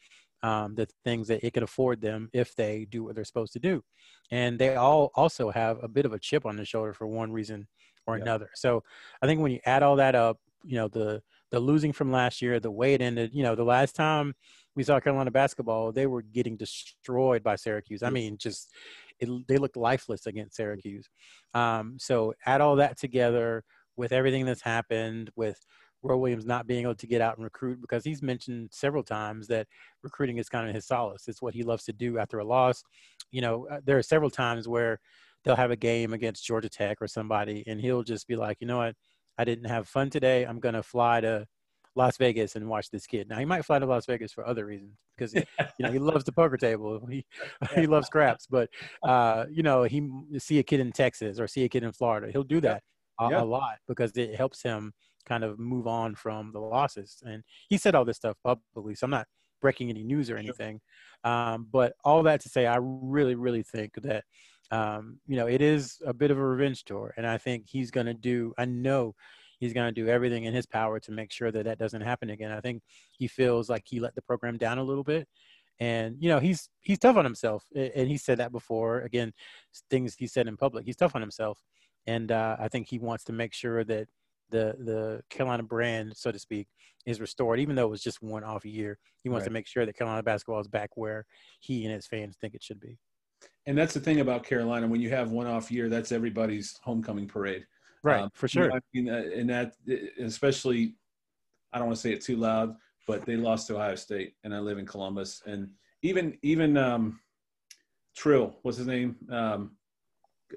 um, 0.44 0.76
the 0.76 0.88
things 1.04 1.28
that 1.30 1.44
it 1.44 1.54
can 1.54 1.64
afford 1.64 2.02
them 2.02 2.30
if 2.34 2.56
they 2.56 2.86
do 2.86 3.04
what 3.04 3.16
they're 3.16 3.26
supposed 3.26 3.54
to 3.54 3.60
do 3.60 3.84
and 4.32 4.60
they 4.60 4.76
all 4.76 5.12
also 5.16 5.50
have 5.50 5.84
a 5.84 5.88
bit 5.88 6.06
of 6.06 6.14
a 6.14 6.20
chip 6.20 6.46
on 6.46 6.56
their 6.56 6.66
shoulder 6.66 6.94
for 6.94 7.08
one 7.08 7.32
reason 7.32 7.68
or 8.06 8.16
Yeah. 8.16 8.24
another. 8.24 8.50
So 8.56 8.84
I 9.22 9.28
think 9.28 9.42
when 9.42 9.52
you 9.52 9.60
add 9.66 9.84
all 9.84 9.98
that 9.98 10.16
up, 10.16 10.40
you 10.64 10.76
know, 10.76 10.88
the 10.88 11.22
the 11.52 11.60
losing 11.60 11.94
from 11.94 12.12
last 12.12 12.42
year, 12.42 12.60
the 12.60 12.72
way 12.72 12.94
it 12.94 13.02
ended, 13.02 13.32
you 13.34 13.44
know, 13.44 13.56
the 13.56 13.64
last 13.64 13.96
time 13.96 14.34
we 14.76 14.84
saw 14.84 15.00
Carolina 15.00 15.32
basketball, 15.32 15.92
they 15.94 16.06
were 16.08 16.22
getting 16.22 16.58
destroyed 16.58 17.42
by 17.44 17.56
Syracuse. 17.56 18.04
I 18.04 18.10
mean, 18.10 18.38
just 18.38 18.74
it, 19.20 19.30
they 19.48 19.58
looked 19.58 19.78
lifeless 19.78 20.26
against 20.26 20.56
Syracuse. 20.58 21.10
Um, 21.54 21.98
so 22.00 22.34
add 22.46 22.62
all 22.62 22.76
that 22.78 22.98
together 22.98 23.64
with 23.96 24.12
everything 24.12 24.46
that's 24.46 24.62
happened 24.62 25.32
with 25.36 25.66
Roy 26.04 26.16
Williams 26.18 26.46
not 26.46 26.68
being 26.68 26.84
able 26.84 26.96
to 26.96 27.08
get 27.08 27.22
out 27.22 27.36
and 27.38 27.44
recruit 27.44 27.82
because 27.82 28.04
he's 28.04 28.22
mentioned 28.22 28.70
several 28.72 29.04
times 29.04 29.48
that 29.48 29.68
recruiting 30.04 30.38
is 30.38 30.50
kind 30.50 30.68
of 30.70 30.76
his 30.76 30.86
solace. 30.86 31.28
It's 31.28 31.42
what 31.42 31.54
he 31.54 31.64
loves 31.64 31.84
to 31.86 31.94
do 31.94 32.18
after 32.20 32.40
a 32.40 32.46
loss. 32.46 32.84
You 33.32 33.42
know, 33.42 33.68
uh, 33.70 33.80
there 33.86 33.98
are 33.98 34.04
several 34.04 34.30
times 34.30 34.68
where 34.68 35.00
they'll 35.44 35.56
have 35.56 35.72
a 35.72 35.76
game 35.76 36.14
against 36.14 36.46
Georgia 36.46 36.70
Tech 36.70 36.98
or 37.02 37.08
somebody, 37.08 37.64
and 37.68 37.80
he'll 37.82 38.04
just 38.04 38.28
be 38.28 38.36
like, 38.36 38.58
you 38.60 38.68
know 38.68 38.78
what, 38.78 38.96
I 39.38 39.44
didn't 39.44 39.66
have 39.70 39.88
fun 39.88 40.10
today. 40.10 40.44
I'm 40.44 40.60
gonna 40.60 40.84
fly 40.84 41.22
to 41.22 41.46
Las 41.96 42.18
Vegas 42.18 42.56
and 42.56 42.68
watch 42.70 42.90
this 42.92 43.08
kid. 43.08 43.28
Now 43.28 43.40
he 43.40 43.46
might 43.46 43.66
fly 43.66 43.80
to 43.80 43.86
Las 43.86 44.06
Vegas 44.06 44.32
for 44.32 44.48
other 44.48 44.66
reasons 44.66 44.98
because 45.18 45.34
you 45.80 45.86
know 45.86 45.92
he 45.92 46.00
loves 46.00 46.24
the 46.24 46.32
poker 46.32 46.58
table. 46.58 47.02
He 47.10 47.26
he 47.76 47.88
loves 47.88 48.08
craps, 48.10 48.46
but 48.48 48.70
uh, 49.04 49.46
you 49.50 49.64
know 49.64 49.84
he 49.84 50.08
see 50.38 50.60
a 50.60 50.64
kid 50.64 50.80
in 50.80 50.92
Texas 50.92 51.40
or 51.40 51.48
see 51.48 51.64
a 51.64 51.70
kid 51.70 51.84
in 51.84 51.92
Florida. 51.92 52.32
He'll 52.32 52.44
do 52.44 52.62
that 52.62 52.84
a, 53.20 53.30
Yeah. 53.30 53.42
a 53.42 53.46
lot 53.46 53.78
because 53.88 54.12
it 54.16 54.36
helps 54.36 54.62
him 54.62 54.94
kind 55.28 55.44
of 55.44 55.60
move 55.60 55.88
on 55.88 56.16
from 56.16 56.52
the 56.52 56.60
losses. 56.60 57.22
And 57.26 57.44
he 57.70 57.78
said 57.78 57.96
all 57.96 58.06
this 58.06 58.18
stuff 58.18 58.38
publicly, 58.44 58.96
so 58.96 59.06
I'm 59.06 59.12
not 59.12 59.28
breaking 59.62 59.90
any 59.90 60.04
news 60.04 60.30
or 60.30 60.38
anything. 60.38 60.80
Um, 61.24 61.68
but 61.72 61.94
all 62.04 62.24
that 62.24 62.42
to 62.42 62.50
say, 62.50 62.66
I 62.66 62.78
really, 62.80 63.36
really 63.36 63.64
think 63.64 63.94
that 64.04 64.24
um, 64.72 65.20
you 65.26 65.38
know 65.38 65.48
it 65.48 65.62
is 65.62 65.98
a 66.06 66.14
bit 66.14 66.32
of 66.32 66.38
a 66.38 66.46
revenge 66.46 66.84
tour, 66.84 67.14
and 67.18 67.26
I 67.26 67.38
think 67.38 67.66
he's 67.68 67.92
going 67.92 68.08
to 68.08 68.14
do. 68.14 68.54
I 68.58 68.66
know 68.66 69.16
he's 69.60 69.74
going 69.74 69.88
to 69.94 70.02
do 70.02 70.10
everything 70.10 70.44
in 70.44 70.54
his 70.54 70.66
power 70.66 71.00
to 71.00 71.12
make 71.12 71.32
sure 71.32 71.52
that 71.52 71.66
that 71.66 71.80
doesn't 71.80 72.02
happen 72.02 72.30
again. 72.30 72.52
I 72.52 72.62
think 72.62 72.84
he 73.18 73.28
feels 73.28 73.70
like 73.70 73.84
he 73.86 74.00
let 74.00 74.14
the 74.16 74.22
program 74.22 74.58
down 74.58 74.78
a 74.78 74.84
little 74.84 75.04
bit. 75.04 75.28
And 75.80 76.16
you 76.20 76.30
know 76.30 76.40
he's 76.40 76.70
he's 76.82 77.00
tough 77.00 77.18
on 77.18 77.24
himself, 77.24 77.64
and 77.76 78.08
he 78.08 78.18
said 78.18 78.40
that 78.40 78.52
before. 78.52 79.02
Again, 79.02 79.32
things 79.90 80.16
he 80.16 80.28
said 80.28 80.48
in 80.48 80.58
public, 80.58 80.86
he's 80.86 80.96
tough 80.96 81.16
on 81.16 81.22
himself, 81.22 81.60
and 82.08 82.32
uh, 82.32 82.58
I 82.60 82.68
think 82.68 82.88
he 82.88 83.00
wants 83.00 83.24
to 83.26 83.34
make 83.34 83.54
sure 83.54 83.84
that 83.84 84.08
the 84.50 84.76
the 84.80 85.22
Carolina 85.30 85.64
brand, 85.64 86.16
so 86.16 86.32
to 86.32 86.40
speak, 86.40 86.68
is 87.06 87.20
restored. 87.22 87.60
Even 87.60 87.76
though 87.76 87.86
it 87.88 87.90
was 87.92 88.04
just 88.04 88.22
one 88.22 88.44
off 88.44 88.66
year, 88.66 88.98
he 89.24 89.30
wants 89.30 89.44
Right. 89.44 89.50
to 89.50 89.54
make 89.54 89.68
sure 89.68 89.86
that 89.86 89.98
Carolina 89.98 90.24
basketball 90.24 90.60
is 90.60 90.68
back 90.68 90.92
where 90.96 91.26
he 91.60 91.86
and 91.86 91.94
his 91.94 92.08
fans 92.08 92.38
think 92.40 92.54
it 92.54 92.64
should 92.64 92.80
be. 92.80 92.98
And 93.66 93.78
that's 93.78 93.94
the 93.94 94.00
thing 94.00 94.20
about 94.22 94.44
Carolina. 94.44 94.88
When 94.88 95.02
you 95.02 95.10
have 95.10 95.32
one 95.32 95.48
off 95.48 95.72
year, 95.72 95.90
that's 95.90 96.12
everybody's 96.12 96.78
homecoming 96.84 97.28
parade. 97.28 97.66
Right, 98.04 98.22
Um, 98.24 98.30
for 98.34 98.48
you 98.48 98.62
know, 98.62 98.68
sure. 98.68 98.78
I 98.78 98.80
mean, 98.94 99.10
uh, 99.10 99.24
and 99.36 99.50
that, 99.50 99.74
especially, 100.20 100.96
I 101.74 101.78
don't 101.78 101.88
want 101.88 101.98
to 101.98 102.02
say 102.02 102.14
it 102.14 102.22
too 102.22 102.38
loud, 102.38 102.76
but 103.08 103.26
they 103.26 103.36
lost 103.36 103.68
to 103.68 103.76
Ohio 103.76 103.96
State, 103.96 104.36
and 104.44 104.54
I 104.56 104.60
live 104.60 104.78
in 104.78 104.86
Columbus, 104.86 105.42
and 105.46 105.70
even 106.04 106.38
even 106.44 106.78
um, 106.78 107.20
Trill, 108.16 108.58
what's 108.62 108.78
his 108.78 108.88
name? 108.88 109.16
Um, 109.30 109.76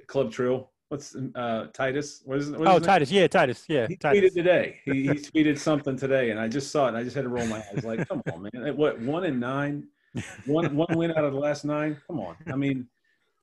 Club 0.06 0.30
Trill. 0.30 0.70
What's 0.90 1.14
uh, 1.36 1.68
Titus? 1.72 2.22
What 2.24 2.38
is 2.38 2.50
it? 2.50 2.56
Oh, 2.58 2.80
Titus, 2.80 3.12
yeah, 3.12 3.28
Titus, 3.28 3.64
yeah, 3.68 3.86
He 3.86 3.94
Titus. 3.94 4.32
tweeted 4.32 4.34
today. 4.34 4.80
He, 4.84 5.02
he 5.04 5.08
tweeted 5.10 5.56
something 5.56 5.96
today, 5.96 6.30
and 6.32 6.40
I 6.40 6.48
just 6.48 6.72
saw 6.72 6.86
it, 6.86 6.88
and 6.88 6.96
I 6.96 7.04
just 7.04 7.14
had 7.14 7.22
to 7.22 7.28
roll 7.28 7.46
my 7.46 7.58
eyes. 7.72 7.84
Like, 7.84 8.08
come 8.08 8.20
on, 8.32 8.48
man! 8.52 8.76
What 8.76 8.98
one 9.00 9.22
and 9.22 9.38
nine? 9.38 9.86
one 10.46 10.74
one 10.74 10.88
win 10.98 11.12
out 11.12 11.24
of 11.24 11.32
the 11.32 11.38
last 11.38 11.64
nine. 11.64 11.96
Come 12.08 12.18
on, 12.18 12.34
I 12.52 12.56
mean, 12.56 12.88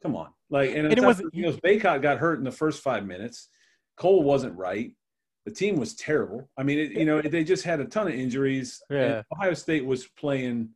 come 0.03 0.13
on. 0.17 0.27
Like, 0.49 0.71
and, 0.71 0.87
And 0.87 0.97
it 0.97 1.01
was- 1.01 1.23
you 1.31 1.43
know, 1.43 1.53
Bacot 1.53 2.01
got 2.01 2.17
hurt 2.17 2.37
in 2.37 2.43
the 2.43 2.51
first 2.51 2.83
five 2.83 3.05
minutes. 3.05 3.47
Cole 3.95 4.23
wasn't 4.23 4.57
right. 4.57 4.91
The 5.45 5.51
team 5.53 5.77
was 5.77 5.95
terrible. 5.95 6.49
I 6.57 6.63
mean, 6.63 6.77
it, 6.79 6.91
you 6.91 7.05
know, 7.05 7.21
they 7.21 7.45
just 7.45 7.63
had 7.63 7.79
a 7.79 7.85
ton 7.85 8.07
of 8.09 8.13
injuries. 8.13 8.81
and 8.89 8.99
Yeah. 8.99 9.21
Ohio 9.33 9.53
State 9.53 9.85
was 9.85 10.05
playing. 10.05 10.67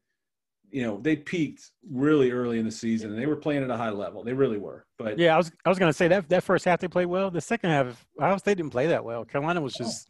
You 0.72 0.84
know, 0.84 1.00
they 1.02 1.16
peaked 1.16 1.72
really 1.90 2.32
early 2.32 2.60
in 2.60 2.66
the 2.66 2.72
season, 2.72 3.12
and 3.12 3.20
they 3.22 3.26
were 3.26 3.36
playing 3.36 3.64
at 3.64 3.70
a 3.70 3.78
high 3.78 3.90
level. 3.90 4.24
They 4.24 4.34
really 4.34 4.58
were. 4.58 4.86
But 4.98 5.18
Yeah, 5.20 5.34
I 5.34 5.38
was 5.38 5.52
I 5.66 5.70
was 5.70 5.78
gonna 5.80 5.94
say 5.94 6.08
that 6.08 6.30
that 6.30 6.44
first 6.44 6.66
half 6.66 6.80
they 6.80 6.88
played 6.88 7.08
well. 7.08 7.30
The 7.30 7.42
second 7.42 7.70
half, 7.72 8.06
Ohio 8.20 8.38
State 8.38 8.58
didn't 8.58 8.72
play 8.72 8.88
that 8.88 9.04
well. 9.04 9.26
Carolina 9.26 9.62
was 9.62 9.76
just 9.76 10.10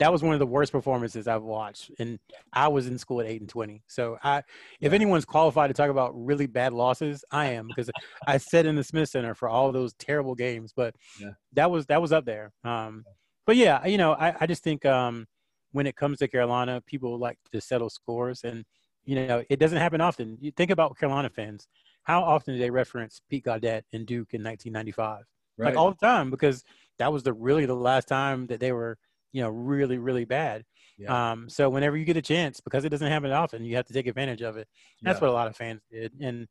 that 0.00 0.10
was 0.10 0.22
one 0.22 0.32
of 0.32 0.38
the 0.38 0.46
worst 0.46 0.72
performances 0.72 1.28
I've 1.28 1.42
watched, 1.42 1.90
and 1.98 2.18
I 2.52 2.68
was 2.68 2.86
in 2.86 2.96
school 2.98 3.20
at 3.20 3.26
eight 3.26 3.40
and 3.40 3.48
twenty. 3.48 3.82
So 3.86 4.18
I, 4.24 4.38
if 4.38 4.44
Yeah. 4.80 4.92
anyone's 4.92 5.26
qualified 5.26 5.68
to 5.68 5.74
talk 5.74 5.90
about 5.90 6.12
really 6.14 6.46
bad 6.46 6.72
losses, 6.72 7.22
I 7.30 7.46
am 7.48 7.68
because 7.68 7.90
I 8.26 8.38
sat 8.38 8.64
in 8.66 8.76
the 8.76 8.84
Smith 8.84 9.10
Center 9.10 9.34
for 9.34 9.48
all 9.48 9.70
those 9.72 9.92
terrible 9.94 10.34
games. 10.34 10.72
But 10.74 10.96
Yeah. 11.20 11.32
that 11.52 11.70
was 11.70 11.86
that 11.86 12.00
was 12.00 12.12
up 12.12 12.24
there. 12.24 12.52
Um, 12.64 13.04
but 13.46 13.56
yeah, 13.56 13.84
you 13.86 13.98
know, 13.98 14.12
I, 14.12 14.34
I 14.40 14.46
just 14.46 14.62
think 14.64 14.86
um, 14.86 15.26
when 15.72 15.86
it 15.86 15.96
comes 15.96 16.18
to 16.18 16.28
Carolina, 16.28 16.80
people 16.86 17.18
like 17.18 17.38
to 17.52 17.60
settle 17.60 17.90
scores, 17.90 18.42
and 18.42 18.64
you 19.04 19.16
know, 19.26 19.42
it 19.48 19.58
doesn't 19.58 19.78
happen 19.78 20.00
often. 20.00 20.38
You 20.40 20.50
think 20.52 20.70
about 20.70 20.98
Carolina 20.98 21.30
fans. 21.30 21.66
How 22.04 22.22
often 22.22 22.54
do 22.54 22.60
they 22.60 22.70
reference 22.70 23.20
Pete 23.28 23.44
Gaudet 23.44 23.84
and 23.92 24.06
Duke 24.06 24.34
in 24.34 24.42
1995? 24.42 25.24
right. 25.60 25.66
like 25.68 25.76
all 25.76 25.90
the 25.90 25.96
time 26.06 26.30
because 26.30 26.64
that 26.98 27.12
was 27.12 27.22
the 27.22 27.32
really 27.32 27.66
the 27.66 27.74
last 27.74 28.08
time 28.08 28.46
that 28.48 28.60
they 28.60 28.72
were 28.72 28.98
you 29.32 29.42
know 29.42 29.48
really 29.50 29.98
really 29.98 30.24
bad 30.24 30.64
Yeah. 30.98 31.32
um 31.32 31.48
so 31.48 31.68
whenever 31.68 31.96
you 31.96 32.04
get 32.04 32.16
a 32.16 32.22
chance 32.22 32.60
because 32.60 32.84
it 32.84 32.88
doesn't 32.88 33.06
happen 33.10 33.30
often 33.30 33.64
you 33.64 33.76
have 33.76 33.86
to 33.86 33.92
take 33.92 34.06
advantage 34.06 34.42
of 34.42 34.56
it 34.56 34.66
that's 35.02 35.16
Yeah. 35.18 35.26
what 35.26 35.30
a 35.30 35.34
lot 35.34 35.46
of 35.48 35.56
fans 35.56 35.82
did 35.90 36.12
and 36.20 36.48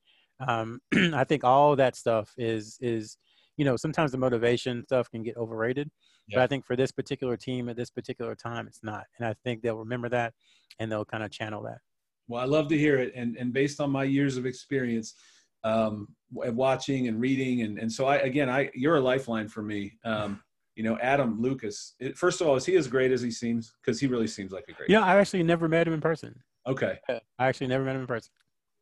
um 0.47 0.79
i 1.13 1.23
think 1.23 1.43
all 1.43 1.75
that 1.75 1.95
stuff 1.95 2.33
is 2.37 2.77
is 2.81 3.17
you 3.57 3.65
know 3.65 3.75
sometimes 3.75 4.11
the 4.11 4.17
motivation 4.17 4.83
stuff 4.85 5.09
can 5.11 5.23
get 5.23 5.35
overrated 5.37 5.89
yeah. 6.27 6.37
but 6.37 6.43
i 6.43 6.47
think 6.47 6.65
for 6.65 6.75
this 6.75 6.91
particular 6.91 7.35
team 7.35 7.67
at 7.67 7.75
this 7.75 7.89
particular 7.89 8.35
time 8.35 8.67
it's 8.67 8.83
not 8.83 9.03
and 9.17 9.27
i 9.27 9.33
think 9.43 9.61
they'll 9.61 9.77
remember 9.77 10.07
that 10.09 10.33
and 10.79 10.91
they'll 10.91 11.05
kind 11.05 11.23
of 11.23 11.31
channel 11.31 11.61
that 11.63 11.79
Well, 12.29 12.41
I 12.41 12.45
love 12.45 12.67
to 12.69 12.77
hear 12.77 12.97
it, 12.99 13.11
and 13.15 13.35
and 13.37 13.51
based 13.51 13.81
on 13.81 13.89
my 13.91 14.03
years 14.03 14.37
of 14.37 14.45
experience, 14.45 15.15
um, 15.63 16.07
watching 16.31 17.07
and 17.07 17.19
reading, 17.19 17.63
and 17.63 17.79
and 17.79 17.91
so 17.91 18.05
I 18.05 18.17
again, 18.17 18.49
I 18.49 18.69
you're 18.75 18.97
a 18.97 19.01
lifeline 19.01 19.47
for 19.49 19.63
me. 19.63 19.97
Um, 20.05 20.41
you 20.75 20.83
know, 20.83 20.97
Adam 20.99 21.41
Lucas. 21.41 21.95
It, 21.99 22.15
first 22.17 22.39
of 22.39 22.47
all, 22.47 22.55
is 22.55 22.65
he 22.65 22.75
as 22.77 22.87
great 22.87 23.11
as 23.11 23.21
he 23.21 23.31
seems? 23.31 23.73
Because 23.81 23.99
he 23.99 24.05
really 24.07 24.27
seems 24.27 24.51
like 24.53 24.65
a 24.69 24.73
great. 24.73 24.89
you 24.89 24.95
know 24.95 25.01
i 25.03 25.17
actually 25.17 25.43
never 25.43 25.67
met 25.67 25.85
him 25.87 25.93
in 25.93 25.99
person 26.01 26.39
Okay. 26.67 26.99
i 27.09 27.47
actually 27.47 27.67
never 27.67 27.83
met 27.83 27.95
him 27.95 28.01
in 28.01 28.07
person 28.07 28.31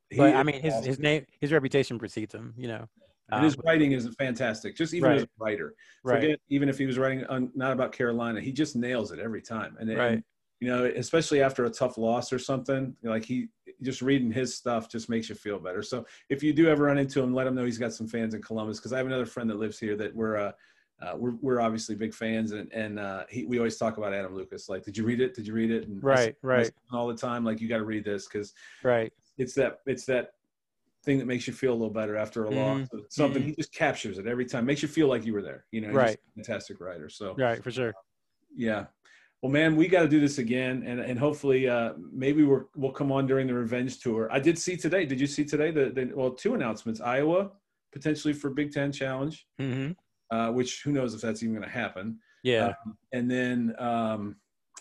He 0.09 0.17
but 0.17 0.35
i 0.35 0.43
mean 0.43 0.61
his, 0.61 0.73
awesome. 0.73 0.85
his 0.85 0.99
name 0.99 1.25
his 1.39 1.51
reputation 1.53 1.97
precedes 1.97 2.33
him 2.35 2.53
you 2.57 2.67
know 2.67 2.87
and 3.31 3.43
his 3.45 3.55
Um, 3.55 3.61
writing 3.65 3.91
is 3.93 4.07
fantastic. 4.17 4.75
Just 4.77 4.93
even 4.93 5.11
as 5.11 5.23
a 5.23 5.27
Right. 5.37 5.51
writer, 5.51 5.75
right 6.03 6.39
even 6.49 6.69
if 6.69 6.77
he 6.77 6.85
was 6.85 6.97
writing 6.97 7.25
on, 7.25 7.51
not 7.55 7.71
about 7.73 7.91
Carolina, 7.91 8.39
he 8.39 8.51
just 8.53 8.75
nails 8.75 9.11
it 9.11 9.19
every 9.19 9.41
time. 9.41 9.75
And, 9.79 9.89
and, 9.89 9.99
Right. 9.99 10.23
You 10.59 10.67
know, 10.67 10.85
especially 10.85 11.41
after 11.41 11.65
a 11.65 11.69
tough 11.69 11.97
loss 11.97 12.33
or 12.33 12.39
something, 12.39 12.95
like 13.03 13.23
he 13.23 13.49
just 13.83 14.01
reading 14.01 14.31
his 14.31 14.55
stuff 14.55 14.89
just 14.89 15.07
makes 15.07 15.29
you 15.29 15.35
feel 15.35 15.59
better. 15.59 15.83
So 15.83 16.05
if 16.29 16.41
you 16.41 16.51
do 16.51 16.67
ever 16.67 16.85
run 16.85 16.97
into 16.97 17.21
him, 17.21 17.33
let 17.33 17.45
him 17.45 17.53
know 17.53 17.63
he's 17.65 17.77
got 17.77 17.93
some 17.93 18.07
fans 18.07 18.33
in 18.33 18.41
Columbus 18.41 18.79
because 18.79 18.91
I 18.91 18.97
have 18.97 19.05
another 19.05 19.25
friend 19.27 19.49
that 19.49 19.57
lives 19.59 19.77
here 19.79 19.95
that 19.97 20.15
we're 20.15 20.37
uh, 20.37 20.51
uh, 20.99 21.13
we're 21.15 21.35
we're 21.41 21.61
obviously 21.61 21.93
big 21.95 22.11
fans 22.13 22.53
and 22.53 22.71
and 22.73 22.97
uh, 22.97 23.25
he, 23.29 23.45
we 23.45 23.59
always 23.59 23.77
talk 23.77 23.97
about 23.97 24.13
Adam 24.13 24.33
Lucas. 24.33 24.67
Like, 24.67 24.83
did 24.83 24.97
you 24.97 25.05
read 25.05 25.21
it? 25.21 25.35
Did 25.35 25.45
you 25.45 25.53
read 25.53 25.69
it? 25.69 25.87
And 25.87 26.03
Right, 26.03 26.35
right. 26.41 26.71
All 26.91 27.07
the 27.07 27.15
time, 27.15 27.45
like 27.45 27.61
you 27.61 27.69
got 27.69 27.77
to 27.77 27.85
read 27.85 28.03
this 28.03 28.27
because 28.27 28.53
right 28.83 29.13
it's 29.37 29.53
that 29.53 29.79
it's 29.85 30.05
that 30.05 30.31
thing 31.05 31.19
that 31.19 31.25
makes 31.27 31.45
you 31.45 31.53
feel 31.53 31.71
a 31.71 31.75
little 31.75 31.93
better 31.93 32.17
after 32.17 32.45
a 32.45 32.49
loss. 32.49 32.89
Mhm. 32.91 33.01
Something 33.11 33.43
Mhm. 33.43 33.45
he 33.45 33.55
just 33.55 33.71
captures 33.71 34.17
it 34.17 34.25
every 34.25 34.45
time, 34.45 34.65
makes 34.65 34.81
you 34.81 34.87
feel 34.87 35.07
like 35.07 35.23
you 35.23 35.33
were 35.33 35.43
there. 35.43 35.65
You 35.71 35.81
know, 35.81 35.91
Right. 35.93 36.17
fantastic 36.35 36.81
writer. 36.81 37.09
So 37.09 37.35
right 37.35 37.63
for 37.63 37.69
sure 37.69 37.93
yeah. 38.55 38.87
Well, 39.41 39.51
man, 39.51 39.75
we 39.75 39.87
got 39.87 40.01
to 40.01 40.07
do 40.07 40.19
this 40.19 40.39
again, 40.39 40.83
and 40.85 40.99
and 40.99 41.19
hopefully, 41.19 41.69
uh, 41.69 41.93
maybe 42.11 42.43
we're 42.43 42.65
we'll 42.75 42.91
come 42.91 43.11
on 43.11 43.27
during 43.27 43.45
the 43.47 43.53
revenge 43.53 43.99
tour. 43.99 44.27
I 44.31 44.39
did 44.39 44.57
see 44.57 44.75
today. 44.77 45.05
Did 45.05 45.19
you 45.19 45.27
see 45.27 45.45
today 45.45 45.69
the, 45.71 45.89
the 45.91 46.11
well 46.15 46.31
two 46.31 46.55
announcements? 46.55 47.01
Iowa 47.01 47.51
potentially 47.93 48.33
for 48.33 48.49
Big 48.49 48.71
Ten 48.73 48.91
Challenge, 48.91 49.45
hmm 49.59 49.91
uh, 50.31 50.51
which 50.51 50.81
who 50.83 50.91
knows 50.91 51.13
if 51.13 51.21
that's 51.21 51.41
even 51.43 51.55
going 51.55 51.63
to 51.67 51.73
happen. 51.73 52.19
yeah 52.43 52.73
Um, 52.85 52.97
and 53.13 53.31
then 53.31 53.73
um, 53.79 54.35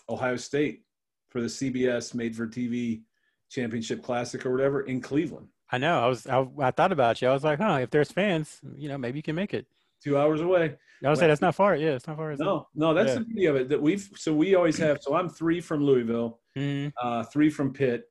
Ohio 0.09 0.35
State 0.35 0.83
for 1.29 1.39
the 1.39 1.47
CBS 1.47 2.13
Made 2.13 2.35
for 2.35 2.47
TV 2.47 3.03
Championship 3.49 4.03
Classic 4.03 4.45
or 4.45 4.51
whatever 4.51 4.81
in 4.81 4.99
Cleveland. 5.01 5.47
i 5.71 5.77
know 5.77 5.99
i 6.03 6.07
was 6.07 6.25
I, 6.27 6.45
I 6.59 6.71
thought 6.71 6.91
about 6.91 7.21
you 7.21 7.27
i 7.29 7.33
was 7.33 7.43
like 7.43 7.59
huh 7.59 7.79
if 7.81 7.89
there's 7.91 8.11
fans 8.11 8.59
you 8.75 8.89
know 8.89 8.97
maybe 8.97 9.19
you 9.19 9.23
can 9.23 9.35
make 9.35 9.53
it 9.53 9.65
Two 10.03 10.17
hours 10.17 10.41
away. 10.41 10.75
i 11.03 11.09
would 11.09 11.17
say 11.17 11.27
that's 11.27 11.41
not 11.41 11.53
far 11.55 11.75
yeah 11.75 11.91
it's 11.91 12.07
not 12.07 12.17
far? 12.17 12.35
No, 12.35 12.67
no, 12.75 12.93
that's 12.93 13.09
Yeah. 13.09 13.19
the 13.19 13.25
beauty 13.25 13.45
of 13.47 13.55
it. 13.55 13.69
That 13.69 13.81
we've 13.81 14.09
so 14.15 14.33
we 14.33 14.55
always 14.55 14.77
have. 14.77 15.01
So 15.01 15.15
I'm 15.15 15.29
three 15.29 15.61
from 15.61 15.83
Louisville. 15.83 16.39
Mhm. 16.57 16.91
uh, 17.01 17.23
three 17.23 17.49
from 17.49 17.71
Pitt. 17.73 18.09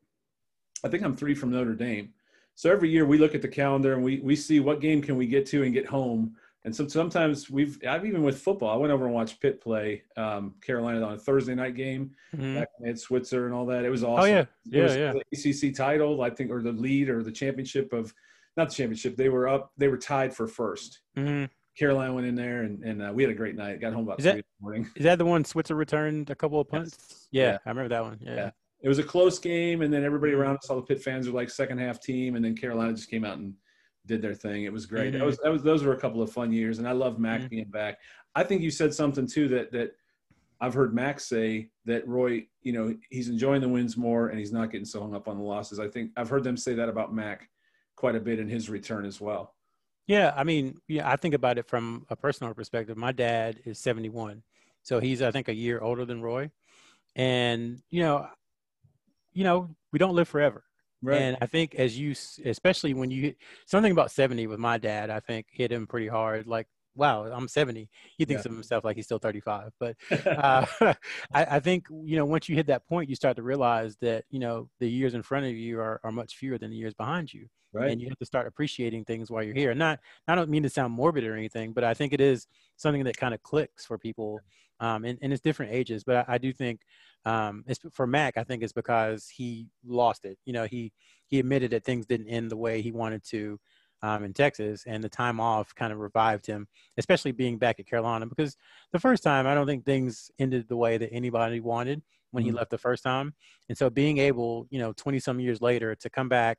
I 0.84 0.88
think 0.88 1.02
I'm 1.02 1.16
three 1.16 1.34
from 1.34 1.50
Notre 1.50 1.74
Dame. 1.74 2.12
So 2.54 2.70
every 2.70 2.88
year 2.90 3.04
we 3.04 3.18
look 3.18 3.34
at 3.34 3.42
the 3.42 3.48
calendar 3.48 3.94
and 3.94 4.02
we 4.04 4.20
we 4.20 4.36
see 4.36 4.60
what 4.60 4.80
game 4.80 5.02
can 5.02 5.16
we 5.16 5.26
get 5.26 5.46
to 5.46 5.62
and 5.62 5.72
get 5.72 5.86
home. 5.86 6.36
And 6.64 6.74
so 6.74 6.86
sometimes 6.88 7.48
we've 7.48 7.78
I've 7.86 8.04
even 8.04 8.22
with 8.22 8.38
football. 8.40 8.70
I 8.70 8.76
went 8.76 8.92
over 8.92 9.04
and 9.06 9.14
watched 9.14 9.40
Pitt 9.40 9.60
play 9.60 10.02
um, 10.16 10.54
Carolina 10.60 11.00
on 11.06 11.14
a 11.14 11.18
Thursday 11.18 11.54
night 11.54 11.74
game. 11.76 12.10
Mhm. 12.34 12.54
Back 12.56 12.68
when 12.76 12.82
they 12.84 12.88
had 12.88 12.98
Switzer 12.98 13.46
and 13.46 13.54
all 13.54 13.66
that. 13.66 13.84
It 13.84 13.90
was 13.90 14.02
awesome. 14.04 14.22
oh 14.24 14.26
yeah 14.26 14.44
yeah 14.64 14.82
was 14.82 14.96
yeah 14.96 15.12
The 15.12 15.22
ACC 15.68 15.72
title, 15.74 16.22
I 16.22 16.30
think, 16.30 16.50
or 16.50 16.62
the 16.62 16.72
lead 16.72 17.08
or 17.08 17.22
the 17.22 17.30
championship 17.32 17.92
of 17.92 18.12
not 18.56 18.68
the 18.70 18.74
championship. 18.74 19.16
They 19.16 19.28
were 19.28 19.48
up. 19.48 19.72
They 19.76 19.88
were 19.88 19.98
tied 19.98 20.34
for 20.34 20.46
first. 20.48 21.00
hmm 21.16 21.44
Carolina 21.76 22.12
went 22.12 22.26
in 22.26 22.34
there 22.34 22.62
and, 22.62 22.82
and 22.84 23.02
uh, 23.02 23.12
we 23.14 23.22
had 23.22 23.30
a 23.30 23.34
great 23.34 23.54
night. 23.56 23.80
Got 23.80 23.92
home 23.92 24.04
about 24.04 24.18
Is 24.18 24.24
three 24.24 24.32
that- 24.32 24.36
in 24.38 24.44
the 24.58 24.62
morning. 24.62 24.90
is 24.96 25.04
that 25.04 25.18
the 25.18 25.24
one 25.24 25.44
switzer 25.44 25.74
returned 25.74 26.30
a 26.30 26.34
couple 26.34 26.58
of 26.60 26.68
punts 26.68 27.28
yeah, 27.30 27.42
Yeah. 27.52 27.58
i 27.66 27.68
remember 27.68 27.88
that 27.90 28.02
one 28.02 28.18
yeah, 28.20 28.34
Yeah. 28.34 28.50
It 28.82 28.88
was 28.88 28.98
a 28.98 29.02
close 29.02 29.38
game, 29.38 29.80
and 29.80 29.92
then 29.92 30.04
everybody 30.04 30.32
Mm-hmm. 30.32 30.40
around 30.42 30.56
us, 30.58 30.68
all 30.68 30.76
the 30.76 30.82
Pitt 30.82 31.02
fans, 31.02 31.26
were 31.28 31.34
like 31.34 31.48
second 31.50 31.78
half 31.78 31.98
team, 32.00 32.36
and 32.36 32.44
then 32.44 32.54
Carolina 32.54 32.92
just 32.92 33.10
came 33.10 33.24
out 33.24 33.38
and 33.38 33.54
did 34.04 34.20
their 34.20 34.34
thing. 34.34 34.64
It 34.64 34.72
was 34.72 34.84
great. 34.86 35.12
That 35.12 35.22
Mhm. 35.22 35.26
was 35.26 35.38
that 35.38 35.50
was 35.50 35.62
those 35.62 35.82
were 35.82 35.94
a 35.94 35.98
couple 35.98 36.20
of 36.22 36.30
fun 36.30 36.52
years, 36.52 36.78
and 36.78 36.86
I 36.86 36.92
love 36.92 37.18
Mack 37.18 37.40
Mhm. 37.40 37.48
being 37.48 37.68
back. 37.70 37.98
I 38.34 38.44
think 38.44 38.60
you 38.62 38.70
said 38.70 38.92
something 38.94 39.26
too 39.26 39.48
that 39.48 39.72
that 39.72 39.92
I've 40.60 40.74
heard 40.74 40.94
Max 40.94 41.24
say 41.26 41.70
that 41.86 42.06
Roy, 42.06 42.46
you 42.62 42.72
know, 42.72 42.94
he's 43.10 43.28
enjoying 43.30 43.62
the 43.62 43.68
wins 43.68 43.96
more, 43.96 44.28
and 44.28 44.38
he's 44.38 44.52
not 44.52 44.70
getting 44.70 44.84
so 44.84 45.00
hung 45.00 45.14
up 45.14 45.26
on 45.26 45.38
the 45.38 45.42
losses. 45.42 45.80
I 45.80 45.88
think 45.88 46.12
I've 46.16 46.28
heard 46.28 46.44
them 46.44 46.56
say 46.58 46.74
that 46.74 46.88
about 46.90 47.14
Mack 47.14 47.48
quite 47.96 48.14
a 48.14 48.20
bit 48.20 48.38
in 48.38 48.48
his 48.48 48.68
return 48.70 49.04
as 49.06 49.20
well. 49.22 49.55
Yeah, 50.06 50.32
I 50.36 50.44
mean, 50.44 50.80
yeah, 50.86 51.10
I 51.10 51.16
think 51.16 51.34
about 51.34 51.58
it 51.58 51.66
from 51.66 52.06
a 52.10 52.16
personal 52.16 52.54
perspective. 52.54 52.96
My 52.96 53.12
dad 53.12 53.60
is 53.64 53.78
71, 53.80 54.42
so 54.82 55.00
he's 55.00 55.20
I 55.20 55.32
think 55.32 55.48
a 55.48 55.54
year 55.54 55.80
older 55.80 56.04
than 56.04 56.22
Roy, 56.22 56.50
and 57.16 57.82
you 57.90 58.00
know, 58.00 58.28
you 59.32 59.44
know, 59.44 59.74
we 59.92 59.98
don't 59.98 60.14
live 60.14 60.28
forever. 60.28 60.62
Right. 61.02 61.20
And 61.20 61.36
I 61.40 61.46
think 61.46 61.74
as 61.74 61.98
you, 61.98 62.14
especially 62.44 62.94
when 62.94 63.10
you 63.10 63.34
something 63.66 63.92
about 63.92 64.10
70 64.10 64.46
with 64.46 64.58
my 64.58 64.78
dad, 64.78 65.10
I 65.10 65.20
think 65.20 65.46
hit 65.50 65.70
him 65.70 65.86
pretty 65.86 66.08
hard. 66.08 66.46
Like, 66.46 66.68
wow, 66.96 67.24
I'm 67.24 67.48
70. 67.48 67.88
He 68.18 68.24
thinks 68.24 68.44
of 68.46 68.52
himself 68.52 68.84
like 68.84 68.96
he's 68.96 69.04
still 69.04 69.18
35. 69.18 69.72
But 69.78 69.96
uh, 70.26 70.66
I, 71.32 71.44
I 71.44 71.60
think 71.60 71.86
you 71.90 72.16
know 72.16 72.24
once 72.24 72.48
you 72.48 72.56
hit 72.56 72.66
that 72.66 72.86
point, 72.86 73.08
you 73.08 73.16
start 73.16 73.36
to 73.36 73.42
realize 73.42 73.96
that 74.00 74.24
you 74.30 74.40
know 74.40 74.68
the 74.80 74.88
years 74.88 75.14
in 75.14 75.22
front 75.22 75.46
of 75.46 75.52
you 75.52 75.78
are, 75.80 76.00
are 76.02 76.12
much 76.12 76.36
fewer 76.36 76.58
than 76.58 76.70
the 76.70 76.76
years 76.76 76.94
behind 76.94 77.32
you 77.32 77.48
right. 77.76 77.90
and 77.90 78.00
you 78.00 78.08
have 78.08 78.18
to 78.18 78.26
start 78.26 78.46
appreciating 78.46 79.04
things 79.04 79.30
while 79.30 79.42
you're 79.42 79.54
here. 79.54 79.74
Not, 79.74 80.00
I 80.26 80.34
don't 80.34 80.50
mean 80.50 80.62
to 80.62 80.70
sound 80.70 80.92
morbid 80.92 81.24
or 81.24 81.36
anything, 81.36 81.72
but 81.72 81.84
I 81.84 81.94
think 81.94 82.12
it 82.12 82.20
is 82.20 82.46
something 82.76 83.04
that 83.04 83.16
kind 83.16 83.34
of 83.34 83.42
clicks 83.42 83.84
for 83.84 83.98
people, 83.98 84.40
um, 84.80 85.04
and, 85.04 85.18
and 85.22 85.32
it's 85.32 85.42
different 85.42 85.72
ages. 85.72 86.04
But 86.04 86.28
I, 86.28 86.34
I 86.34 86.38
do 86.38 86.52
think, 86.52 86.80
um, 87.24 87.64
it's 87.66 87.80
for 87.92 88.06
Mack. 88.06 88.36
I 88.36 88.44
think 88.44 88.62
it's 88.62 88.72
because 88.72 89.28
he 89.28 89.66
lost 89.84 90.24
it. 90.24 90.38
You 90.44 90.52
know, 90.52 90.64
he 90.64 90.92
he 91.26 91.40
admitted 91.40 91.72
that 91.72 91.84
things 91.84 92.06
didn't 92.06 92.28
end 92.28 92.50
the 92.50 92.56
way 92.56 92.82
he 92.82 92.92
wanted 92.92 93.24
to. 93.30 93.58
Um, 94.02 94.24
in 94.24 94.34
Texas, 94.34 94.84
and 94.86 95.02
the 95.02 95.08
time 95.08 95.40
off 95.40 95.74
kind 95.74 95.92
of 95.92 95.98
revived 95.98 96.46
him, 96.46 96.68
especially 96.98 97.32
being 97.32 97.56
back 97.58 97.80
at 97.80 97.86
Carolina. 97.86 98.26
Because 98.26 98.56
the 98.92 98.98
first 99.00 99.22
time, 99.22 99.46
I 99.46 99.54
don't 99.54 99.66
think 99.66 99.84
things 99.86 100.30
ended 100.38 100.68
the 100.68 100.76
way 100.76 100.98
that 100.98 101.10
anybody 101.12 101.60
wanted 101.60 102.02
when 102.30 102.42
he 102.44 102.50
Mhm. 102.50 102.52
left 102.52 102.70
the 102.70 102.78
first 102.78 103.02
time. 103.02 103.34
And 103.70 103.78
so, 103.78 103.88
being 103.88 104.18
able, 104.18 104.66
you 104.70 104.78
know, 104.78 104.92
20 104.92 105.18
some 105.18 105.40
years 105.40 105.62
later 105.62 105.94
to 105.96 106.10
come 106.10 106.28
back 106.28 106.58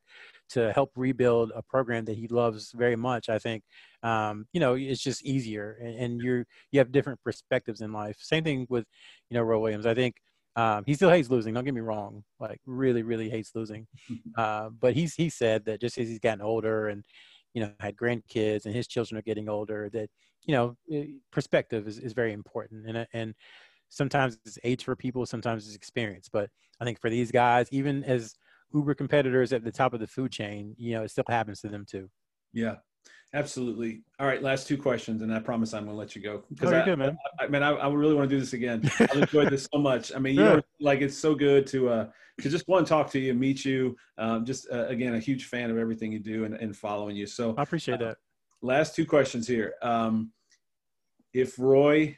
to 0.50 0.74
help 0.74 0.92
rebuild 0.96 1.52
a 1.56 1.62
program 1.62 2.06
that 2.06 2.18
he 2.18 2.28
loves 2.28 2.72
very 2.72 2.96
much, 2.96 3.30
I 3.30 3.40
think, 3.40 3.64
um, 4.04 4.48
you 4.54 4.60
know, 4.60 4.74
it's 4.76 5.02
just 5.04 5.24
easier, 5.24 5.74
and, 5.82 5.96
and 6.00 6.22
you're 6.22 6.46
you 6.72 6.80
have 6.80 6.92
different 6.92 7.22
perspectives 7.24 7.82
in 7.82 7.92
life. 7.94 8.18
Same 8.20 8.44
thing 8.44 8.66
with, 8.70 8.86
you 9.30 9.36
know, 9.36 9.44
Roy 9.44 9.60
Williams. 9.60 9.86
I 9.86 9.94
think 9.94 10.16
um, 10.58 10.84
he 10.86 10.96
still 10.96 11.12
hates 11.12 11.30
losing. 11.30 11.54
Don't 11.54 11.66
get 11.66 11.76
me 11.76 11.82
wrong, 11.82 12.26
like 12.40 12.62
really, 12.66 13.04
really 13.04 13.30
hates 13.30 13.56
losing. 13.56 13.88
Uh, 14.38 14.70
but 14.70 14.94
he's 14.96 15.16
he 15.16 15.30
said 15.30 15.66
that 15.66 15.82
just 15.82 15.98
as 15.98 16.08
he's 16.10 16.20
gotten 16.20 16.44
older 16.44 16.90
and 16.90 17.04
you 17.56 17.62
know 17.62 17.72
had 17.80 17.96
grandkids 17.98 18.66
and 18.66 18.76
his 18.76 18.88
children 18.88 19.18
are 19.18 19.24
getting 19.24 19.50
older, 19.50 19.90
that 19.92 20.10
you 20.46 20.54
know 20.54 20.78
eh, 20.92 21.06
perspective 21.32 21.88
is, 21.88 22.00
is 22.00 22.14
very 22.14 22.34
important, 22.34 22.88
and 22.88 23.08
and 23.14 23.36
sometimes 23.90 24.40
it's 24.46 24.60
age 24.64 24.84
for 24.84 24.96
people, 24.96 25.26
sometimes 25.26 25.68
it's 25.68 25.76
experience. 25.76 26.30
But 26.32 26.50
I 26.82 26.86
think 26.86 27.00
for 27.02 27.10
these 27.10 27.32
guys, 27.32 27.68
even 27.72 28.04
as 28.06 28.36
uber 28.74 28.96
competitors 28.96 29.54
at 29.54 29.64
the 29.64 29.72
top 29.72 29.94
of 29.94 30.00
the 30.02 30.08
food 30.08 30.32
chain, 30.32 30.76
you 30.78 30.94
know, 30.94 31.04
it 31.04 31.12
still 31.12 31.26
happens 31.30 31.62
to 31.62 31.70
them 31.70 31.86
too. 31.90 32.10
Yeah, 32.54 32.78
absolutely. 33.34 34.02
All 34.20 34.28
right, 34.28 34.42
last 34.42 34.68
two 34.68 34.78
questions, 34.78 35.22
and 35.22 35.34
I 35.34 35.40
promise 35.40 35.74
I'm 35.74 35.86
going 35.86 35.96
to 35.96 36.00
let 36.00 36.16
you 36.16 36.22
go. 36.22 36.44
Because 36.50 36.72
oh, 36.72 36.86
good, 36.86 37.00
man. 37.00 37.18
I, 37.40 37.46
I, 37.46 37.48
man, 37.48 37.64
I, 37.64 37.72
I, 37.72 37.90
really 37.90 38.16
want 38.16 38.30
to 38.30 38.36
do 38.36 38.40
this 38.40 38.54
again. 38.54 38.90
I've 39.00 39.16
enjoyed 39.16 39.50
this 39.50 39.68
so 39.72 39.80
much. 39.80 40.14
I 40.16 40.20
mean, 40.20 40.36
you 40.36 40.44
know, 40.44 40.62
like 40.80 41.02
it's 41.02 41.18
so 41.18 41.36
good 41.36 41.68
to 41.68 41.90
uh, 41.90 42.08
to 42.42 42.50
just 42.50 42.68
want 42.68 42.86
to 42.86 42.90
talk 42.90 43.10
to 43.12 43.20
you, 43.20 43.34
meet 43.34 43.66
you. 43.66 43.96
Um, 44.18 44.46
just 44.46 44.68
uh, 44.72 44.88
again, 44.88 45.16
a 45.16 45.20
huge 45.20 45.46
fan 45.46 45.70
of 45.70 45.78
everything 45.78 46.12
you 46.12 46.20
do 46.20 46.46
and, 46.46 46.56
and 46.56 46.76
following 46.76 47.16
you. 47.16 47.26
So 47.26 47.56
I 47.58 47.64
appreciate 47.64 48.02
uh, 48.02 48.06
that. 48.06 48.18
Last 48.62 48.96
two 48.96 49.06
questions 49.06 49.48
here. 49.48 49.76
Um, 49.82 50.32
if 51.34 51.60
Roy 51.60 52.18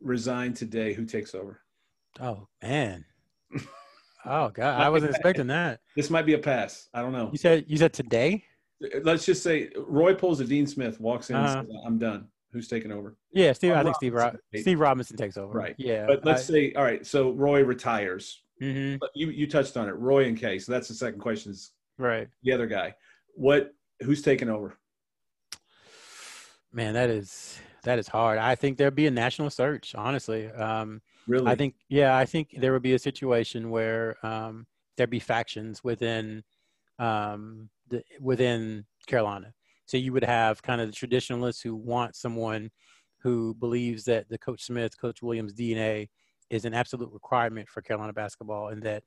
resigned 0.00 0.56
today, 0.56 0.94
who 0.94 1.04
takes 1.04 1.34
over? 1.34 1.60
Oh 2.20 2.48
man. 2.62 3.04
Oh 4.26 4.48
God, 4.48 4.80
I 4.80 4.88
wasn't 4.88 5.10
expecting 5.10 5.48
that. 5.48 5.80
This 5.96 6.08
might 6.08 6.24
be 6.24 6.32
a 6.32 6.38
pass. 6.38 6.88
I 6.94 7.02
don't 7.02 7.12
know. 7.12 7.28
You 7.30 7.38
said 7.38 7.64
you 7.68 7.76
said 7.76 7.92
today. 7.92 8.44
Let's 9.02 9.24
just 9.24 9.42
say 9.42 9.70
Roy 9.76 10.14
pulls 10.14 10.40
a 10.40 10.44
Dean 10.44 10.66
Smith, 10.66 11.00
walks 11.00 11.30
in, 11.30 11.36
uh-huh. 11.36 11.62
says, 11.62 11.76
"I'm 11.84 11.98
done." 11.98 12.28
Who's 12.52 12.68
taking 12.68 12.92
over? 12.92 13.16
Yeah, 13.32 13.52
Steve. 13.52 13.72
I 13.72 13.82
think 13.82 13.96
Steve 13.96 14.14
Steve 14.56 14.78
Robinson 14.78 15.16
takes 15.16 15.36
over. 15.36 15.52
Right. 15.52 15.74
Yeah. 15.76 16.06
But 16.06 16.24
let's 16.24 16.48
I, 16.48 16.52
say, 16.52 16.72
all 16.74 16.84
right. 16.84 17.04
So 17.04 17.32
Roy 17.32 17.64
retires. 17.64 18.42
Mm-hmm. 18.62 19.02
You 19.14 19.30
you 19.30 19.48
touched 19.48 19.76
on 19.76 19.88
it, 19.88 19.92
Roy 19.92 20.26
and 20.26 20.38
K. 20.38 20.58
So 20.58 20.70
that's 20.70 20.88
the 20.88 20.94
second 20.94 21.20
question. 21.20 21.52
Is 21.52 21.72
right. 21.98 22.28
The 22.42 22.52
other 22.52 22.66
guy. 22.66 22.94
What? 23.34 23.74
Who's 24.02 24.22
taking 24.22 24.48
over? 24.48 24.76
Man, 26.72 26.94
that 26.94 27.10
is 27.10 27.58
that 27.82 27.98
is 27.98 28.06
hard. 28.08 28.38
I 28.38 28.54
think 28.54 28.78
there'd 28.78 28.94
be 28.94 29.06
a 29.06 29.10
national 29.10 29.50
search. 29.50 29.94
Honestly. 29.96 30.48
Um, 30.50 31.00
Really? 31.26 31.46
I 31.46 31.54
think, 31.54 31.74
yeah, 31.88 32.16
I 32.16 32.24
think 32.24 32.54
there 32.58 32.72
would 32.72 32.82
be 32.82 32.94
a 32.94 32.98
situation 32.98 33.70
where 33.70 34.16
um, 34.24 34.66
there'd 34.96 35.10
be 35.10 35.20
factions 35.20 35.82
within 35.82 36.44
um, 36.98 37.68
the, 37.88 38.02
within 38.20 38.84
Carolina. 39.06 39.52
So 39.86 39.96
you 39.96 40.12
would 40.12 40.24
have 40.24 40.62
kind 40.62 40.80
of 40.80 40.88
the 40.88 40.94
traditionalists 40.94 41.62
who 41.62 41.74
want 41.74 42.16
someone 42.16 42.70
who 43.22 43.54
believes 43.54 44.04
that 44.04 44.28
the 44.28 44.38
Coach 44.38 44.64
Smith, 44.64 44.98
Coach 44.98 45.22
Williams 45.22 45.54
DNA 45.54 46.08
is 46.50 46.64
an 46.64 46.74
absolute 46.74 47.10
requirement 47.12 47.68
for 47.68 47.82
Carolina 47.82 48.12
basketball, 48.12 48.68
and 48.68 48.82
that 48.82 49.02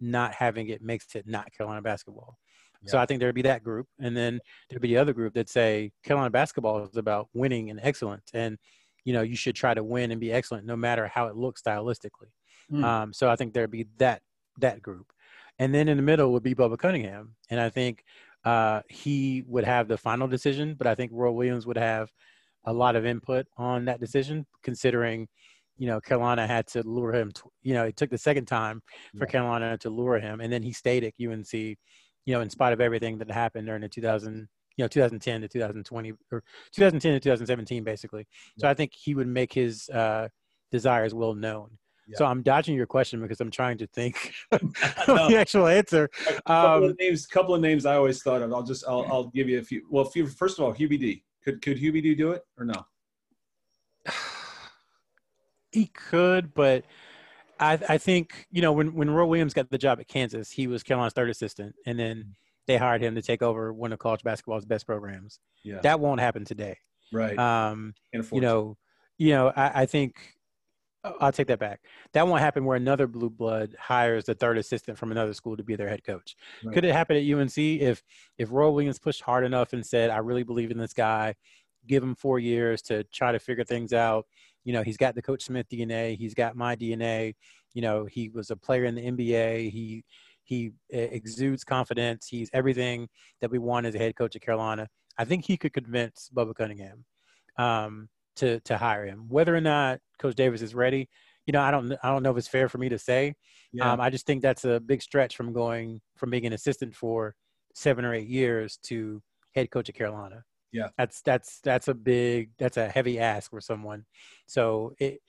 not 0.00 0.34
having 0.34 0.68
it 0.68 0.82
makes 0.82 1.14
it 1.14 1.26
not 1.26 1.52
Carolina 1.52 1.82
basketball. 1.82 2.38
Yeah. 2.82 2.92
So 2.92 2.98
I 2.98 3.06
think 3.06 3.20
there'd 3.20 3.34
be 3.34 3.42
that 3.42 3.64
group, 3.64 3.86
and 4.00 4.16
then 4.16 4.40
there'd 4.68 4.82
be 4.82 4.88
the 4.88 4.98
other 4.98 5.12
group 5.12 5.34
that 5.34 5.48
say 5.48 5.90
Carolina 6.04 6.30
basketball 6.30 6.84
is 6.84 6.96
about 6.96 7.28
winning 7.34 7.70
and 7.70 7.80
excellence, 7.82 8.30
and 8.32 8.56
you 9.04 9.12
know 9.12 9.22
you 9.22 9.36
should 9.36 9.54
try 9.54 9.74
to 9.74 9.82
win 9.82 10.10
and 10.10 10.20
be 10.20 10.32
excellent 10.32 10.66
no 10.66 10.76
matter 10.76 11.06
how 11.06 11.26
it 11.26 11.36
looks 11.36 11.62
stylistically. 11.62 12.30
Mm. 12.72 12.84
Um, 12.84 13.12
so 13.12 13.28
I 13.28 13.36
think 13.36 13.52
there'd 13.52 13.70
be 13.70 13.86
that 13.98 14.22
that 14.58 14.82
group, 14.82 15.12
and 15.58 15.74
then 15.74 15.88
in 15.88 15.96
the 15.96 16.02
middle 16.02 16.32
would 16.32 16.42
be 16.42 16.54
Bubba 16.54 16.78
Cunningham, 16.78 17.34
and 17.50 17.60
I 17.60 17.68
think 17.70 18.04
uh, 18.44 18.82
he 18.88 19.44
would 19.46 19.64
have 19.64 19.88
the 19.88 19.98
final 19.98 20.28
decision, 20.28 20.74
but 20.74 20.86
I 20.86 20.94
think 20.94 21.10
Roy 21.14 21.30
Williams 21.30 21.66
would 21.66 21.76
have 21.76 22.10
a 22.64 22.72
lot 22.72 22.96
of 22.96 23.04
input 23.04 23.46
on 23.56 23.86
that 23.86 24.00
decision, 24.00 24.46
considering 24.62 25.28
you 25.76 25.86
know 25.86 26.00
Carolina 26.00 26.46
had 26.46 26.66
to 26.68 26.82
lure 26.82 27.14
him. 27.14 27.32
To, 27.32 27.42
you 27.62 27.74
know, 27.74 27.84
it 27.84 27.96
took 27.96 28.10
the 28.10 28.18
second 28.18 28.46
time 28.46 28.82
for 29.16 29.24
yeah. 29.26 29.32
Carolina 29.32 29.78
to 29.78 29.90
lure 29.90 30.18
him, 30.18 30.40
and 30.40 30.52
then 30.52 30.62
he 30.62 30.72
stayed 30.72 31.04
at 31.04 31.14
UNC. 31.20 31.52
You 31.52 32.34
know, 32.34 32.40
in 32.40 32.50
spite 32.50 32.74
of 32.74 32.80
everything 32.80 33.18
that 33.18 33.30
happened 33.30 33.66
during 33.66 33.82
the 33.82 33.88
2000 33.88 34.48
you 34.76 34.84
know 34.84 34.88
2010 34.88 35.40
to 35.42 35.48
2020 35.48 36.12
or 36.30 36.42
2010 36.72 37.12
to 37.14 37.20
2017 37.20 37.82
basically 37.84 38.26
yeah. 38.56 38.62
so 38.62 38.68
i 38.68 38.74
think 38.74 38.92
he 38.94 39.12
would 39.14 39.26
make 39.26 39.52
his 39.52 39.88
uh, 39.90 40.28
desires 40.70 41.12
well 41.12 41.34
known 41.34 41.70
yeah. 42.08 42.16
so 42.16 42.24
i'm 42.24 42.42
dodging 42.42 42.74
your 42.74 42.86
question 42.86 43.20
because 43.20 43.40
i'm 43.40 43.50
trying 43.50 43.78
to 43.78 43.86
think 43.88 44.32
of 44.52 44.60
the 45.28 45.36
actual 45.36 45.66
answer 45.66 46.08
a 46.28 46.32
couple, 46.42 46.52
um, 46.52 46.82
of 46.84 46.98
names 46.98 47.26
couple 47.26 47.54
of 47.54 47.60
names 47.60 47.86
i 47.86 47.94
always 47.96 48.22
thought 48.22 48.42
of 48.42 48.52
i'll 48.52 48.62
just 48.62 48.84
i'll, 48.88 49.06
I'll 49.10 49.28
give 49.28 49.48
you 49.48 49.58
a 49.58 49.62
few 49.62 49.86
well 49.90 50.04
few, 50.04 50.26
first 50.26 50.58
of 50.58 50.64
all 50.64 50.74
hubie 50.74 50.98
d 50.98 51.24
could 51.44 51.62
could 51.62 51.78
hubie 51.78 52.02
d 52.02 52.14
do 52.14 52.32
it 52.32 52.42
or 52.58 52.64
no 52.64 52.86
he 55.72 55.86
could 55.86 56.54
but 56.54 56.84
I, 57.60 57.76
I 57.88 57.98
think 57.98 58.46
you 58.52 58.62
know 58.62 58.72
when 58.72 58.94
when 58.94 59.10
Roy 59.10 59.26
Williams 59.26 59.52
got 59.52 59.68
the 59.68 59.78
job 59.78 59.98
at 59.98 60.06
Kansas, 60.06 60.48
he 60.48 60.68
was 60.68 60.84
Carolina's 60.84 61.12
third 61.12 61.28
assistant, 61.28 61.74
and 61.86 61.98
then 61.98 62.16
mm 62.18 62.32
they 62.68 62.76
hired 62.76 63.02
him 63.02 63.16
to 63.16 63.22
take 63.22 63.42
over 63.42 63.72
one 63.72 63.92
of 63.92 63.98
college 63.98 64.22
basketball's 64.22 64.66
best 64.66 64.86
programs. 64.86 65.40
Yeah. 65.64 65.80
That 65.82 65.98
won't 65.98 66.20
happen 66.20 66.44
today. 66.44 66.76
Right. 67.10 67.36
Um, 67.36 67.94
you 68.12 68.42
know, 68.42 68.76
you 69.16 69.30
know, 69.30 69.50
I, 69.56 69.82
I, 69.82 69.86
think 69.86 70.16
I'll 71.04 71.32
take 71.32 71.46
that 71.46 71.58
back. 71.58 71.80
That 72.12 72.26
won't 72.26 72.40
happen 72.40 72.64
where 72.64 72.76
another 72.76 73.06
blue 73.06 73.30
blood 73.30 73.74
hires 73.78 74.24
the 74.24 74.34
third 74.34 74.58
assistant 74.58 74.98
from 74.98 75.12
another 75.12 75.32
school 75.32 75.56
to 75.56 75.62
be 75.62 75.76
their 75.76 75.88
head 75.88 76.04
coach. 76.04 76.34
Right. 76.64 76.74
Could 76.74 76.84
it 76.84 76.92
happen 76.92 77.16
at 77.16 77.22
UNC 77.22 77.56
if 77.56 78.02
if 78.36 78.50
Roy 78.50 78.70
Williams 78.70 78.98
pushed 78.98 79.22
hard 79.22 79.44
enough 79.44 79.72
and 79.72 79.84
said, 79.86 80.10
"I 80.10 80.18
really 80.18 80.42
believe 80.42 80.70
in 80.70 80.78
this 80.78 80.92
guy, 80.92 81.34
give 81.86 82.02
him 82.02 82.14
four 82.14 82.38
years 82.38 82.82
to 82.82 83.04
try 83.04 83.32
to 83.32 83.38
figure 83.38 83.64
things 83.64 83.92
out." 83.92 84.26
You 84.64 84.72
know, 84.72 84.82
he's 84.82 84.96
got 84.96 85.14
the 85.14 85.22
Coach 85.22 85.44
Smith 85.44 85.68
DNA. 85.68 86.16
He's 86.16 86.34
got 86.34 86.56
my 86.56 86.74
DNA. 86.74 87.34
You 87.74 87.82
know, 87.82 88.04
he 88.04 88.28
was 88.28 88.50
a 88.50 88.56
player 88.56 88.84
in 88.84 88.94
the 88.94 89.02
NBA. 89.02 89.70
He 89.70 90.04
he 90.42 90.72
exudes 90.90 91.62
confidence. 91.62 92.26
He's 92.26 92.50
everything 92.52 93.08
that 93.40 93.50
we 93.50 93.58
want 93.58 93.86
as 93.86 93.94
a 93.94 93.98
head 93.98 94.16
coach 94.16 94.34
at 94.34 94.42
Carolina. 94.42 94.88
I 95.18 95.24
think 95.24 95.44
he 95.44 95.56
could 95.56 95.74
convince 95.74 96.30
Bubba 96.34 96.54
Cunningham 96.54 97.04
um, 97.58 98.08
to 98.38 98.60
to 98.60 98.76
hire 98.76 99.06
him. 99.06 99.26
Whether 99.28 99.54
or 99.54 99.60
not 99.60 100.00
Coach 100.18 100.34
Davis 100.34 100.62
is 100.62 100.74
ready, 100.74 101.08
you 101.46 101.52
know, 101.52 101.62
I 101.62 101.70
don't 101.70 101.92
I 102.02 102.10
don't 102.10 102.22
know 102.22 102.30
if 102.30 102.36
it's 102.36 102.48
fair 102.48 102.68
for 102.68 102.78
me 102.78 102.88
to 102.90 102.98
say. 102.98 103.34
Yeah. 103.72 103.92
Um, 103.92 104.00
I 104.00 104.10
just 104.10 104.26
think 104.26 104.42
that's 104.42 104.64
a 104.64 104.80
big 104.80 105.02
stretch 105.02 105.36
from 105.36 105.52
going 105.52 106.00
from 106.16 106.30
being 106.30 106.46
an 106.46 106.52
assistant 106.52 106.94
for 106.94 107.34
seven 107.74 108.04
or 108.04 108.14
eight 108.14 108.28
years 108.28 108.78
to 108.84 109.22
head 109.54 109.70
coach 109.70 109.88
at 109.88 109.94
Carolina. 109.94 110.44
Yeah, 110.72 110.88
that's 110.98 111.22
that's 111.22 111.60
that's 111.60 111.88
a 111.88 111.94
big 111.94 112.50
that's 112.58 112.76
a 112.76 112.88
heavy 112.88 113.18
ask 113.18 113.50
for 113.50 113.60
someone. 113.60 114.04
So 114.46 114.94
it 114.98 115.20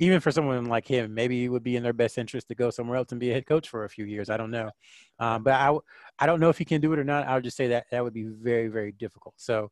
even 0.00 0.20
for 0.20 0.30
someone 0.30 0.64
like 0.66 0.86
him, 0.86 1.12
maybe 1.12 1.44
it 1.44 1.48
would 1.48 1.64
be 1.64 1.76
in 1.76 1.82
their 1.82 1.92
best 1.92 2.18
interest 2.18 2.48
to 2.48 2.54
go 2.54 2.70
somewhere 2.70 2.96
else 2.96 3.10
and 3.10 3.20
be 3.20 3.30
a 3.30 3.34
head 3.34 3.46
coach 3.46 3.68
for 3.68 3.84
a 3.84 3.88
few 3.88 4.04
years. 4.04 4.30
I 4.30 4.36
don't 4.36 4.50
know, 4.50 4.70
um, 5.18 5.42
but 5.42 5.54
I 5.54 5.76
I 6.18 6.26
don't 6.26 6.40
know 6.40 6.50
if 6.50 6.58
he 6.58 6.64
can 6.64 6.80
do 6.80 6.92
it 6.92 6.98
or 6.98 7.04
not. 7.04 7.26
I 7.26 7.34
would 7.34 7.44
just 7.44 7.56
say 7.56 7.68
that 7.68 7.86
that 7.90 8.02
would 8.02 8.14
be 8.14 8.24
very 8.24 8.68
very 8.68 8.92
difficult. 8.92 9.34
So 9.36 9.70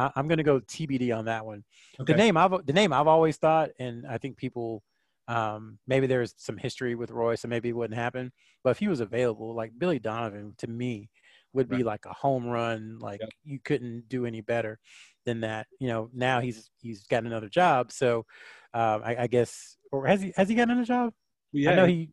I, 0.00 0.18
am 0.18 0.28
going 0.28 0.38
to 0.38 0.44
go 0.44 0.60
TBD 0.60 1.16
on 1.16 1.26
that 1.26 1.44
one. 1.44 1.64
Okay. 2.00 2.12
The 2.12 2.16
name 2.16 2.36
I've 2.36 2.66
the 2.66 2.72
name 2.72 2.92
I've 2.92 3.06
always 3.06 3.36
thought, 3.36 3.70
and 3.78 4.06
I 4.06 4.18
think 4.18 4.36
people 4.36 4.82
um, 5.28 5.78
maybe 5.86 6.08
there's 6.08 6.34
some 6.36 6.56
history 6.56 6.96
with 6.96 7.12
Roy, 7.12 7.36
so 7.36 7.46
maybe 7.46 7.68
it 7.68 7.76
wouldn't 7.76 7.98
happen. 7.98 8.32
But 8.64 8.70
if 8.70 8.78
he 8.78 8.88
was 8.88 9.00
available, 9.00 9.54
like 9.54 9.70
Billy 9.78 10.00
Donovan, 10.00 10.54
to 10.58 10.66
me 10.66 11.08
would 11.52 11.68
be 11.68 11.76
right. 11.76 11.86
like 11.86 12.06
a 12.06 12.12
home 12.12 12.46
run. 12.46 12.98
Like 12.98 13.20
yep. 13.20 13.30
you 13.44 13.60
couldn't 13.64 14.08
do 14.08 14.26
any 14.26 14.40
better 14.40 14.78
than 15.26 15.40
that. 15.42 15.66
You 15.78 15.88
know, 15.88 16.10
now 16.12 16.40
he's 16.40 16.70
he's 16.80 17.06
got 17.06 17.24
another 17.24 17.48
job, 17.48 17.92
so 17.92 18.26
um, 18.74 19.02
I, 19.04 19.16
I, 19.20 19.26
guess, 19.26 19.76
or 19.92 20.06
has 20.06 20.20
he 20.20 20.32
has 20.36 20.48
he 20.48 20.54
got 20.54 20.64
another 20.64 20.84
job? 20.84 21.12
Yeah, 21.52 21.72
I 21.72 21.74
know 21.76 21.86
he. 21.86 22.10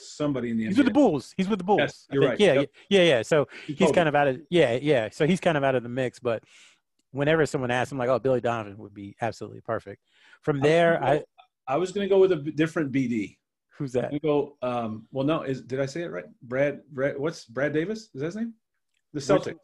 Somebody 0.00 0.50
in 0.50 0.56
the 0.56 0.66
he's 0.66 0.74
NBA. 0.74 0.78
with 0.78 0.86
the 0.86 0.92
Bulls. 0.92 1.34
He's 1.36 1.48
with 1.48 1.58
the 1.58 1.64
Bulls. 1.64 1.80
Yes, 1.80 2.06
you're 2.10 2.22
right. 2.22 2.40
Yeah, 2.40 2.52
yep. 2.54 2.70
yeah, 2.88 3.02
yeah. 3.02 3.22
So 3.22 3.46
he's 3.66 3.92
kind 3.92 4.08
of 4.08 4.14
out 4.14 4.28
of 4.28 4.40
yeah, 4.50 4.78
yeah. 4.80 5.08
So 5.10 5.26
he's 5.26 5.40
kind 5.40 5.56
of 5.56 5.64
out 5.64 5.74
of 5.74 5.82
the 5.82 5.88
mix. 5.88 6.18
But 6.18 6.42
whenever 7.10 7.46
someone 7.46 7.70
asks, 7.70 7.92
I'm 7.92 7.98
like, 7.98 8.08
oh, 8.08 8.18
Billy 8.18 8.40
Donovan 8.40 8.78
would 8.78 8.94
be 8.94 9.16
absolutely 9.20 9.60
perfect. 9.60 10.02
From 10.42 10.60
there, 10.60 11.02
I 11.02 11.22
I 11.66 11.76
was 11.76 11.92
going 11.92 12.08
to 12.08 12.14
go 12.14 12.18
with 12.18 12.32
a 12.32 12.36
different 12.36 12.92
BD. 12.92 13.36
Who's 13.76 13.92
that? 13.92 14.10
Go. 14.22 14.56
Um, 14.62 15.06
well, 15.12 15.26
no, 15.26 15.42
is 15.42 15.62
did 15.62 15.80
I 15.80 15.86
say 15.86 16.02
it 16.02 16.10
right? 16.10 16.24
Brad. 16.42 16.80
Brad. 16.90 17.18
What's 17.18 17.44
Brad 17.44 17.72
Davis? 17.72 18.10
Is 18.14 18.20
that 18.20 18.26
his 18.26 18.36
name? 18.36 18.54
The 19.12 19.20
Celtics. 19.20 19.54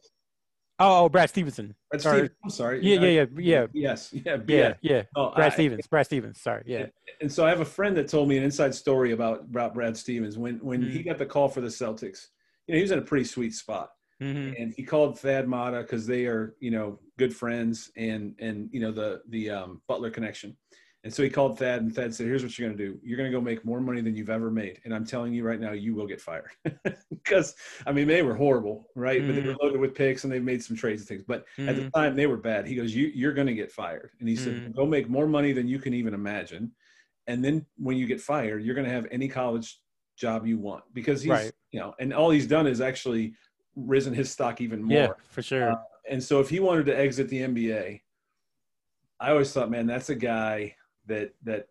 Oh, 0.77 1.05
oh, 1.05 1.09
Brad 1.09 1.29
Stevenson. 1.29 1.73
Brad. 1.89 2.01
Stevens. 2.01 2.29
I'm 2.43 2.49
sorry. 2.49 2.83
Yeah, 2.83 2.99
yeah, 2.99 3.07
yeah, 3.07 3.25
yeah. 3.37 3.67
Yes, 3.73 4.09
yeah, 4.11 4.37
yeah, 4.45 4.73
yeah. 4.81 5.03
Oh, 5.15 5.31
Brad 5.33 5.51
I, 5.51 5.53
Stevens. 5.53 5.87
Brad 5.87 6.05
Stevens. 6.05 6.41
Sorry. 6.41 6.63
Yeah. 6.65 6.87
And 7.21 7.31
so 7.31 7.45
I 7.45 7.49
have 7.49 7.61
a 7.61 7.65
friend 7.65 7.95
that 7.95 8.09
told 8.09 8.27
me 8.27 8.37
an 8.37 8.43
inside 8.43 8.75
story 8.75 9.13
about 9.13 9.41
about 9.41 9.73
Brad 9.73 9.95
Stevens 9.95 10.37
when 10.37 10.57
when 10.57 10.81
mm-hmm. 10.81 10.91
he 10.91 11.03
got 11.03 11.17
the 11.17 11.25
call 11.25 11.47
for 11.47 11.61
the 11.61 11.67
Celtics. 11.67 12.27
You 12.67 12.73
know, 12.73 12.77
he 12.77 12.81
was 12.81 12.91
in 12.91 12.99
a 12.99 13.03
pretty 13.03 13.23
sweet 13.23 13.53
spot, 13.53 13.91
mm-hmm. 14.21 14.61
and 14.61 14.73
he 14.75 14.83
called 14.83 15.17
Thad 15.17 15.47
Matta 15.47 15.81
because 15.81 16.05
they 16.05 16.25
are 16.25 16.55
you 16.59 16.71
know 16.71 16.99
good 17.17 17.33
friends 17.33 17.89
and 17.95 18.35
and 18.39 18.67
you 18.73 18.81
know 18.81 18.91
the 18.91 19.21
the 19.29 19.51
um, 19.51 19.81
Butler 19.87 20.09
connection. 20.09 20.57
And 21.05 21.13
so 21.13 21.21
he 21.21 21.29
called 21.29 21.59
Thad, 21.59 21.83
and 21.83 21.93
Thad 21.93 22.15
said, 22.15 22.25
"Here's 22.25 22.41
what 22.41 22.57
you're 22.57 22.67
going 22.67 22.75
to 22.75 22.83
do. 22.83 22.99
You're 23.03 23.15
going 23.15 23.31
to 23.31 23.37
go 23.37 23.39
make 23.39 23.63
more 23.63 23.79
money 23.79 24.01
than 24.01 24.15
you've 24.15 24.31
ever 24.31 24.49
made, 24.49 24.81
and 24.83 24.93
I'm 24.93 25.05
telling 25.05 25.33
you 25.33 25.43
right 25.43 25.59
now, 25.59 25.71
you 25.71 25.93
will 25.93 26.07
get 26.07 26.19
fired." 26.19 26.49
Because 27.11 27.55
I 27.87 27.91
mean, 27.91 28.07
they 28.07 28.21
were 28.21 28.35
horrible, 28.35 28.87
right? 28.95 29.19
Mm-hmm. 29.19 29.27
But 29.27 29.35
they 29.35 29.41
were 29.41 29.53
mm-hmm. 29.53 29.65
loaded 29.65 29.79
with 29.79 29.95
picks, 29.95 30.23
and 30.23 30.33
they've 30.33 30.43
made 30.43 30.63
some 30.63 30.75
trades 30.75 31.01
and 31.01 31.07
things. 31.07 31.23
But 31.27 31.45
mm-hmm. 31.57 31.69
at 31.69 31.75
the 31.75 31.81
mm-hmm. 31.83 31.99
time, 31.99 32.15
they 32.15 32.25
were 32.25 32.37
bad. 32.37 32.67
He 32.67 32.75
goes, 32.75 32.93
"You, 32.93 33.11
you're 33.13 33.33
going 33.33 33.47
to 33.47 33.53
get 33.53 33.71
fired," 33.71 34.11
and 34.19 34.27
he 34.27 34.35
mm-hmm. 34.35 34.43
said, 34.43 34.75
"Go 34.75 34.85
make 34.85 35.07
more 35.07 35.27
money 35.27 35.53
than 35.53 35.67
you 35.67 35.77
can 35.77 35.93
even 35.93 36.15
imagine, 36.15 36.71
and 37.27 37.45
then 37.45 37.65
when 37.77 37.97
you 37.97 38.07
get 38.07 38.19
fired, 38.19 38.63
you're 38.63 38.75
going 38.75 38.87
to 38.87 38.93
have 38.93 39.05
any 39.11 39.27
college 39.27 39.79
job 40.17 40.47
you 40.47 40.57
want 40.57 40.83
because 40.93 41.21
he's, 41.21 41.31
right. 41.31 41.51
you 41.71 41.79
know, 41.79 41.93
and 41.99 42.13
all 42.13 42.31
he's 42.31 42.47
done 42.47 42.65
is 42.65 42.81
actually 42.81 43.33
risen 43.75 44.13
his 44.13 44.31
stock 44.31 44.61
even 44.61 44.81
more. 44.81 44.97
Yeah, 44.97 45.09
for 45.29 45.43
sure. 45.43 45.71
Uh, 45.71 45.77
and 46.09 46.23
so 46.23 46.39
if 46.39 46.49
he 46.49 46.59
wanted 46.59 46.87
to 46.87 46.97
exit 46.97 47.29
the 47.29 47.41
NBA, 47.41 48.01
I 49.19 49.31
always 49.31 49.51
thought, 49.51 49.69
man, 49.69 49.85
that's 49.85 50.09
a 50.09 50.15
guy." 50.15 50.75
That 51.07 51.33
that 51.43 51.67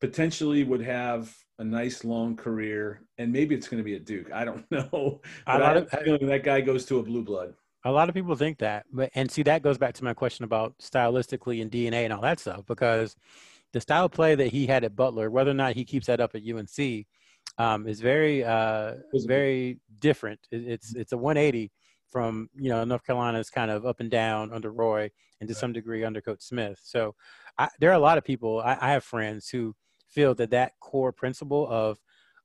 potentially 0.00 0.64
would 0.64 0.82
have 0.82 1.34
a 1.58 1.64
nice 1.64 2.04
long 2.04 2.36
career, 2.36 3.02
and 3.18 3.32
maybe 3.32 3.54
it's 3.54 3.68
going 3.68 3.78
to 3.78 3.84
be 3.84 3.96
a 3.96 4.00
Duke. 4.00 4.32
I 4.32 4.44
don't 4.44 4.64
know. 4.70 5.20
A 5.46 5.58
lot 5.58 5.76
have 5.76 5.84
of- 5.84 5.88
a 5.92 6.04
feeling 6.04 6.26
that 6.26 6.42
guy 6.44 6.60
goes 6.60 6.84
to 6.86 6.98
a 6.98 7.02
blue 7.02 7.22
blood. 7.22 7.54
A 7.84 7.90
lot 7.90 8.10
of 8.10 8.14
people 8.14 8.34
think 8.36 8.58
that, 8.58 8.84
but 8.92 9.10
and 9.14 9.30
see 9.30 9.42
that 9.44 9.62
goes 9.62 9.78
back 9.78 9.94
to 9.94 10.04
my 10.04 10.12
question 10.12 10.44
about 10.44 10.74
stylistically 10.78 11.62
and 11.62 11.70
DNA 11.70 12.04
and 12.04 12.12
all 12.12 12.20
that 12.20 12.38
stuff 12.38 12.62
because 12.66 13.16
the 13.72 13.80
style 13.80 14.04
of 14.04 14.12
play 14.12 14.34
that 14.34 14.48
he 14.48 14.66
had 14.66 14.84
at 14.84 14.94
Butler, 14.94 15.30
whether 15.30 15.50
or 15.50 15.54
not 15.54 15.74
he 15.74 15.84
keeps 15.84 16.06
that 16.08 16.20
up 16.20 16.34
at 16.34 16.42
UNC, 16.42 17.06
um, 17.56 17.86
is 17.86 18.00
very 18.00 18.44
uh, 18.44 18.94
it- 19.14 19.26
very 19.26 19.78
different. 19.98 20.40
It, 20.50 20.66
it's 20.66 20.94
it's 20.94 21.12
a 21.12 21.16
180 21.16 21.70
from 22.10 22.50
you 22.56 22.68
know 22.68 22.84
North 22.84 23.06
Carolina's 23.06 23.50
kind 23.50 23.70
of 23.70 23.86
up 23.86 24.00
and 24.00 24.10
down 24.10 24.52
under 24.52 24.72
Roy 24.72 25.10
and 25.40 25.48
to 25.48 25.54
Right. 25.54 25.60
some 25.60 25.72
degree 25.72 26.04
under 26.04 26.20
Coach 26.20 26.42
Smith. 26.42 26.80
So 26.82 27.14
I, 27.58 27.68
there 27.78 27.90
are 27.90 27.94
a 27.94 28.00
lot 28.00 28.18
of 28.18 28.24
people. 28.24 28.60
I, 28.60 28.76
I 28.80 28.90
have 28.92 29.04
friends 29.04 29.48
who 29.48 29.74
feel 30.08 30.34
that 30.34 30.50
that 30.50 30.72
core 30.80 31.12
principle 31.12 31.66
of 31.68 31.98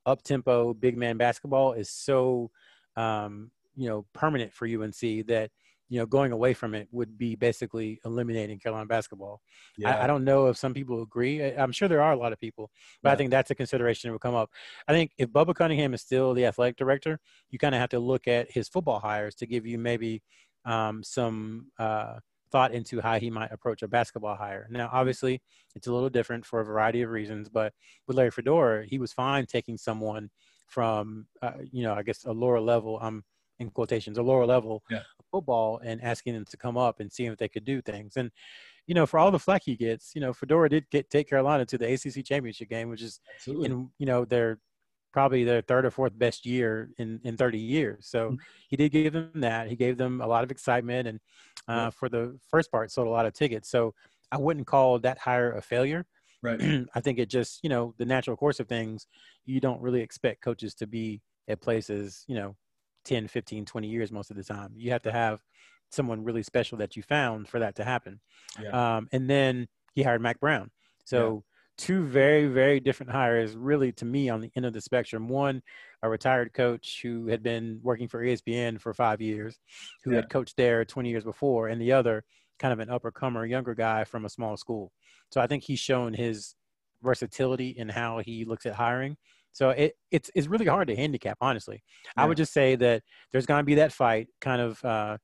up 0.06 0.22
tempo 0.22 0.72
big 0.72 0.96
man 0.96 1.16
basketball 1.16 1.72
is 1.72 1.90
so 1.90 2.50
um, 2.96 3.50
you 3.76 3.88
know 3.88 4.06
permanent 4.12 4.52
for 4.52 4.66
UNC 4.66 5.26
that 5.26 5.50
you 5.88 5.98
know 6.00 6.06
going 6.06 6.32
away 6.32 6.52
from 6.54 6.74
it 6.74 6.88
would 6.90 7.16
be 7.16 7.34
basically 7.36 8.00
eliminating 8.04 8.58
Carolina 8.58 8.86
basketball. 8.86 9.40
I, 9.84 10.04
I 10.04 10.06
don't 10.06 10.24
know 10.24 10.46
if 10.46 10.56
some 10.56 10.74
people 10.74 11.02
agree. 11.02 11.42
I- 11.42 11.62
I'm 11.62 11.72
sure 11.72 11.88
there 11.88 12.02
are 12.02 12.12
a 12.12 12.16
lot 12.16 12.32
of 12.32 12.40
people, 12.40 12.70
but 13.02 13.10
I 13.10 13.12
think 13.18 13.30
that's 13.30 13.50
a 13.50 13.54
consideration 13.54 14.08
that 14.08 14.12
will 14.12 14.18
come 14.18 14.34
up. 14.34 14.50
I 14.88 14.92
think 14.92 15.12
if 15.18 15.28
Bubba 15.30 15.54
Cunningham 15.54 15.94
is 15.94 16.02
still 16.02 16.34
the 16.34 16.46
athletic 16.46 16.76
director, 16.76 17.20
you 17.50 17.58
kind 17.58 17.74
of 17.74 17.80
have 17.80 17.90
to 17.90 17.98
look 18.00 18.26
at 18.28 18.50
his 18.50 18.68
football 18.68 18.98
hires 18.98 19.34
to 19.36 19.46
give 19.46 19.66
you 19.66 19.78
maybe 19.78 20.22
um, 20.64 21.02
some 21.04 21.68
uh, 21.78 22.18
thought 22.50 22.72
into 22.72 23.00
how 23.00 23.18
he 23.18 23.30
might 23.30 23.52
approach 23.52 23.82
a 23.82 23.88
basketball 23.88 24.34
hire. 24.36 24.66
Now, 24.70 24.88
obviously, 24.92 25.40
it's 25.74 25.86
a 25.86 25.92
little 25.92 26.08
different 26.08 26.44
for 26.44 26.60
a 26.60 26.64
variety 26.64 27.02
of 27.02 27.10
reasons, 27.10 27.48
but 27.48 27.72
with 28.06 28.16
Larry 28.16 28.30
Fedora, 28.30 28.84
he 28.86 28.98
was 28.98 29.12
fine 29.12 29.46
taking 29.46 29.76
someone 29.76 30.30
from, 30.66 31.26
uh, 31.42 31.52
you 31.70 31.82
know, 31.84 31.94
I 31.94 32.02
guess 32.02 32.24
a 32.24 32.32
lower 32.32 32.60
level. 32.60 32.98
I'm 33.00 33.24
in 33.58 33.70
quotations, 33.70 34.18
a 34.18 34.22
lower 34.22 34.46
level 34.46 34.84
Yeah. 34.88 35.04
of 35.18 35.26
football, 35.30 35.78
and 35.78 36.02
asking 36.02 36.34
them 36.34 36.44
to 36.46 36.56
come 36.56 36.76
up 36.76 37.00
and 37.00 37.12
seeing 37.12 37.32
if 37.32 37.38
they 37.38 37.48
could 37.48 37.64
do 37.64 37.82
things. 37.82 38.16
And 38.16 38.30
you 38.86 38.94
know, 38.94 39.06
for 39.06 39.18
all 39.18 39.30
the 39.30 39.38
flack 39.38 39.62
he 39.64 39.76
gets, 39.76 40.14
you 40.14 40.20
know, 40.20 40.32
Fedora 40.32 40.68
did 40.68 40.90
get 40.90 41.10
take 41.10 41.28
Carolina 41.28 41.66
to 41.66 41.78
the 41.78 41.86
ACC 41.92 42.22
championship 42.22 42.68
game, 42.68 42.88
which 42.88 43.02
is 43.02 43.20
Absolutely. 43.34 43.68
in 43.68 43.90
you 43.98 44.06
know 44.06 44.24
their 44.24 44.60
probably 45.12 45.44
their 45.44 45.62
third 45.62 45.86
or 45.86 45.90
fourth 45.90 46.16
best 46.18 46.44
year 46.46 46.90
in 46.98 47.20
in 47.24 47.36
30 47.36 47.58
years. 47.58 48.06
So 48.08 48.34
Mhm. 48.34 48.46
he 48.68 48.76
did 48.76 48.90
give 48.90 49.12
them 49.12 49.40
that. 49.40 49.68
He 49.68 49.76
gave 49.76 49.96
them 49.98 50.20
a 50.20 50.26
lot 50.26 50.44
of 50.44 50.50
excitement, 50.50 51.08
and 51.08 51.20
uh, 51.68 51.90
Yeah. 51.90 51.90
for 51.90 52.08
the 52.08 52.38
first 52.48 52.70
part, 52.70 52.90
sold 52.92 53.08
a 53.08 53.10
lot 53.10 53.26
of 53.26 53.32
tickets. 53.34 53.68
So 53.68 53.94
I 54.32 54.38
wouldn't 54.38 54.66
call 54.66 54.98
that 55.00 55.18
hire 55.18 55.52
a 55.52 55.62
failure. 55.62 56.06
right. 56.42 56.60
I 56.94 57.00
think 57.00 57.18
it 57.18 57.30
just 57.30 57.62
you 57.62 57.68
know 57.70 57.94
the 57.98 58.06
natural 58.06 58.36
course 58.36 58.60
of 58.60 58.68
things. 58.68 59.06
You 59.44 59.60
don't 59.60 59.80
really 59.80 60.00
expect 60.02 60.42
coaches 60.42 60.74
to 60.76 60.86
be 60.86 61.22
at 61.48 61.60
places 61.60 62.24
you 62.28 62.34
know 62.36 62.56
10, 63.06 63.28
15, 63.28 63.64
20 63.64 63.88
years 63.88 64.12
most 64.12 64.30
of 64.30 64.36
the 64.36 64.44
time. 64.44 64.72
You 64.76 64.90
have 64.90 65.02
to 65.02 65.12
have 65.12 65.40
someone 65.90 66.24
really 66.24 66.42
special 66.42 66.76
that 66.78 66.96
you 66.96 67.02
found 67.02 67.48
for 67.48 67.60
that 67.60 67.76
to 67.76 67.84
happen. 67.84 68.20
Yeah. 68.60 68.96
Um, 68.96 69.08
and 69.12 69.30
then 69.30 69.68
he 69.94 70.02
hired 70.02 70.20
Mack 70.20 70.40
Brown. 70.40 70.70
So 71.04 71.44
two 71.78 72.04
very, 72.04 72.48
very 72.48 72.80
different 72.80 73.12
hires, 73.12 73.54
really, 73.54 73.92
to 73.92 74.04
me, 74.04 74.28
on 74.28 74.40
the 74.40 74.50
end 74.56 74.66
of 74.66 74.72
the 74.72 74.80
spectrum. 74.80 75.28
One, 75.28 75.62
a 76.02 76.08
retired 76.08 76.52
coach 76.52 77.00
who 77.02 77.28
had 77.28 77.42
been 77.42 77.78
working 77.82 78.08
for 78.08 78.22
ESPN 78.24 78.80
for 78.80 78.92
five 78.92 79.20
years, 79.20 79.58
who 80.02 80.10
Yeah. 80.10 80.16
had 80.16 80.30
coached 80.30 80.56
there 80.56 80.84
20 80.84 81.08
years 81.10 81.24
before, 81.24 81.68
and 81.68 81.80
the 81.80 81.92
other, 81.92 82.24
kind 82.58 82.72
of 82.72 82.80
an 82.80 82.90
upper 82.90 83.10
comer, 83.12 83.44
younger 83.46 83.74
guy 83.74 84.04
from 84.04 84.24
a 84.24 84.30
small 84.30 84.56
school. 84.56 84.90
So 85.30 85.40
I 85.40 85.46
think 85.46 85.62
he's 85.62 85.78
shown 85.78 86.14
his 86.14 86.54
versatility 87.02 87.68
in 87.68 87.88
how 87.90 88.18
he 88.18 88.44
looks 88.46 88.66
at 88.66 88.74
hiring. 88.74 89.16
So 89.56 89.70
it, 89.70 89.94
it's 90.10 90.30
it's 90.34 90.48
really 90.48 90.66
hard 90.66 90.88
to 90.88 90.94
handicap, 90.96 91.38
honestly. 91.40 91.82
I 92.14 92.26
would 92.26 92.36
just 92.36 92.52
say 92.52 92.76
that 92.76 93.02
there's 93.32 93.46
going 93.46 93.60
to 93.60 93.64
be 93.64 93.76
that 93.76 93.90
fight, 93.90 94.26
kind 94.38 94.60
of 94.60 94.84
uh, 94.84 95.16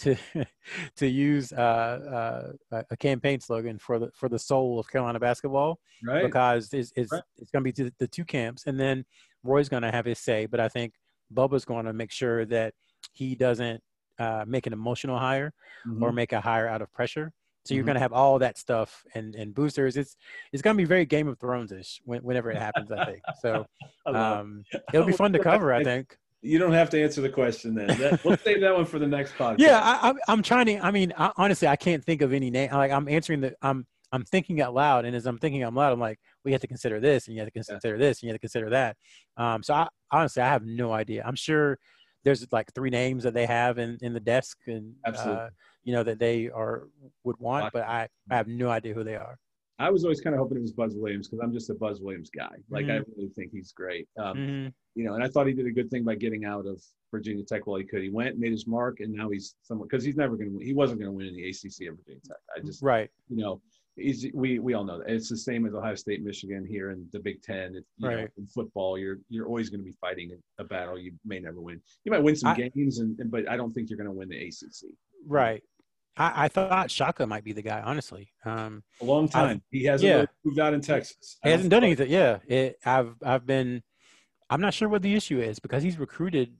to 0.00 0.16
to 0.96 1.06
use 1.06 1.50
uh, 1.50 2.52
uh, 2.70 2.82
a- 2.90 2.96
campaign 2.98 3.40
slogan 3.40 3.78
for 3.78 3.98
the 3.98 4.10
for 4.14 4.28
the 4.28 4.38
soul 4.38 4.78
of 4.78 4.86
Carolina 4.90 5.18
basketball 5.18 5.78
Right. 6.04 6.26
because 6.26 6.74
it's 6.74 6.92
it's, 6.94 7.10
Right. 7.10 7.22
it's 7.38 7.50
going 7.50 7.64
to 7.64 7.72
be 7.72 7.90
the 7.98 8.06
two 8.08 8.26
camps, 8.26 8.66
and 8.66 8.78
then 8.78 9.02
Roy's 9.42 9.70
going 9.70 9.82
to 9.82 9.90
have 9.90 10.04
his 10.04 10.18
say. 10.18 10.44
But 10.44 10.60
I 10.60 10.68
think 10.68 10.92
Bubba's 11.34 11.64
going 11.64 11.86
to 11.86 11.94
make 11.94 12.12
sure 12.12 12.44
that 12.44 12.74
he 13.14 13.34
doesn't 13.34 13.80
uh, 14.18 14.44
make 14.46 14.66
an 14.66 14.74
emotional 14.74 15.18
hire 15.18 15.54
Mhm. 15.86 16.02
or 16.02 16.12
make 16.12 16.34
a 16.34 16.40
hire 16.42 16.68
out 16.68 16.82
of 16.82 16.92
pressure. 16.92 17.32
So 17.64 17.74
you're 17.74 17.82
Mhm. 17.82 17.86
going 17.88 17.94
to 17.96 18.00
have 18.00 18.12
all 18.12 18.38
that 18.38 18.56
stuff 18.58 19.04
and, 19.14 19.34
and 19.36 19.54
boosters. 19.54 19.96
It's 19.96 20.16
it's 20.52 20.62
going 20.62 20.76
to 20.76 20.80
be 20.80 20.86
very 20.86 21.04
Game 21.04 21.28
of 21.28 21.38
Thrones 21.38 21.72
ish 21.72 22.00
when, 22.04 22.22
whenever 22.22 22.50
it 22.50 22.56
happens. 22.58 22.90
I 22.90 23.04
think 23.04 23.20
so. 23.40 23.66
Um, 24.06 24.64
it'll 24.94 25.06
be 25.06 25.12
fun 25.12 25.32
to 25.34 25.38
cover. 25.38 25.72
I 25.72 25.84
think. 25.84 26.16
you 26.42 26.58
don't 26.58 26.72
have 26.72 26.88
to 26.90 27.02
answer 27.02 27.20
the 27.20 27.28
question 27.28 27.74
then. 27.74 27.88
That, 27.98 28.24
we'll 28.24 28.38
save 28.38 28.62
that 28.62 28.74
one 28.74 28.86
for 28.86 28.98
the 28.98 29.06
next 29.06 29.34
podcast. 29.34 29.56
Yeah, 29.58 29.78
I, 29.82 30.08
I'm 30.08 30.18
I'm 30.26 30.42
trying 30.42 30.66
to. 30.66 30.78
I 30.78 30.90
mean, 30.90 31.12
I, 31.18 31.30
honestly, 31.36 31.68
I 31.68 31.76
can't 31.76 32.02
think 32.02 32.22
of 32.22 32.32
any 32.32 32.50
name. 32.50 32.70
Like 32.72 32.90
I'm 32.92 33.08
answering 33.08 33.40
the. 33.42 33.54
I'm 33.62 33.86
I'm 34.10 34.24
thinking 34.24 34.60
out 34.62 34.72
loud, 34.74 35.04
and 35.04 35.14
as 35.14 35.26
I'm 35.26 35.38
thinking 35.38 35.62
out 35.62 35.74
loud, 35.74 35.92
I'm 35.92 36.00
like, 36.00 36.18
we 36.44 36.50
have 36.52 36.62
to 36.62 36.66
consider 36.66 36.98
this, 36.98 37.26
and 37.28 37.36
you 37.36 37.40
have 37.42 37.46
to 37.48 37.52
consider 37.52 37.98
this, 37.98 38.18
and 38.18 38.22
you 38.26 38.28
have 38.30 38.36
to 38.36 38.40
consider 38.40 38.70
that. 38.70 38.96
Um, 39.36 39.62
so 39.62 39.74
I 39.74 39.88
honestly, 40.10 40.42
I 40.42 40.48
have 40.48 40.64
no 40.64 40.92
idea. 40.92 41.22
I'm 41.24 41.36
sure 41.36 41.78
there's 42.24 42.44
like 42.50 42.72
three 42.74 42.90
names 42.90 43.22
that 43.24 43.34
they 43.34 43.46
have 43.46 43.78
in 43.78 43.98
in 44.00 44.14
the 44.14 44.18
desk, 44.20 44.56
and 44.66 44.94
Absolutely. 45.06 45.42
uh, 45.44 45.48
you 45.84 45.92
know 45.92 46.02
that 46.02 46.18
they 46.18 46.48
are 46.50 46.88
would 47.24 47.38
want, 47.38 47.72
but 47.72 47.82
I 47.86 48.08
I 48.30 48.36
have 48.36 48.48
no 48.48 48.68
idea 48.70 48.94
who 48.94 49.04
they 49.04 49.16
are. 49.16 49.38
I 49.78 49.88
was 49.88 50.04
always 50.04 50.20
kind 50.20 50.34
of 50.34 50.40
hoping 50.40 50.58
it 50.58 50.60
was 50.60 50.72
Buzz 50.74 50.94
Williams 50.94 51.26
because 51.28 51.40
I'm 51.42 51.54
just 51.54 51.70
a 51.70 51.74
Buzz 51.74 52.02
Williams 52.02 52.28
guy. 52.36 52.50
Like 52.68 52.84
I 52.86 52.98
Mm-hmm. 52.98 53.10
really 53.16 53.30
think 53.30 53.50
he's 53.50 53.72
great. 53.72 54.06
Um, 54.18 54.36
Mhm. 54.36 54.72
You 54.94 55.04
know, 55.04 55.14
and 55.14 55.24
I 55.24 55.28
thought 55.28 55.46
he 55.46 55.54
did 55.54 55.66
a 55.66 55.70
good 55.70 55.88
thing 55.90 56.04
by 56.04 56.16
getting 56.16 56.44
out 56.44 56.66
of 56.66 56.82
Virginia 57.10 57.44
Tech 57.44 57.66
while 57.66 57.78
he 57.78 57.84
could. 57.86 58.02
He 58.02 58.10
went, 58.10 58.38
made 58.38 58.50
his 58.52 58.66
mark, 58.66 59.00
and 59.00 59.10
now 59.14 59.30
he's 59.30 59.54
someone 59.62 59.88
because 59.88 60.04
he's 60.04 60.16
never 60.16 60.36
going 60.36 60.58
to. 60.58 60.64
He 60.64 60.74
wasn't 60.74 61.00
going 61.00 61.10
to 61.10 61.16
win 61.16 61.26
in 61.26 61.34
the 61.34 61.48
ACC 61.48 61.86
at 61.88 61.96
Virginia 61.96 62.20
Tech. 62.26 62.36
I 62.54 62.60
just, 62.60 62.82
Right. 62.82 63.08
you 63.30 63.36
know, 63.38 63.62
he's 63.96 64.26
we 64.34 64.58
we 64.58 64.74
all 64.74 64.84
know 64.84 64.98
that 64.98 65.08
it's 65.08 65.30
the 65.30 65.36
same 65.36 65.64
as 65.64 65.72
Ohio 65.74 65.94
State, 65.94 66.22
Michigan 66.22 66.66
here 66.66 66.90
in 66.90 67.08
the 67.12 67.20
Big 67.20 67.40
Ten. 67.40 67.74
It's, 67.76 67.88
you 67.96 68.08
know, 68.08 68.16
Right. 68.16 68.30
in 68.36 68.46
football, 68.48 68.98
you're 68.98 69.18
you're 69.30 69.46
always 69.46 69.70
going 69.70 69.80
to 69.80 69.84
be 69.86 69.96
fighting 70.00 70.30
a 70.58 70.64
battle 70.64 70.98
you 70.98 71.12
may 71.24 71.38
never 71.40 71.60
win. 71.60 71.80
You 72.04 72.12
might 72.12 72.22
win 72.22 72.36
some 72.36 72.50
I- 72.50 72.68
games, 72.68 72.98
and 72.98 73.18
and- 73.20 73.30
but 73.30 73.48
I 73.48 73.56
don't 73.56 73.72
think 73.72 73.88
you're 73.88 73.96
going 73.96 74.10
to 74.10 74.12
win 74.12 74.28
the 74.28 74.36
ACC. 74.46 74.90
Right. 75.26 75.62
I, 76.16 76.44
I 76.44 76.48
thought 76.48 76.90
Shaka 76.90 77.26
might 77.26 77.44
be 77.44 77.52
the 77.52 77.62
guy, 77.62 77.80
honestly. 77.80 78.32
Um, 78.44 78.82
A 79.00 79.04
long 79.04 79.28
time. 79.28 79.62
he 79.70 79.84
hasn't 79.84 80.08
yeah. 80.08 80.14
really 80.16 80.28
moved 80.44 80.58
out 80.58 80.74
in 80.74 80.80
Texas. 80.80 81.38
I 81.44 81.48
He 81.48 81.52
hasn't 81.52 81.70
done 81.70 81.84
anything. 81.84 82.10
Yeah, 82.10 82.38
it, 82.46 82.76
I've 82.84 83.14
I've 83.24 83.46
been. 83.46 83.82
I'm 84.50 84.60
not 84.60 84.74
sure 84.74 84.88
what 84.88 85.02
the 85.02 85.14
issue 85.14 85.40
is 85.40 85.60
because 85.60 85.82
he's 85.84 85.96
recruited, 85.98 86.54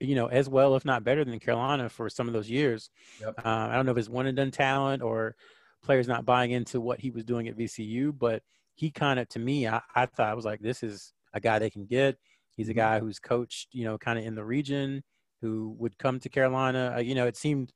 you 0.00 0.14
know, 0.14 0.26
as 0.28 0.48
well 0.48 0.74
if 0.76 0.86
not 0.86 1.04
better 1.04 1.22
than 1.24 1.38
Carolina 1.38 1.90
for 1.90 2.08
some 2.08 2.26
of 2.26 2.32
those 2.32 2.48
years. 2.48 2.88
Yep. 3.20 3.34
Uh, 3.44 3.48
I 3.70 3.74
don't 3.76 3.84
know 3.84 3.92
if 3.92 3.98
it's 3.98 4.08
one 4.08 4.26
and 4.26 4.36
done 4.36 4.50
talent 4.50 5.02
or 5.02 5.36
players 5.84 6.08
not 6.08 6.24
buying 6.24 6.50
into 6.50 6.80
what 6.80 6.98
he 7.00 7.10
was 7.10 7.24
doing 7.24 7.46
at 7.48 7.58
VCU, 7.58 8.16
but 8.18 8.42
he 8.74 8.90
kind 8.90 9.20
of 9.20 9.28
to 9.30 9.38
me, 9.38 9.68
I, 9.68 9.82
I 9.94 10.06
thought 10.06 10.30
I 10.30 10.34
was 10.34 10.46
like, 10.46 10.60
this 10.60 10.82
is 10.82 11.12
a 11.34 11.40
guy 11.40 11.58
they 11.58 11.68
can 11.70 11.84
get. 11.84 12.16
He's 12.56 12.70
a 12.70 12.72
Mhm. 12.72 12.76
guy 12.76 13.00
who's 13.00 13.18
coached, 13.18 13.68
you 13.72 13.84
know, 13.84 13.98
kind 13.98 14.18
of 14.18 14.24
in 14.24 14.34
the 14.34 14.44
region, 14.44 15.02
who 15.40 15.74
would 15.78 15.96
come 15.98 16.18
to 16.20 16.28
Carolina. 16.28 16.94
Uh, 16.96 17.00
you 17.00 17.14
know, 17.14 17.26
it 17.26 17.36
seemed 17.36 17.72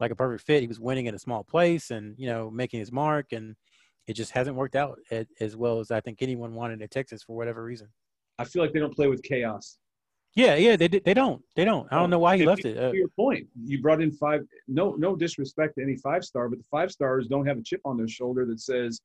like 0.00 0.10
a 0.10 0.16
perfect 0.16 0.44
fit. 0.46 0.60
He 0.60 0.68
was 0.68 0.80
winning 0.80 1.06
in 1.06 1.14
a 1.14 1.18
small 1.18 1.42
place 1.44 1.90
and 1.90 2.14
you 2.18 2.26
know 2.28 2.50
making 2.50 2.80
his 2.80 2.92
mark 2.92 3.32
and 3.32 3.56
it 4.06 4.14
just 4.14 4.30
hasn't 4.32 4.56
worked 4.56 4.76
out 4.76 4.98
as 5.40 5.56
well 5.56 5.80
as 5.80 5.90
I 5.90 6.00
think 6.00 6.22
anyone 6.22 6.54
wanted 6.54 6.80
at 6.82 6.90
Texas 6.90 7.22
for 7.22 7.36
whatever 7.36 7.62
reason. 7.62 7.88
I 8.38 8.44
feel 8.44 8.62
like 8.62 8.72
they 8.72 8.78
don't 8.80 8.94
play 8.94 9.06
with 9.08 9.22
chaos. 9.22 9.78
Yeah, 10.34 10.54
yeah, 10.54 10.76
they 10.76 10.86
they 10.88 11.14
don't, 11.14 11.42
they 11.56 11.64
don't. 11.64 11.88
I 11.90 11.96
don't 11.98 12.10
know 12.10 12.18
why 12.20 12.36
he 12.36 12.42
If 12.42 12.46
left 12.46 12.64
you- 12.64 12.70
it. 12.70 12.78
Uh, 12.78 12.90
to 12.92 12.96
your 12.96 13.08
point, 13.08 13.46
you 13.64 13.82
brought 13.82 14.00
in 14.00 14.12
five. 14.12 14.42
No, 14.68 14.92
no 14.94 15.16
disrespect 15.16 15.74
to 15.76 15.82
any 15.82 15.96
five 15.96 16.24
star, 16.24 16.48
but 16.48 16.58
the 16.58 16.64
five 16.70 16.90
stars 16.92 17.26
don't 17.26 17.46
have 17.46 17.58
a 17.58 17.62
chip 17.62 17.80
on 17.84 17.96
their 17.96 18.06
shoulder 18.08 18.44
that 18.46 18.60
says, 18.60 19.00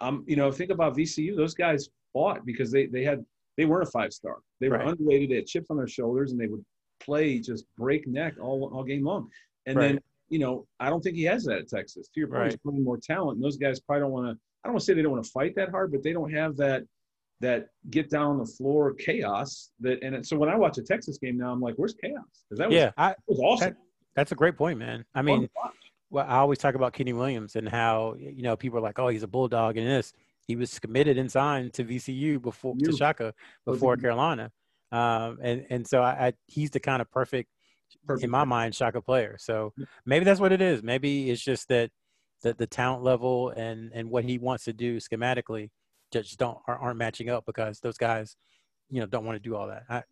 "I'm." 0.00 0.24
You 0.26 0.36
know, 0.36 0.52
think 0.52 0.70
about 0.70 0.94
VCU. 0.96 1.34
Those 1.36 1.54
guys 1.54 1.88
fought 2.12 2.44
because 2.44 2.70
they 2.70 2.86
they 2.86 3.02
had 3.04 3.24
they 3.56 3.64
weren't 3.64 3.88
a 3.88 3.90
five 3.90 4.12
star. 4.12 4.38
They 4.60 4.68
were 4.68 4.76
Right. 4.78 4.88
underrated. 4.88 5.30
They 5.30 5.36
had 5.36 5.46
chips 5.46 5.68
on 5.70 5.76
their 5.78 5.88
shoulders, 5.88 6.32
and 6.32 6.40
they 6.40 6.48
would 6.48 6.64
play 7.00 7.38
just 7.38 7.64
breakneck 7.76 8.34
all 8.40 8.70
all 8.72 8.84
game 8.84 9.04
long. 9.04 9.30
And 9.66 9.80
then 9.80 10.00
you 10.28 10.38
know, 10.38 10.66
I 10.78 10.90
don't 10.90 11.00
think 11.02 11.16
he 11.16 11.24
has 11.24 11.44
that 11.44 11.58
at 11.58 11.68
Texas. 11.68 12.08
To 12.08 12.20
your 12.20 12.28
point, 12.28 12.44
he's 12.44 12.52
Right. 12.52 12.62
playing 12.62 12.84
more 12.84 12.98
talent, 12.98 13.36
and 13.36 13.44
those 13.44 13.56
guys 13.56 13.80
probably 13.80 14.02
don't 14.02 14.12
want 14.12 14.26
to. 14.26 14.40
I 14.62 14.68
don't 14.68 14.74
want 14.74 14.80
to 14.80 14.84
say 14.84 14.94
they 14.94 15.02
don't 15.02 15.12
want 15.12 15.24
to 15.24 15.30
fight 15.30 15.54
that 15.56 15.70
hard, 15.70 15.90
but 15.90 16.02
they 16.02 16.12
don't 16.12 16.32
have 16.32 16.56
that 16.56 16.84
that 17.40 17.68
get 17.90 18.10
down 18.10 18.32
on 18.32 18.38
the 18.38 18.46
floor 18.46 18.92
chaos 18.94 19.70
that 19.78 20.02
and 20.02 20.14
it, 20.14 20.26
so 20.26 20.36
when 20.36 20.48
I 20.48 20.56
watch 20.56 20.76
a 20.78 20.82
Texas 20.82 21.18
game 21.18 21.38
now 21.38 21.52
I'm 21.52 21.60
like 21.60 21.76
where's 21.76 21.94
chaos 21.94 22.24
because 22.48 22.58
that 22.58 22.68
was 22.68 22.74
yeah, 22.74 22.90
I, 22.96 23.10
that 23.10 23.16
was 23.28 23.38
awesome 23.38 23.76
that's 24.18 24.32
a 24.32 24.34
great 24.34 24.56
point, 24.56 24.80
man. 24.80 25.04
I 25.14 25.22
mean, 25.22 25.48
well, 26.10 26.26
I 26.26 26.38
always 26.38 26.58
talk 26.58 26.74
about 26.74 26.92
Kenny 26.92 27.12
Williams 27.12 27.54
and 27.54 27.68
how 27.68 28.16
you 28.18 28.42
know 28.42 28.56
people 28.56 28.78
are 28.80 28.82
like, 28.82 28.98
oh, 28.98 29.06
he's 29.06 29.22
a 29.22 29.28
bulldog 29.28 29.76
and 29.76 29.86
this. 29.86 30.12
He 30.48 30.56
was 30.56 30.80
committed 30.80 31.18
and 31.18 31.30
signed 31.30 31.72
to 31.74 31.84
VCU 31.84 32.42
before 32.42 32.74
to 32.82 32.96
Shaka 32.96 33.32
before? 33.64 33.96
Carolina, 33.96 34.50
um, 34.92 35.38
and 35.42 35.66
and 35.70 35.86
so 35.86 36.02
I, 36.02 36.28
I 36.28 36.32
he's 36.46 36.70
the 36.70 36.80
kind 36.80 37.02
of 37.02 37.10
perfect, 37.10 37.50
Perfect 38.06 38.24
in 38.24 38.30
my 38.30 38.44
mind 38.44 38.74
Shaka 38.74 39.00
player. 39.00 39.36
So 39.38 39.72
maybe 40.06 40.24
that's 40.24 40.40
what 40.40 40.52
it 40.52 40.60
is. 40.60 40.82
Maybe 40.82 41.30
it's 41.30 41.42
just 41.42 41.68
that 41.68 41.90
the 42.42 42.54
the 42.54 42.66
talent 42.66 43.02
level 43.02 43.50
and 43.50 43.90
and 43.94 44.10
what 44.10 44.24
he 44.24 44.38
wants 44.38 44.64
to 44.64 44.72
do 44.72 44.98
schematically 44.98 45.70
just 46.12 46.38
don't 46.38 46.58
aren't 46.66 46.98
matching 46.98 47.28
up 47.28 47.44
because 47.46 47.80
those 47.80 47.98
guys, 47.98 48.36
you 48.90 49.00
know, 49.00 49.06
don't 49.06 49.24
want 49.24 49.36
to 49.36 49.48
do 49.48 49.56
all 49.56 49.66
that. 49.68 49.84
I, 49.88 50.02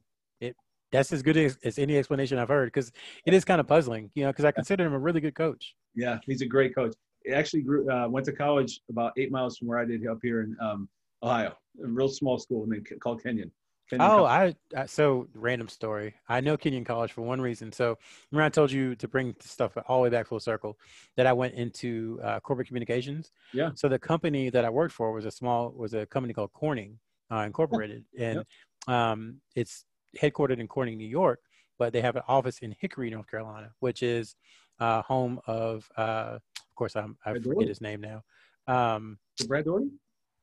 it 0.40 0.56
that's 0.92 1.12
as 1.12 1.22
good 1.22 1.36
as, 1.36 1.58
as 1.64 1.78
any 1.78 1.96
explanation 1.96 2.38
I've 2.38 2.48
heard 2.48 2.66
because 2.66 2.92
it 3.24 3.34
is 3.34 3.44
kind 3.44 3.60
of 3.60 3.66
puzzling, 3.66 4.10
you 4.14 4.24
know, 4.24 4.30
because 4.30 4.44
I 4.44 4.52
consider 4.52 4.84
him 4.84 4.92
a 4.92 4.98
really 4.98 5.20
good 5.20 5.34
coach. 5.34 5.74
Yeah, 5.94 6.18
he's 6.24 6.42
a 6.42 6.46
great 6.46 6.74
coach. 6.74 6.94
He 7.24 7.32
actually 7.32 7.62
grew, 7.62 7.90
uh, 7.90 8.08
went 8.08 8.26
to 8.26 8.32
college 8.32 8.80
about 8.88 9.12
eight 9.16 9.32
miles 9.32 9.58
from 9.58 9.68
where 9.68 9.78
I 9.78 9.84
did 9.84 10.06
up 10.06 10.18
here 10.22 10.42
in 10.42 10.56
um, 10.60 10.88
Ohio, 11.22 11.56
a 11.82 11.86
real 11.86 12.08
small 12.08 12.38
school 12.38 12.68
called 13.00 13.22
Kenyon. 13.22 13.50
Kenyon 13.88 14.10
oh, 14.10 14.24
I, 14.24 14.54
I, 14.76 14.86
so 14.86 15.28
random 15.34 15.68
story. 15.68 16.14
I 16.28 16.40
know 16.40 16.56
Kenyon 16.56 16.84
College 16.84 17.12
for 17.12 17.22
one 17.22 17.40
reason. 17.40 17.70
So 17.70 17.96
remember 18.32 18.46
I 18.46 18.48
told 18.48 18.72
you 18.72 18.96
to 18.96 19.08
bring 19.08 19.34
stuff 19.40 19.76
all 19.86 19.98
the 19.98 20.02
way 20.04 20.10
back 20.10 20.26
full 20.26 20.40
circle 20.40 20.76
that 21.16 21.26
I 21.26 21.32
went 21.32 21.54
into 21.54 22.18
uh, 22.22 22.40
corporate 22.40 22.66
communications. 22.66 23.30
Yeah. 23.52 23.70
So 23.74 23.88
the 23.88 23.98
company 23.98 24.50
that 24.50 24.64
I 24.64 24.70
worked 24.70 24.92
for 24.92 25.12
was 25.12 25.24
a 25.24 25.30
small 25.30 25.70
was 25.70 25.94
a 25.94 26.04
company 26.06 26.34
called 26.34 26.52
Corning 26.52 26.98
uh, 27.30 27.44
Incorporated, 27.46 28.04
and 28.18 28.44
um, 28.88 29.40
it's 29.54 29.84
headquartered 30.20 30.58
in 30.58 30.68
Corning, 30.68 30.98
New 30.98 31.08
York, 31.08 31.40
but 31.78 31.92
they 31.92 32.00
have 32.00 32.16
an 32.16 32.22
office 32.28 32.58
in 32.58 32.74
Hickory, 32.80 33.10
North 33.10 33.30
Carolina, 33.30 33.70
which 33.80 34.02
is 34.02 34.36
uh, 34.80 35.02
home 35.02 35.40
of, 35.46 35.88
uh, 35.96 36.38
of 36.38 36.74
course, 36.74 36.96
I'm, 36.96 37.16
I 37.24 37.34
forget 37.34 37.68
his 37.68 37.80
name 37.80 38.00
now. 38.00 38.22
Um, 38.66 39.18
Brad 39.46 39.64
Daugherty? 39.64 39.90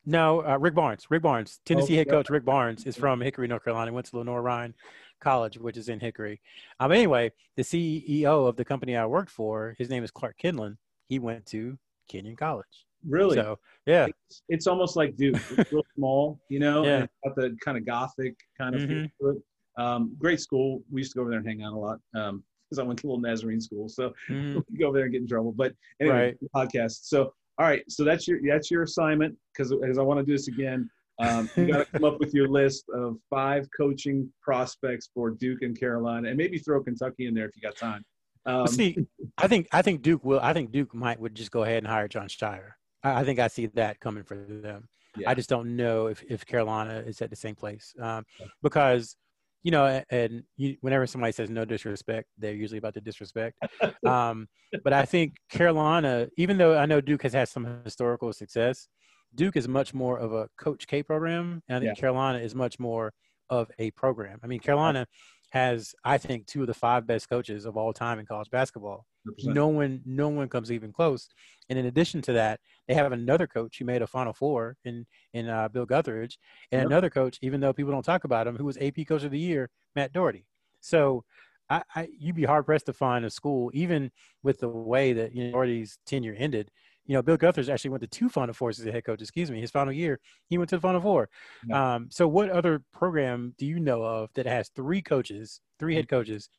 No, 0.06 0.45
uh, 0.45 0.58
Rick 0.58 0.76
Barnes. 0.76 1.06
Rick 1.10 1.22
Barnes, 1.22 1.60
Tennessee 1.66 1.95
oh, 1.95 1.97
head 1.97 2.10
coach 2.10 2.30
Rick 2.30 2.45
Barnes 2.45 2.86
is 2.86 2.95
from 2.97 3.22
Hickory, 3.22 3.47
North 3.47 3.64
Carolina. 3.64 3.93
Went 3.93 4.08
to 4.08 4.18
Lenoir-Rhyne 4.18 4.74
College, 5.22 5.58
which 5.58 5.78
is 5.78 5.89
in 5.89 5.99
Hickory. 5.99 6.41
Um, 6.80 6.91
anyway, 6.91 7.32
the 7.56 7.64
CEO 7.64 8.47
of 8.47 8.56
the 8.58 8.66
company 8.66 8.97
I 8.97 9.06
worked 9.06 9.32
for, 9.32 9.76
his 9.78 9.89
name 9.89 10.04
is 10.04 10.12
Clark 10.12 10.38
Kinlan. 10.43 10.78
He 11.08 11.20
went 11.20 11.45
to 11.47 11.78
Kenyon 12.10 12.36
College. 12.36 12.86
Really? 13.08 13.36
So 13.36 13.60
yeah, 13.86 14.08
it's, 14.08 14.43
it's 14.49 14.68
almost 14.68 14.95
like 14.95 15.16
Duke. 15.16 15.39
It's 15.58 15.72
real 15.72 15.84
small, 15.95 16.39
you 16.49 16.60
know, 16.60 16.86
yeah. 16.86 17.06
got 17.26 17.36
the 17.36 17.56
kind 17.64 17.78
of 17.78 17.86
gothic 17.86 18.36
kind 18.58 18.76
of 18.76 18.82
mm-hmm. 18.82 19.06
feel 19.20 19.34
to 19.34 19.38
it. 19.38 19.43
Um, 19.78 20.16
great 20.20 20.39
school. 20.39 20.84
We 20.91 21.01
used 21.01 21.12
to 21.14 21.18
go 21.18 21.22
over 21.22 21.32
there 21.32 21.39
and 21.39 21.47
hang 21.47 21.64
out 21.64 21.74
a 21.74 21.78
lot 21.78 21.99
because 22.14 22.80
um, 22.80 22.80
I 22.80 22.84
went 22.84 22.99
to 22.99 23.08
a 23.08 23.10
little 23.10 23.22
Nazarene 23.22 23.60
school, 23.60 23.89
so 23.89 24.14
mm-hmm. 24.30 24.60
we 24.72 24.78
go 24.78 24.88
over 24.88 24.97
there 24.97 25.06
and 25.06 25.14
get 25.14 25.22
in 25.22 25.28
trouble. 25.28 25.51
But 25.51 25.74
anyway, 25.99 26.36
right. 26.56 26.70
podcast. 26.70 26.99
So 27.04 27.34
all 27.60 27.68
right, 27.68 27.84
so 27.89 28.04
that's 28.04 28.28
your 28.28 28.39
that's 28.47 28.72
your 28.72 28.84
assignment 28.84 29.36
because 29.54 29.74
as 29.88 29.97
I 29.97 30.01
want 30.01 30.20
to 30.20 30.26
do 30.26 30.32
this 30.32 30.47
again, 30.47 30.89
um, 31.20 31.49
you 31.56 31.68
got 31.68 31.80
to 31.80 31.86
come 31.86 32.04
up 32.04 32.20
with 32.20 32.34
your 32.34 32.47
list 32.47 32.86
of 32.93 33.18
five 33.30 33.68
coaching 33.78 34.32
prospects 34.41 35.10
for 35.14 35.32
Duke 35.32 35.62
and 35.62 35.80
Carolina, 35.80 36.30
and 36.30 36.38
maybe 36.38 36.58
throw 36.58 36.84
Kentucky 36.84 37.28
in 37.28 37.34
there 37.34 37.45
if 37.45 37.56
you 37.56 37.62
got 37.62 37.78
time. 37.78 38.04
Um, 38.45 38.68
See, 38.68 38.97
I 39.38 39.47
think 39.47 39.68
I 39.72 39.82
think 39.82 40.01
Duke 40.01 40.26
will. 40.26 40.39
I 40.39 40.54
think 40.54 40.72
Duke 40.72 40.93
might 40.93 41.20
would 41.20 41.36
just 41.36 41.51
go 41.51 41.64
ahead 41.64 41.78
and 41.78 41.88
hire 41.88 42.08
Jon 42.08 42.28
Scheyer. 42.28 42.72
I, 43.04 43.22
I 43.22 43.24
think 43.24 43.39
I 43.39 43.47
see 43.47 43.68
that 43.68 43.99
coming 43.99 44.24
for 44.24 44.36
them. 44.36 44.88
Yeah. 45.16 45.30
I 45.30 45.36
just 45.36 45.49
don't 45.49 45.76
know 45.76 46.08
if, 46.08 46.24
if 46.24 46.43
Carolina 46.43 47.04
is 47.06 47.22
at 47.22 47.30
the 47.30 47.36
same 47.36 47.54
place 47.54 47.93
um, 48.01 48.26
because 48.64 49.16
you 49.64 49.72
know, 49.72 50.03
and 50.09 50.43
you, 50.57 50.76
whenever 50.82 51.07
somebody 51.07 51.32
says 51.32 51.49
no 51.49 51.64
disrespect, 51.66 52.28
they're 52.38 52.53
usually 52.53 52.78
about 52.78 52.93
to 52.95 53.01
disrespect. 53.01 53.57
Um, 54.05 54.47
but 54.84 54.91
I 54.91 55.05
think 55.05 55.36
Carolina, 55.49 56.28
even 56.38 56.57
though 56.57 56.78
I 56.78 56.86
know 56.86 56.99
Duke 56.99 57.24
has 57.24 57.34
had 57.34 57.47
some 57.47 57.82
historical 57.86 58.34
success, 58.34 58.88
Duke 59.34 59.55
is 59.55 59.68
much 59.68 59.93
more 59.93 60.18
of 60.20 60.34
a 60.34 60.49
Coach 60.57 60.88
K 60.88 61.01
program, 61.03 61.61
and 61.68 61.78
I 61.78 61.80
think 61.80 61.97
yeah. 61.97 61.99
Carolina 61.99 62.39
is 62.39 62.53
much 62.53 62.80
more 62.80 63.14
of 63.49 63.72
a 63.80 63.91
program. 63.91 64.39
I 64.43 64.47
mean, 64.47 64.59
Carolina 64.59 65.07
has, 65.51 65.95
I 66.03 66.18
think, 66.18 66.47
two 66.47 66.61
of 66.61 66.68
the 66.68 66.74
five 66.74 67.07
best 67.07 67.30
coaches 67.30 67.66
of 67.66 67.78
all 67.78 67.93
time 67.93 68.20
in 68.20 68.26
college 68.26 68.49
basketball. 68.49 69.05
100%. 69.28 69.53
No 69.53 69.67
one, 69.67 70.01
no 70.05 70.30
one 70.30 70.49
comes 70.49 70.71
even 70.71 70.91
close. 70.91 71.30
And 71.69 71.80
in 71.80 71.86
addition 71.86 72.21
to 72.24 72.34
that, 72.34 72.59
they 72.88 72.93
have 72.93 73.11
another 73.11 73.47
coach 73.47 73.80
who 73.80 73.86
made 73.86 74.01
a 74.01 74.07
Final 74.07 74.34
Four 74.34 74.78
in 74.84 75.05
in 75.34 75.47
uh, 75.47 75.69
Bill 75.69 75.88
Guthridge, 75.88 76.38
and 76.71 76.82
yep. 76.82 76.86
another 76.88 77.09
coach, 77.09 77.39
even 77.41 77.59
though 77.59 77.74
people 77.74 77.91
don't 77.91 78.03
talk 78.03 78.24
about 78.24 78.47
him, 78.47 78.57
who 78.57 78.65
was 78.65 78.78
AP 78.78 79.07
Coach 79.07 79.24
of 79.24 79.32
the 79.32 79.39
Year, 79.39 79.69
Matt 79.95 80.11
Doherty. 80.11 80.45
So, 80.82 81.24
I, 81.69 81.84
I 81.95 82.09
you'd 82.17 82.36
be 82.36 82.43
hard 82.43 82.65
pressed 82.65 82.88
to 82.88 82.93
find 82.93 83.24
a 83.26 83.30
school, 83.30 83.71
even 83.74 84.11
with 84.43 84.59
the 84.59 84.69
way 84.69 85.13
that 85.13 85.34
you 85.34 85.45
know, 85.45 85.51
Doherty's 85.51 85.97
tenure 86.05 86.36
ended. 86.38 86.69
You 87.05 87.15
know, 87.15 87.21
Bill 87.21 87.38
Guthridge 87.38 87.69
actually 87.69 87.91
went 87.91 88.01
to 88.01 88.07
two 88.07 88.30
Final 88.30 88.53
Fours 88.53 88.80
as 88.80 88.86
a 88.86 88.91
head 88.91 89.03
coach. 89.03 89.21
Excuse 89.21 89.51
me, 89.51 89.59
his 89.59 89.71
final 89.71 89.91
year, 89.91 90.19
he 90.49 90.57
went 90.57 90.69
to 90.69 90.78
the 90.78 90.82
Final 90.82 91.01
Four. 91.01 91.30
Yep. 91.67 91.78
Um, 91.78 92.07
so, 92.09 92.28
what 92.28 92.49
other 92.49 92.82
program 92.93 93.53
do 93.57 93.65
you 93.65 93.80
know 93.80 94.03
of 94.03 94.30
that 94.36 94.45
has 94.45 94.69
three 94.69 95.01
coaches, 95.01 95.61
three 95.80 95.95
head 95.95 96.07
coaches, 96.07 96.49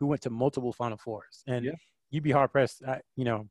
who 0.00 0.06
went 0.06 0.22
to 0.22 0.30
multiple 0.30 0.72
Final 0.72 0.98
Fours? 0.98 1.42
And 1.46 1.72
you'd 2.14 2.22
be 2.22 2.30
hard 2.30 2.52
pressed. 2.52 2.82
you 3.16 3.24
know, 3.24 3.48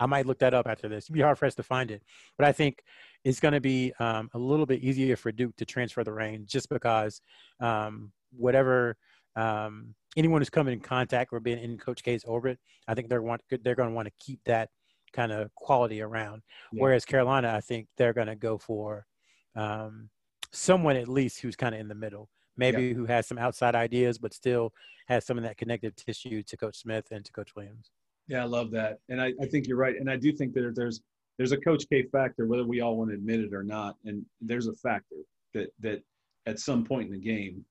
I 0.00 0.06
might 0.06 0.26
look 0.26 0.38
that 0.40 0.54
up 0.54 0.66
after 0.66 0.88
this. 0.88 1.08
You'd 1.08 1.14
be 1.14 1.20
hard 1.20 1.38
pressed 1.38 1.58
to 1.58 1.62
find 1.62 1.90
it, 1.90 2.02
but 2.38 2.46
I 2.46 2.52
think 2.52 2.82
it's 3.24 3.40
going 3.40 3.54
to 3.54 3.60
be 3.60 3.92
um, 3.98 4.30
a 4.34 4.38
little 4.38 4.66
bit 4.66 4.80
easier 4.82 5.16
for 5.16 5.32
Duke 5.32 5.56
to 5.56 5.64
transfer 5.64 6.02
the 6.02 6.12
reins 6.12 6.50
just 6.50 6.68
because 6.68 7.20
um, 7.60 8.12
whatever 8.30 8.96
um, 9.36 9.94
anyone 10.16 10.40
who's 10.40 10.50
coming 10.50 10.72
in 10.72 10.80
contact 10.80 11.32
or 11.32 11.40
been 11.40 11.58
in 11.58 11.76
Coach 11.78 12.02
K's 12.02 12.24
orbit, 12.24 12.58
I 12.88 12.94
think 12.94 13.08
they're 13.08 13.22
want 13.22 13.42
they're 13.50 13.74
going 13.74 13.90
to 13.90 13.94
want 13.94 14.08
to 14.08 14.14
keep 14.24 14.40
that 14.46 14.70
kind 15.12 15.32
of 15.32 15.54
quality 15.54 16.00
around. 16.00 16.42
Yeah. 16.72 16.82
Whereas 16.82 17.04
Carolina, 17.04 17.52
I 17.54 17.60
think 17.60 17.88
they're 17.96 18.14
going 18.14 18.28
to 18.28 18.36
go 18.36 18.58
for 18.58 19.06
um, 19.54 20.08
someone 20.52 20.96
at 20.96 21.08
least 21.08 21.40
who's 21.40 21.56
kind 21.56 21.74
of 21.74 21.80
in 21.80 21.88
the 21.88 21.94
middle, 21.94 22.28
maybe 22.56 22.88
yeah. 22.88 22.94
who 22.94 23.06
has 23.06 23.26
some 23.26 23.38
outside 23.38 23.74
ideas, 23.74 24.18
but 24.18 24.32
still 24.32 24.72
has 25.08 25.24
some 25.24 25.38
of 25.38 25.44
that 25.44 25.56
connective 25.56 25.94
tissue 25.96 26.42
to 26.42 26.56
Coach 26.56 26.78
Smith 26.78 27.06
and 27.10 27.24
to 27.24 27.32
Coach 27.32 27.54
Williams. 27.54 27.90
Yeah, 28.28 28.42
I 28.42 28.46
love 28.46 28.70
that, 28.72 28.98
and 29.08 29.20
I, 29.20 29.32
I 29.40 29.46
think 29.46 29.68
you're 29.68 29.76
right, 29.76 29.96
and 29.96 30.10
I 30.10 30.16
do 30.16 30.32
think 30.32 30.52
that 30.54 30.72
there's 30.74 31.00
there's 31.38 31.52
a 31.52 31.56
Coach 31.58 31.84
K 31.88 32.04
factor, 32.04 32.46
whether 32.46 32.64
we 32.64 32.80
all 32.80 32.96
want 32.96 33.10
to 33.10 33.14
admit 33.14 33.40
it 33.40 33.54
or 33.54 33.62
not, 33.62 33.96
and 34.04 34.24
there's 34.40 34.66
a 34.66 34.74
factor 34.74 35.16
that 35.54 35.68
that 35.80 36.02
at 36.46 36.58
some 36.58 36.84
point 36.84 37.06
in 37.06 37.12
the 37.12 37.20
game, 37.20 37.64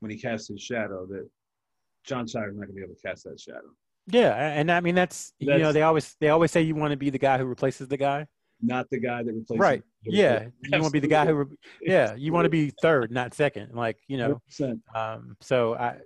when 0.00 0.10
he 0.10 0.18
casts 0.18 0.48
his 0.48 0.60
shadow, 0.60 1.06
that 1.06 1.28
Jon 2.04 2.26
Scheyer's 2.26 2.54
not 2.56 2.66
going 2.66 2.68
to 2.68 2.74
be 2.74 2.82
able 2.82 2.94
to 2.94 3.00
cast 3.00 3.24
that 3.24 3.40
shadow. 3.40 3.70
Yeah, 4.06 4.34
and 4.34 4.70
I 4.70 4.80
mean 4.80 4.94
that's, 4.94 5.32
that's, 5.40 5.56
you 5.56 5.62
know 5.62 5.72
they 5.72 5.82
always 5.82 6.16
they 6.20 6.28
always 6.28 6.50
say 6.50 6.60
you 6.60 6.74
want 6.74 6.90
to 6.90 6.96
be 6.96 7.08
the 7.10 7.18
guy 7.18 7.38
who 7.38 7.46
replaces 7.46 7.88
the 7.88 7.96
guy, 7.96 8.26
not 8.60 8.88
the 8.90 9.00
guy 9.00 9.22
that 9.22 9.32
replaces. 9.32 9.60
Right. 9.60 9.82
Yeah, 10.02 10.48
you 10.62 10.78
want 10.78 10.86
to 10.86 10.90
be 10.90 11.00
the 11.00 11.08
guy 11.08 11.24
who. 11.24 11.48
Yeah, 11.80 12.14
you 12.14 12.32
want 12.32 12.44
to 12.44 12.50
be 12.50 12.72
third, 12.82 13.10
not 13.10 13.32
second. 13.32 13.74
Like 13.74 13.98
you 14.06 14.18
know. 14.18 14.40
100%. 14.50 14.80
Um. 14.94 15.36
So 15.40 15.74
I. 15.76 15.96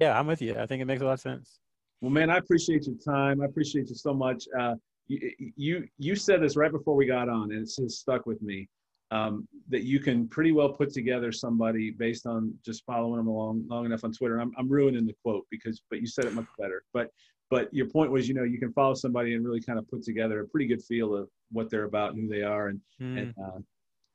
Yeah, 0.00 0.18
I'm 0.18 0.26
with 0.26 0.42
you. 0.42 0.58
I 0.58 0.66
think 0.66 0.82
it 0.82 0.86
makes 0.86 1.02
a 1.02 1.04
lot 1.04 1.12
of 1.12 1.20
sense. 1.20 1.60
Well, 2.04 2.12
man, 2.12 2.28
I 2.28 2.36
appreciate 2.36 2.86
your 2.86 2.96
time. 2.96 3.40
I 3.40 3.46
appreciate 3.46 3.88
you 3.88 3.94
so 3.94 4.12
much. 4.12 4.44
Uh, 4.60 4.74
you, 5.06 5.30
you, 5.56 5.88
you 5.96 6.14
said 6.14 6.42
this 6.42 6.54
right 6.54 6.70
before 6.70 6.96
we 6.96 7.06
got 7.06 7.30
on, 7.30 7.50
and 7.50 7.62
it's 7.62 7.76
just 7.76 7.98
stuck 7.98 8.26
with 8.26 8.42
me. 8.42 8.68
Um, 9.10 9.48
that 9.70 9.84
you 9.84 10.00
can 10.00 10.28
pretty 10.28 10.52
well 10.52 10.68
put 10.68 10.92
together 10.92 11.32
somebody 11.32 11.90
based 11.90 12.26
on 12.26 12.52
just 12.62 12.84
following 12.84 13.16
them 13.16 13.28
along 13.28 13.64
long 13.70 13.86
enough 13.86 14.04
on 14.04 14.12
Twitter. 14.12 14.38
I'm, 14.38 14.52
I'm 14.58 14.68
ruining 14.68 15.06
the 15.06 15.14
quote 15.22 15.46
because, 15.50 15.80
but 15.88 16.02
you 16.02 16.06
said 16.06 16.26
it 16.26 16.34
much 16.34 16.44
better. 16.58 16.82
But, 16.92 17.08
but 17.48 17.72
your 17.72 17.86
point 17.86 18.10
was, 18.10 18.28
you 18.28 18.34
know, 18.34 18.42
you 18.42 18.58
can 18.58 18.72
follow 18.74 18.92
somebody 18.92 19.32
and 19.32 19.42
really 19.42 19.62
kind 19.62 19.78
of 19.78 19.88
put 19.88 20.02
together 20.02 20.40
a 20.40 20.48
pretty 20.48 20.66
good 20.66 20.82
feel 20.82 21.16
of 21.16 21.30
what 21.52 21.70
they're 21.70 21.84
about 21.84 22.12
and 22.12 22.20
who 22.20 22.28
they 22.28 22.42
are. 22.42 22.68
And, 22.68 22.80
mm. 23.00 23.18
and 23.18 23.34
uh, 23.42 23.60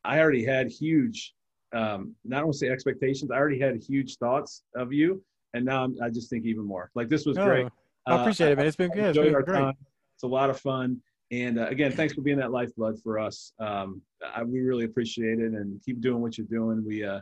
I 0.03 0.19
already 0.19 0.45
had 0.45 0.69
huge, 0.69 1.33
um, 1.73 2.13
not 2.23 2.43
only 2.43 2.53
say 2.53 2.69
expectations, 2.69 3.31
I 3.31 3.37
already 3.37 3.59
had 3.59 3.81
huge 3.81 4.17
thoughts 4.17 4.61
of 4.75 4.93
you, 4.93 5.23
and 5.55 5.65
now 5.65 5.85
I'm, 5.85 5.97
i 6.03 6.09
just 6.09 6.29
think 6.29 6.45
even 6.45 6.65
more. 6.65 6.91
Like 6.93 7.09
this 7.09 7.25
was 7.25 7.35
oh, 7.37 7.45
great. 7.45 7.67
I 8.09 8.21
appreciate 8.21 8.51
it, 8.51 8.57
man. 8.57 8.65
It's 8.67 8.75
been 8.75 8.91
good. 8.91 9.15
It's 9.15 9.17
been 9.17 9.33
great. 9.33 9.45
Time. 9.45 9.73
It's 10.15 10.23
a 10.23 10.27
lot 10.27 10.49
of 10.49 10.59
fun. 10.59 11.01
And 11.31 11.59
uh, 11.59 11.67
again, 11.67 11.91
thanks 11.91 12.13
for 12.13 12.21
being 12.21 12.37
that 12.37 12.51
lifeblood 12.51 12.99
for 13.03 13.19
us. 13.19 13.53
Um, 13.59 14.01
I, 14.35 14.43
we 14.43 14.61
really 14.61 14.85
appreciate 14.85 15.39
it, 15.39 15.53
and 15.53 15.79
keep 15.83 16.01
doing 16.01 16.21
what 16.21 16.37
you're 16.37 16.47
doing. 16.47 16.83
We 16.85 17.03
uh, 17.03 17.19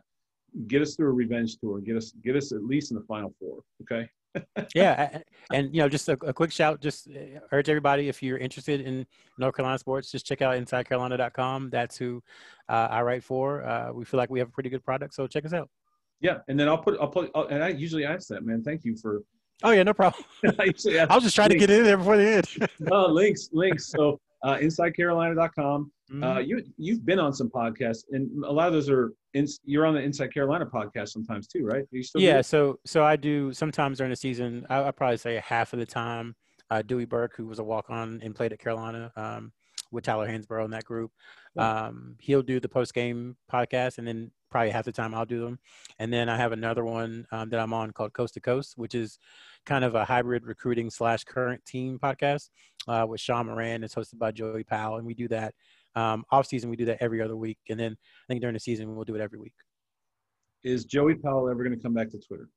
get 0.67 0.81
us 0.81 0.95
through 0.95 1.09
a 1.09 1.13
revenge 1.13 1.57
tour. 1.57 1.79
Get 1.79 1.97
us 1.97 2.13
get 2.23 2.35
us 2.35 2.51
at 2.51 2.63
least 2.63 2.91
in 2.91 2.97
the 2.97 3.03
final 3.03 3.33
four. 3.39 3.61
Okay. 3.81 4.09
yeah, 4.75 5.19
and 5.51 5.73
you 5.73 5.81
know, 5.81 5.89
just 5.89 6.07
a, 6.09 6.13
a, 6.25 6.33
quick 6.33 6.51
shout. 6.51 6.79
Just 6.79 7.07
uh, 7.09 7.39
urge 7.51 7.69
everybody 7.69 8.07
if 8.07 8.21
you're 8.21 8.37
interested 8.37 8.81
in 8.81 9.05
North 9.39 9.55
Carolina 9.55 9.79
sports, 9.79 10.11
just 10.11 10.25
check 10.27 10.41
out 10.41 10.55
InsideCarolina.com. 10.55 11.69
That's 11.71 11.97
who 11.97 12.21
uh, 12.69 12.87
I 12.91 13.01
write 13.01 13.23
for. 13.23 13.65
Uh, 13.65 13.93
we 13.93 14.05
feel 14.05 14.19
like 14.19 14.29
we 14.29 14.39
have 14.39 14.49
a 14.49 14.51
pretty 14.51 14.69
good 14.69 14.83
product, 14.83 15.15
so 15.15 15.25
check 15.25 15.45
us 15.45 15.53
out. 15.53 15.69
Yeah, 16.21 16.39
and 16.47 16.59
then 16.59 16.67
I'll 16.67 16.77
put 16.77 16.97
I'll 16.99 17.07
put 17.07 17.31
I'll, 17.35 17.47
and 17.47 17.63
I 17.63 17.69
usually 17.69 18.05
ask 18.05 18.27
that 18.29 18.45
man. 18.45 18.63
Thank 18.63 18.83
you 18.83 18.95
for. 18.95 19.21
Oh 19.63 19.71
yeah, 19.71 19.83
no 19.83 19.93
problem. 19.93 20.23
I, 20.45 20.71
I 21.09 21.15
was 21.15 21.23
just 21.23 21.35
trying 21.35 21.49
links. 21.49 21.63
to 21.63 21.67
get 21.67 21.69
in 21.71 21.83
there 21.83 21.97
before 21.97 22.17
the 22.17 22.27
end. 22.27 22.69
no 22.79 23.07
links, 23.07 23.49
links. 23.51 23.89
So 23.89 24.19
uh, 24.43 24.57
InsideCarolina.com. 24.57 25.91
Mm-hmm. 26.11 26.23
Uh, 26.23 26.39
you 26.39 26.63
you've 26.77 27.05
been 27.05 27.19
on 27.19 27.33
some 27.33 27.49
podcasts, 27.49 28.03
and 28.11 28.29
a 28.45 28.51
lot 28.51 28.67
of 28.67 28.73
those 28.73 28.89
are 28.89 29.13
in, 29.33 29.45
you're 29.65 29.85
on 29.85 29.93
the 29.93 30.01
Inside 30.01 30.33
Carolina 30.33 30.65
podcast 30.65 31.09
sometimes 31.09 31.47
too, 31.47 31.65
right? 31.65 31.83
yeah, 32.15 32.41
so 32.41 32.79
so 32.85 33.03
I 33.03 33.15
do 33.15 33.51
sometimes 33.51 33.97
during 33.97 34.11
the 34.11 34.15
season. 34.15 34.65
I, 34.69 34.83
I 34.83 34.91
probably 34.91 35.17
say 35.17 35.41
half 35.43 35.73
of 35.73 35.79
the 35.79 35.85
time. 35.85 36.35
Uh, 36.69 36.81
Dewey 36.81 37.05
Burke, 37.05 37.33
who 37.35 37.45
was 37.47 37.59
a 37.59 37.63
walk 37.63 37.89
on 37.89 38.19
and 38.23 38.35
played 38.35 38.51
at 38.51 38.59
Carolina, 38.59 39.11
um, 39.15 39.51
with 39.91 40.03
Tyler 40.03 40.27
Hansbrough 40.27 40.65
in 40.65 40.71
that 40.71 40.83
group. 40.83 41.11
Um, 41.57 42.15
he'll 42.19 42.41
do 42.41 42.59
the 42.59 42.69
post 42.69 42.93
game 42.93 43.35
podcast, 43.51 43.97
and 43.97 44.07
then 44.07 44.31
probably 44.49 44.69
half 44.71 44.85
the 44.85 44.91
time 44.91 45.13
I'll 45.13 45.25
do 45.25 45.41
them. 45.41 45.59
And 45.99 46.11
then 46.11 46.29
I 46.29 46.37
have 46.37 46.51
another 46.51 46.83
one 46.85 47.25
um, 47.31 47.49
that 47.49 47.59
I'm 47.59 47.73
on 47.73 47.91
called 47.91 48.13
Coast 48.13 48.33
to 48.35 48.39
Coast, 48.39 48.73
which 48.77 48.95
is 48.95 49.19
kind 49.65 49.83
of 49.83 49.95
a 49.95 50.05
hybrid 50.05 50.45
recruiting 50.45 50.89
slash 50.89 51.23
current 51.23 51.63
team 51.65 51.99
podcast 52.01 52.49
uh, 52.87 53.05
with 53.07 53.19
Sean 53.19 53.47
Moran. 53.47 53.83
It's 53.83 53.95
hosted 53.95 54.17
by 54.19 54.31
Joey 54.31 54.63
Powell, 54.63 54.97
and 54.97 55.05
we 55.05 55.13
do 55.13 55.27
that 55.29 55.53
um, 55.95 56.23
off 56.31 56.45
season. 56.47 56.69
We 56.69 56.75
do 56.77 56.85
that 56.85 56.97
every 57.01 57.21
other 57.21 57.35
week, 57.35 57.57
and 57.69 57.79
then 57.79 57.91
I 57.93 58.25
think 58.27 58.41
during 58.41 58.53
the 58.53 58.59
season 58.59 58.95
we'll 58.95 59.05
do 59.05 59.15
it 59.15 59.21
every 59.21 59.39
week. 59.39 59.53
Is 60.63 60.85
Joey 60.85 61.15
Powell 61.15 61.49
ever 61.49 61.63
going 61.63 61.75
to 61.75 61.81
come 61.81 61.93
back 61.93 62.09
to 62.11 62.19
Twitter? 62.19 62.49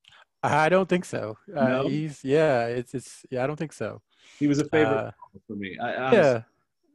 I 0.42 0.68
don't 0.70 0.88
think 0.88 1.04
so. 1.04 1.36
Uh, 1.54 1.68
No? 1.68 1.88
he's 1.88 2.24
yeah, 2.24 2.64
it's 2.66 2.94
it's 2.94 3.24
yeah, 3.30 3.44
I 3.44 3.46
don't 3.46 3.56
think 3.58 3.72
so. 3.74 4.00
He 4.38 4.46
was 4.46 4.58
a 4.58 4.64
favorite 4.68 4.94
Uh, 4.96 5.10
for 5.46 5.54
me. 5.56 5.76
I, 5.78 5.94
honestly, 5.96 6.18
Yeah, 6.18 6.42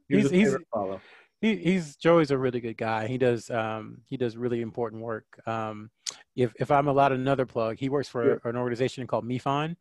he 0.08 0.16
was 0.16 0.30
he's- 0.30 0.48
a 0.48 0.50
he's- 0.50 0.64
follow. 0.72 1.00
He, 1.40 1.56
he's 1.56 1.96
Joey's 1.96 2.30
a 2.30 2.38
really 2.38 2.60
good 2.60 2.76
guy. 2.76 3.06
He 3.06 3.18
does 3.18 3.50
um, 3.50 4.02
he 4.06 4.16
does 4.16 4.36
really 4.36 4.60
important 4.62 5.02
work. 5.02 5.26
Um, 5.46 5.90
if 6.34 6.52
if 6.58 6.70
I'm 6.70 6.88
allowed 6.88 7.12
another 7.12 7.46
plug, 7.46 7.78
he 7.78 7.88
works 7.88 8.08
for 8.08 8.40
Sure. 8.42 8.50
an 8.50 8.56
organization 8.56 9.06
called 9.06 9.24
MeFine. 9.24 9.76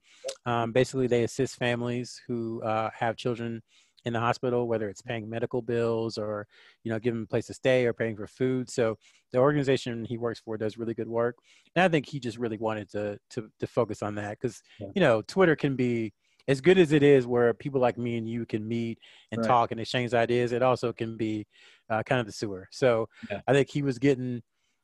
Um, 0.45 0.71
basically, 0.71 1.07
they 1.07 1.23
assist 1.23 1.57
families 1.57 2.21
who 2.27 2.61
uh, 2.63 2.89
have 2.93 3.15
children 3.15 3.61
in 4.05 4.13
the 4.13 4.19
hospital, 4.19 4.67
whether 4.67 4.87
it's 4.87 5.01
paying 5.01 5.27
medical 5.29 5.61
bills 5.61 6.17
or 6.17 6.47
you 6.83 6.91
know 6.91 6.99
giving 6.99 7.19
them 7.21 7.23
a 7.23 7.27
place 7.27 7.47
to 7.47 7.53
stay 7.53 7.85
or 7.85 7.93
paying 7.93 8.15
for 8.15 8.27
food. 8.27 8.69
So 8.69 8.97
the 9.31 9.39
organization 9.39 10.05
he 10.05 10.17
works 10.17 10.39
for 10.39 10.57
does 10.57 10.77
really 10.77 10.93
good 10.93 11.07
work, 11.07 11.37
and 11.75 11.83
I 11.83 11.87
think 11.87 12.05
he 12.05 12.19
just 12.19 12.37
really 12.37 12.57
wanted 12.57 12.89
to 12.91 13.17
to 13.31 13.49
to 13.59 13.67
focus 13.67 14.03
on 14.03 14.15
that 14.15 14.31
because 14.39 14.61
Yeah. 14.79 14.87
you 14.95 15.01
know 15.01 15.21
Twitter 15.21 15.55
can 15.55 15.75
be 15.75 16.13
as 16.47 16.61
good 16.61 16.77
as 16.77 16.91
it 16.91 17.03
is 17.03 17.25
where 17.25 17.53
people 17.53 17.81
like 17.81 17.97
me 17.97 18.17
and 18.17 18.29
you 18.29 18.45
can 18.45 18.67
meet 18.67 18.99
and 19.31 19.41
Right. 19.41 19.47
talk 19.47 19.71
and 19.71 19.79
exchange 19.79 20.13
ideas 20.13 20.51
it 20.51 20.61
also 20.61 20.93
can 20.93 21.17
be 21.17 21.45
uh, 21.89 22.03
kind 22.03 22.19
of 22.19 22.25
the 22.27 22.31
sewer 22.31 22.67
so 22.71 23.07
Yeah. 23.29 23.41
i 23.47 23.53
think 23.53 23.69
he 23.69 23.81
was 23.81 23.97
getting 23.99 24.41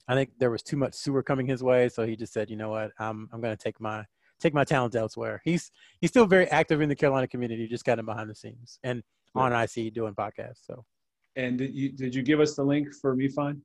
i 0.07 0.13
think 0.15 0.31
there 0.39 0.51
was 0.51 0.63
too 0.63 0.77
much 0.77 0.93
sewer 0.93 1.21
coming 1.23 1.45
his 1.47 1.63
way 1.63 1.89
so 1.89 2.05
he 2.05 2.15
just 2.15 2.33
said 2.33 2.49
you 2.49 2.55
know 2.57 2.69
what 2.69 2.91
i'm, 2.99 3.29
I'm 3.31 3.41
going 3.41 3.55
to 3.55 3.63
take 3.63 3.79
my 3.79 4.05
take 4.39 4.53
my 4.53 4.63
talents 4.63 4.95
elsewhere 4.95 5.41
he's 5.45 5.71
he's 5.99 6.09
still 6.09 6.25
very 6.25 6.47
active 6.47 6.81
in 6.81 6.89
the 6.89 6.95
carolina 6.95 7.27
community 7.27 7.67
just 7.67 7.85
kind 7.85 7.99
of 7.99 8.05
behind 8.05 8.29
the 8.29 8.35
scenes 8.35 8.79
and 8.83 9.03
on 9.35 9.53
ic 9.53 9.93
doing 9.93 10.13
podcasts 10.15 10.65
so 10.65 10.83
And 11.35 11.57
did 11.57 11.73
you 11.73 11.91
did 11.91 12.13
you 12.15 12.23
give 12.23 12.39
us 12.39 12.55
the 12.55 12.63
link 12.63 12.87
for 13.01 13.15
MeFine? 13.15 13.61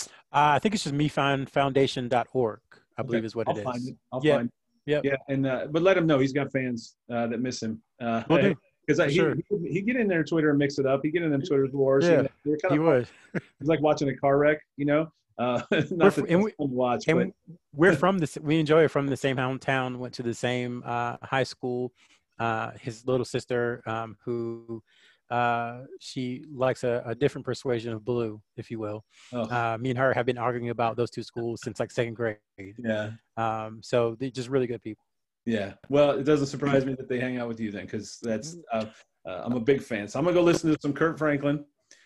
uh, 0.00 0.54
i 0.56 0.58
think 0.60 0.74
it's 0.74 0.84
just 0.84 0.94
mefinefoundation.org 0.94 2.60
i 2.96 3.02
believe 3.02 3.24
is 3.24 3.34
what 3.36 3.48
I'll 3.48 3.58
it 3.58 3.66
is 3.76 3.88
it. 3.88 3.96
I'll 4.12 4.20
Yeah. 4.22 4.36
find. 4.36 4.48
It. 4.48 4.54
Yep. 4.86 5.04
Yeah, 5.04 5.16
and 5.28 5.46
uh, 5.46 5.66
but 5.70 5.82
let 5.82 5.96
him 5.96 6.06
know 6.06 6.18
he's 6.18 6.32
got 6.32 6.52
fans 6.52 6.96
uh, 7.10 7.26
that 7.28 7.40
miss 7.40 7.62
him. 7.62 7.80
Uh, 8.00 8.22
Will 8.28 8.40
do. 8.42 8.54
Because 8.86 8.98
For 9.02 9.08
he, 9.08 9.14
sure. 9.16 9.34
he 9.34 9.72
he 9.72 9.80
get 9.80 9.96
in 9.96 10.06
there 10.08 10.22
Twitter 10.24 10.50
and 10.50 10.58
mix 10.58 10.78
it 10.78 10.84
up. 10.86 11.00
He 11.02 11.10
get 11.10 11.22
in 11.22 11.30
them 11.30 11.40
Twitter 11.40 11.66
wars. 11.72 12.04
Yeah, 12.04 12.10
you 12.10 12.16
know, 12.24 12.28
they're 12.44 12.56
kind 12.58 12.72
he 12.72 12.78
of 12.78 12.84
would 12.84 13.08
it's 13.34 13.68
like 13.68 13.80
watching 13.80 14.08
a 14.10 14.16
car 14.16 14.36
wreck, 14.36 14.58
you 14.76 14.84
know. 14.84 15.10
Uh, 15.38 15.62
We're 15.70 15.86
not 15.92 16.06
f- 16.18 16.24
and 16.28 16.44
we- 16.44 16.50
to 16.50 16.56
watch, 16.58 17.08
and 17.08 17.32
but 17.48 17.56
we're 17.74 17.96
from 18.04 18.18
this 18.18 18.36
we 18.42 18.60
enjoy 18.60 18.84
it 18.84 18.88
from 18.88 19.06
the 19.06 19.16
same 19.16 19.36
hometown 19.36 19.96
went 19.96 20.12
to 20.14 20.22
the 20.22 20.34
same 20.34 20.82
uh, 20.84 21.16
high 21.22 21.42
school 21.44 21.92
uh, 22.38 22.72
his 22.80 23.06
little 23.06 23.24
sister 23.24 23.82
um, 23.86 24.16
who 24.22 24.82
uh, 25.30 25.80
she 26.00 26.44
likes 26.52 26.84
a, 26.84 27.02
a 27.06 27.14
different 27.14 27.44
persuasion 27.44 27.92
of 27.92 28.04
blue 28.04 28.40
if 28.56 28.70
you 28.70 28.78
will 28.78 29.04
oh, 29.32 29.42
uh, 29.42 29.78
me 29.80 29.90
and 29.90 29.98
her 29.98 30.12
have 30.12 30.26
been 30.26 30.38
arguing 30.38 30.70
about 30.70 30.96
those 30.96 31.10
two 31.10 31.22
schools 31.22 31.60
since 31.62 31.80
like 31.80 31.90
second 31.90 32.14
grade 32.14 32.38
yeah, 32.78 33.10
um, 33.36 33.80
so 33.82 34.16
they're 34.20 34.30
just 34.30 34.48
really 34.48 34.66
good 34.66 34.82
people 34.82 35.04
yeah. 35.46 35.74
Well, 35.90 36.12
it 36.12 36.24
doesn't 36.24 36.46
surprise 36.46 36.86
me 36.86 36.94
that 36.94 37.06
they 37.06 37.20
hang 37.20 37.36
out 37.36 37.48
with 37.48 37.60
you 37.60 37.70
then, 37.70 37.84
because 37.84 38.18
that's 38.22 38.56
uh, 38.72 38.86
uh, 39.28 39.42
I'm 39.44 39.52
a 39.52 39.60
big 39.60 39.82
fan. 39.82 40.08
So 40.08 40.18
I'm 40.18 40.24
gonna 40.24 40.34
go 40.34 40.42
listen 40.42 40.72
to 40.72 40.78
some 40.80 40.94
Kirk 40.94 41.18
Franklin, 41.18 41.62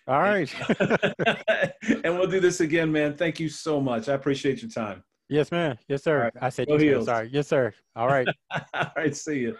all 0.08 0.20
right 0.20 0.52
and 2.02 2.18
we'll 2.18 2.26
do 2.26 2.40
this 2.40 2.60
again, 2.60 2.90
man. 2.90 3.14
Thank 3.14 3.38
you 3.38 3.50
so 3.50 3.78
much. 3.78 4.08
I 4.08 4.14
appreciate 4.14 4.62
your 4.62 4.70
time. 4.70 5.04
yes 5.28 5.52
man 5.52 5.76
yes 5.88 6.02
sir 6.02 6.22
right. 6.22 6.32
i 6.40 6.48
said 6.48 6.66
yes, 6.70 6.80
sir. 6.80 7.04
Sorry 7.04 7.30
yes 7.30 7.48
sir 7.48 7.74
all 7.94 8.08
right 8.08 8.26
All 8.74 8.90
right, 8.96 9.14
see 9.14 9.40
you. 9.40 9.56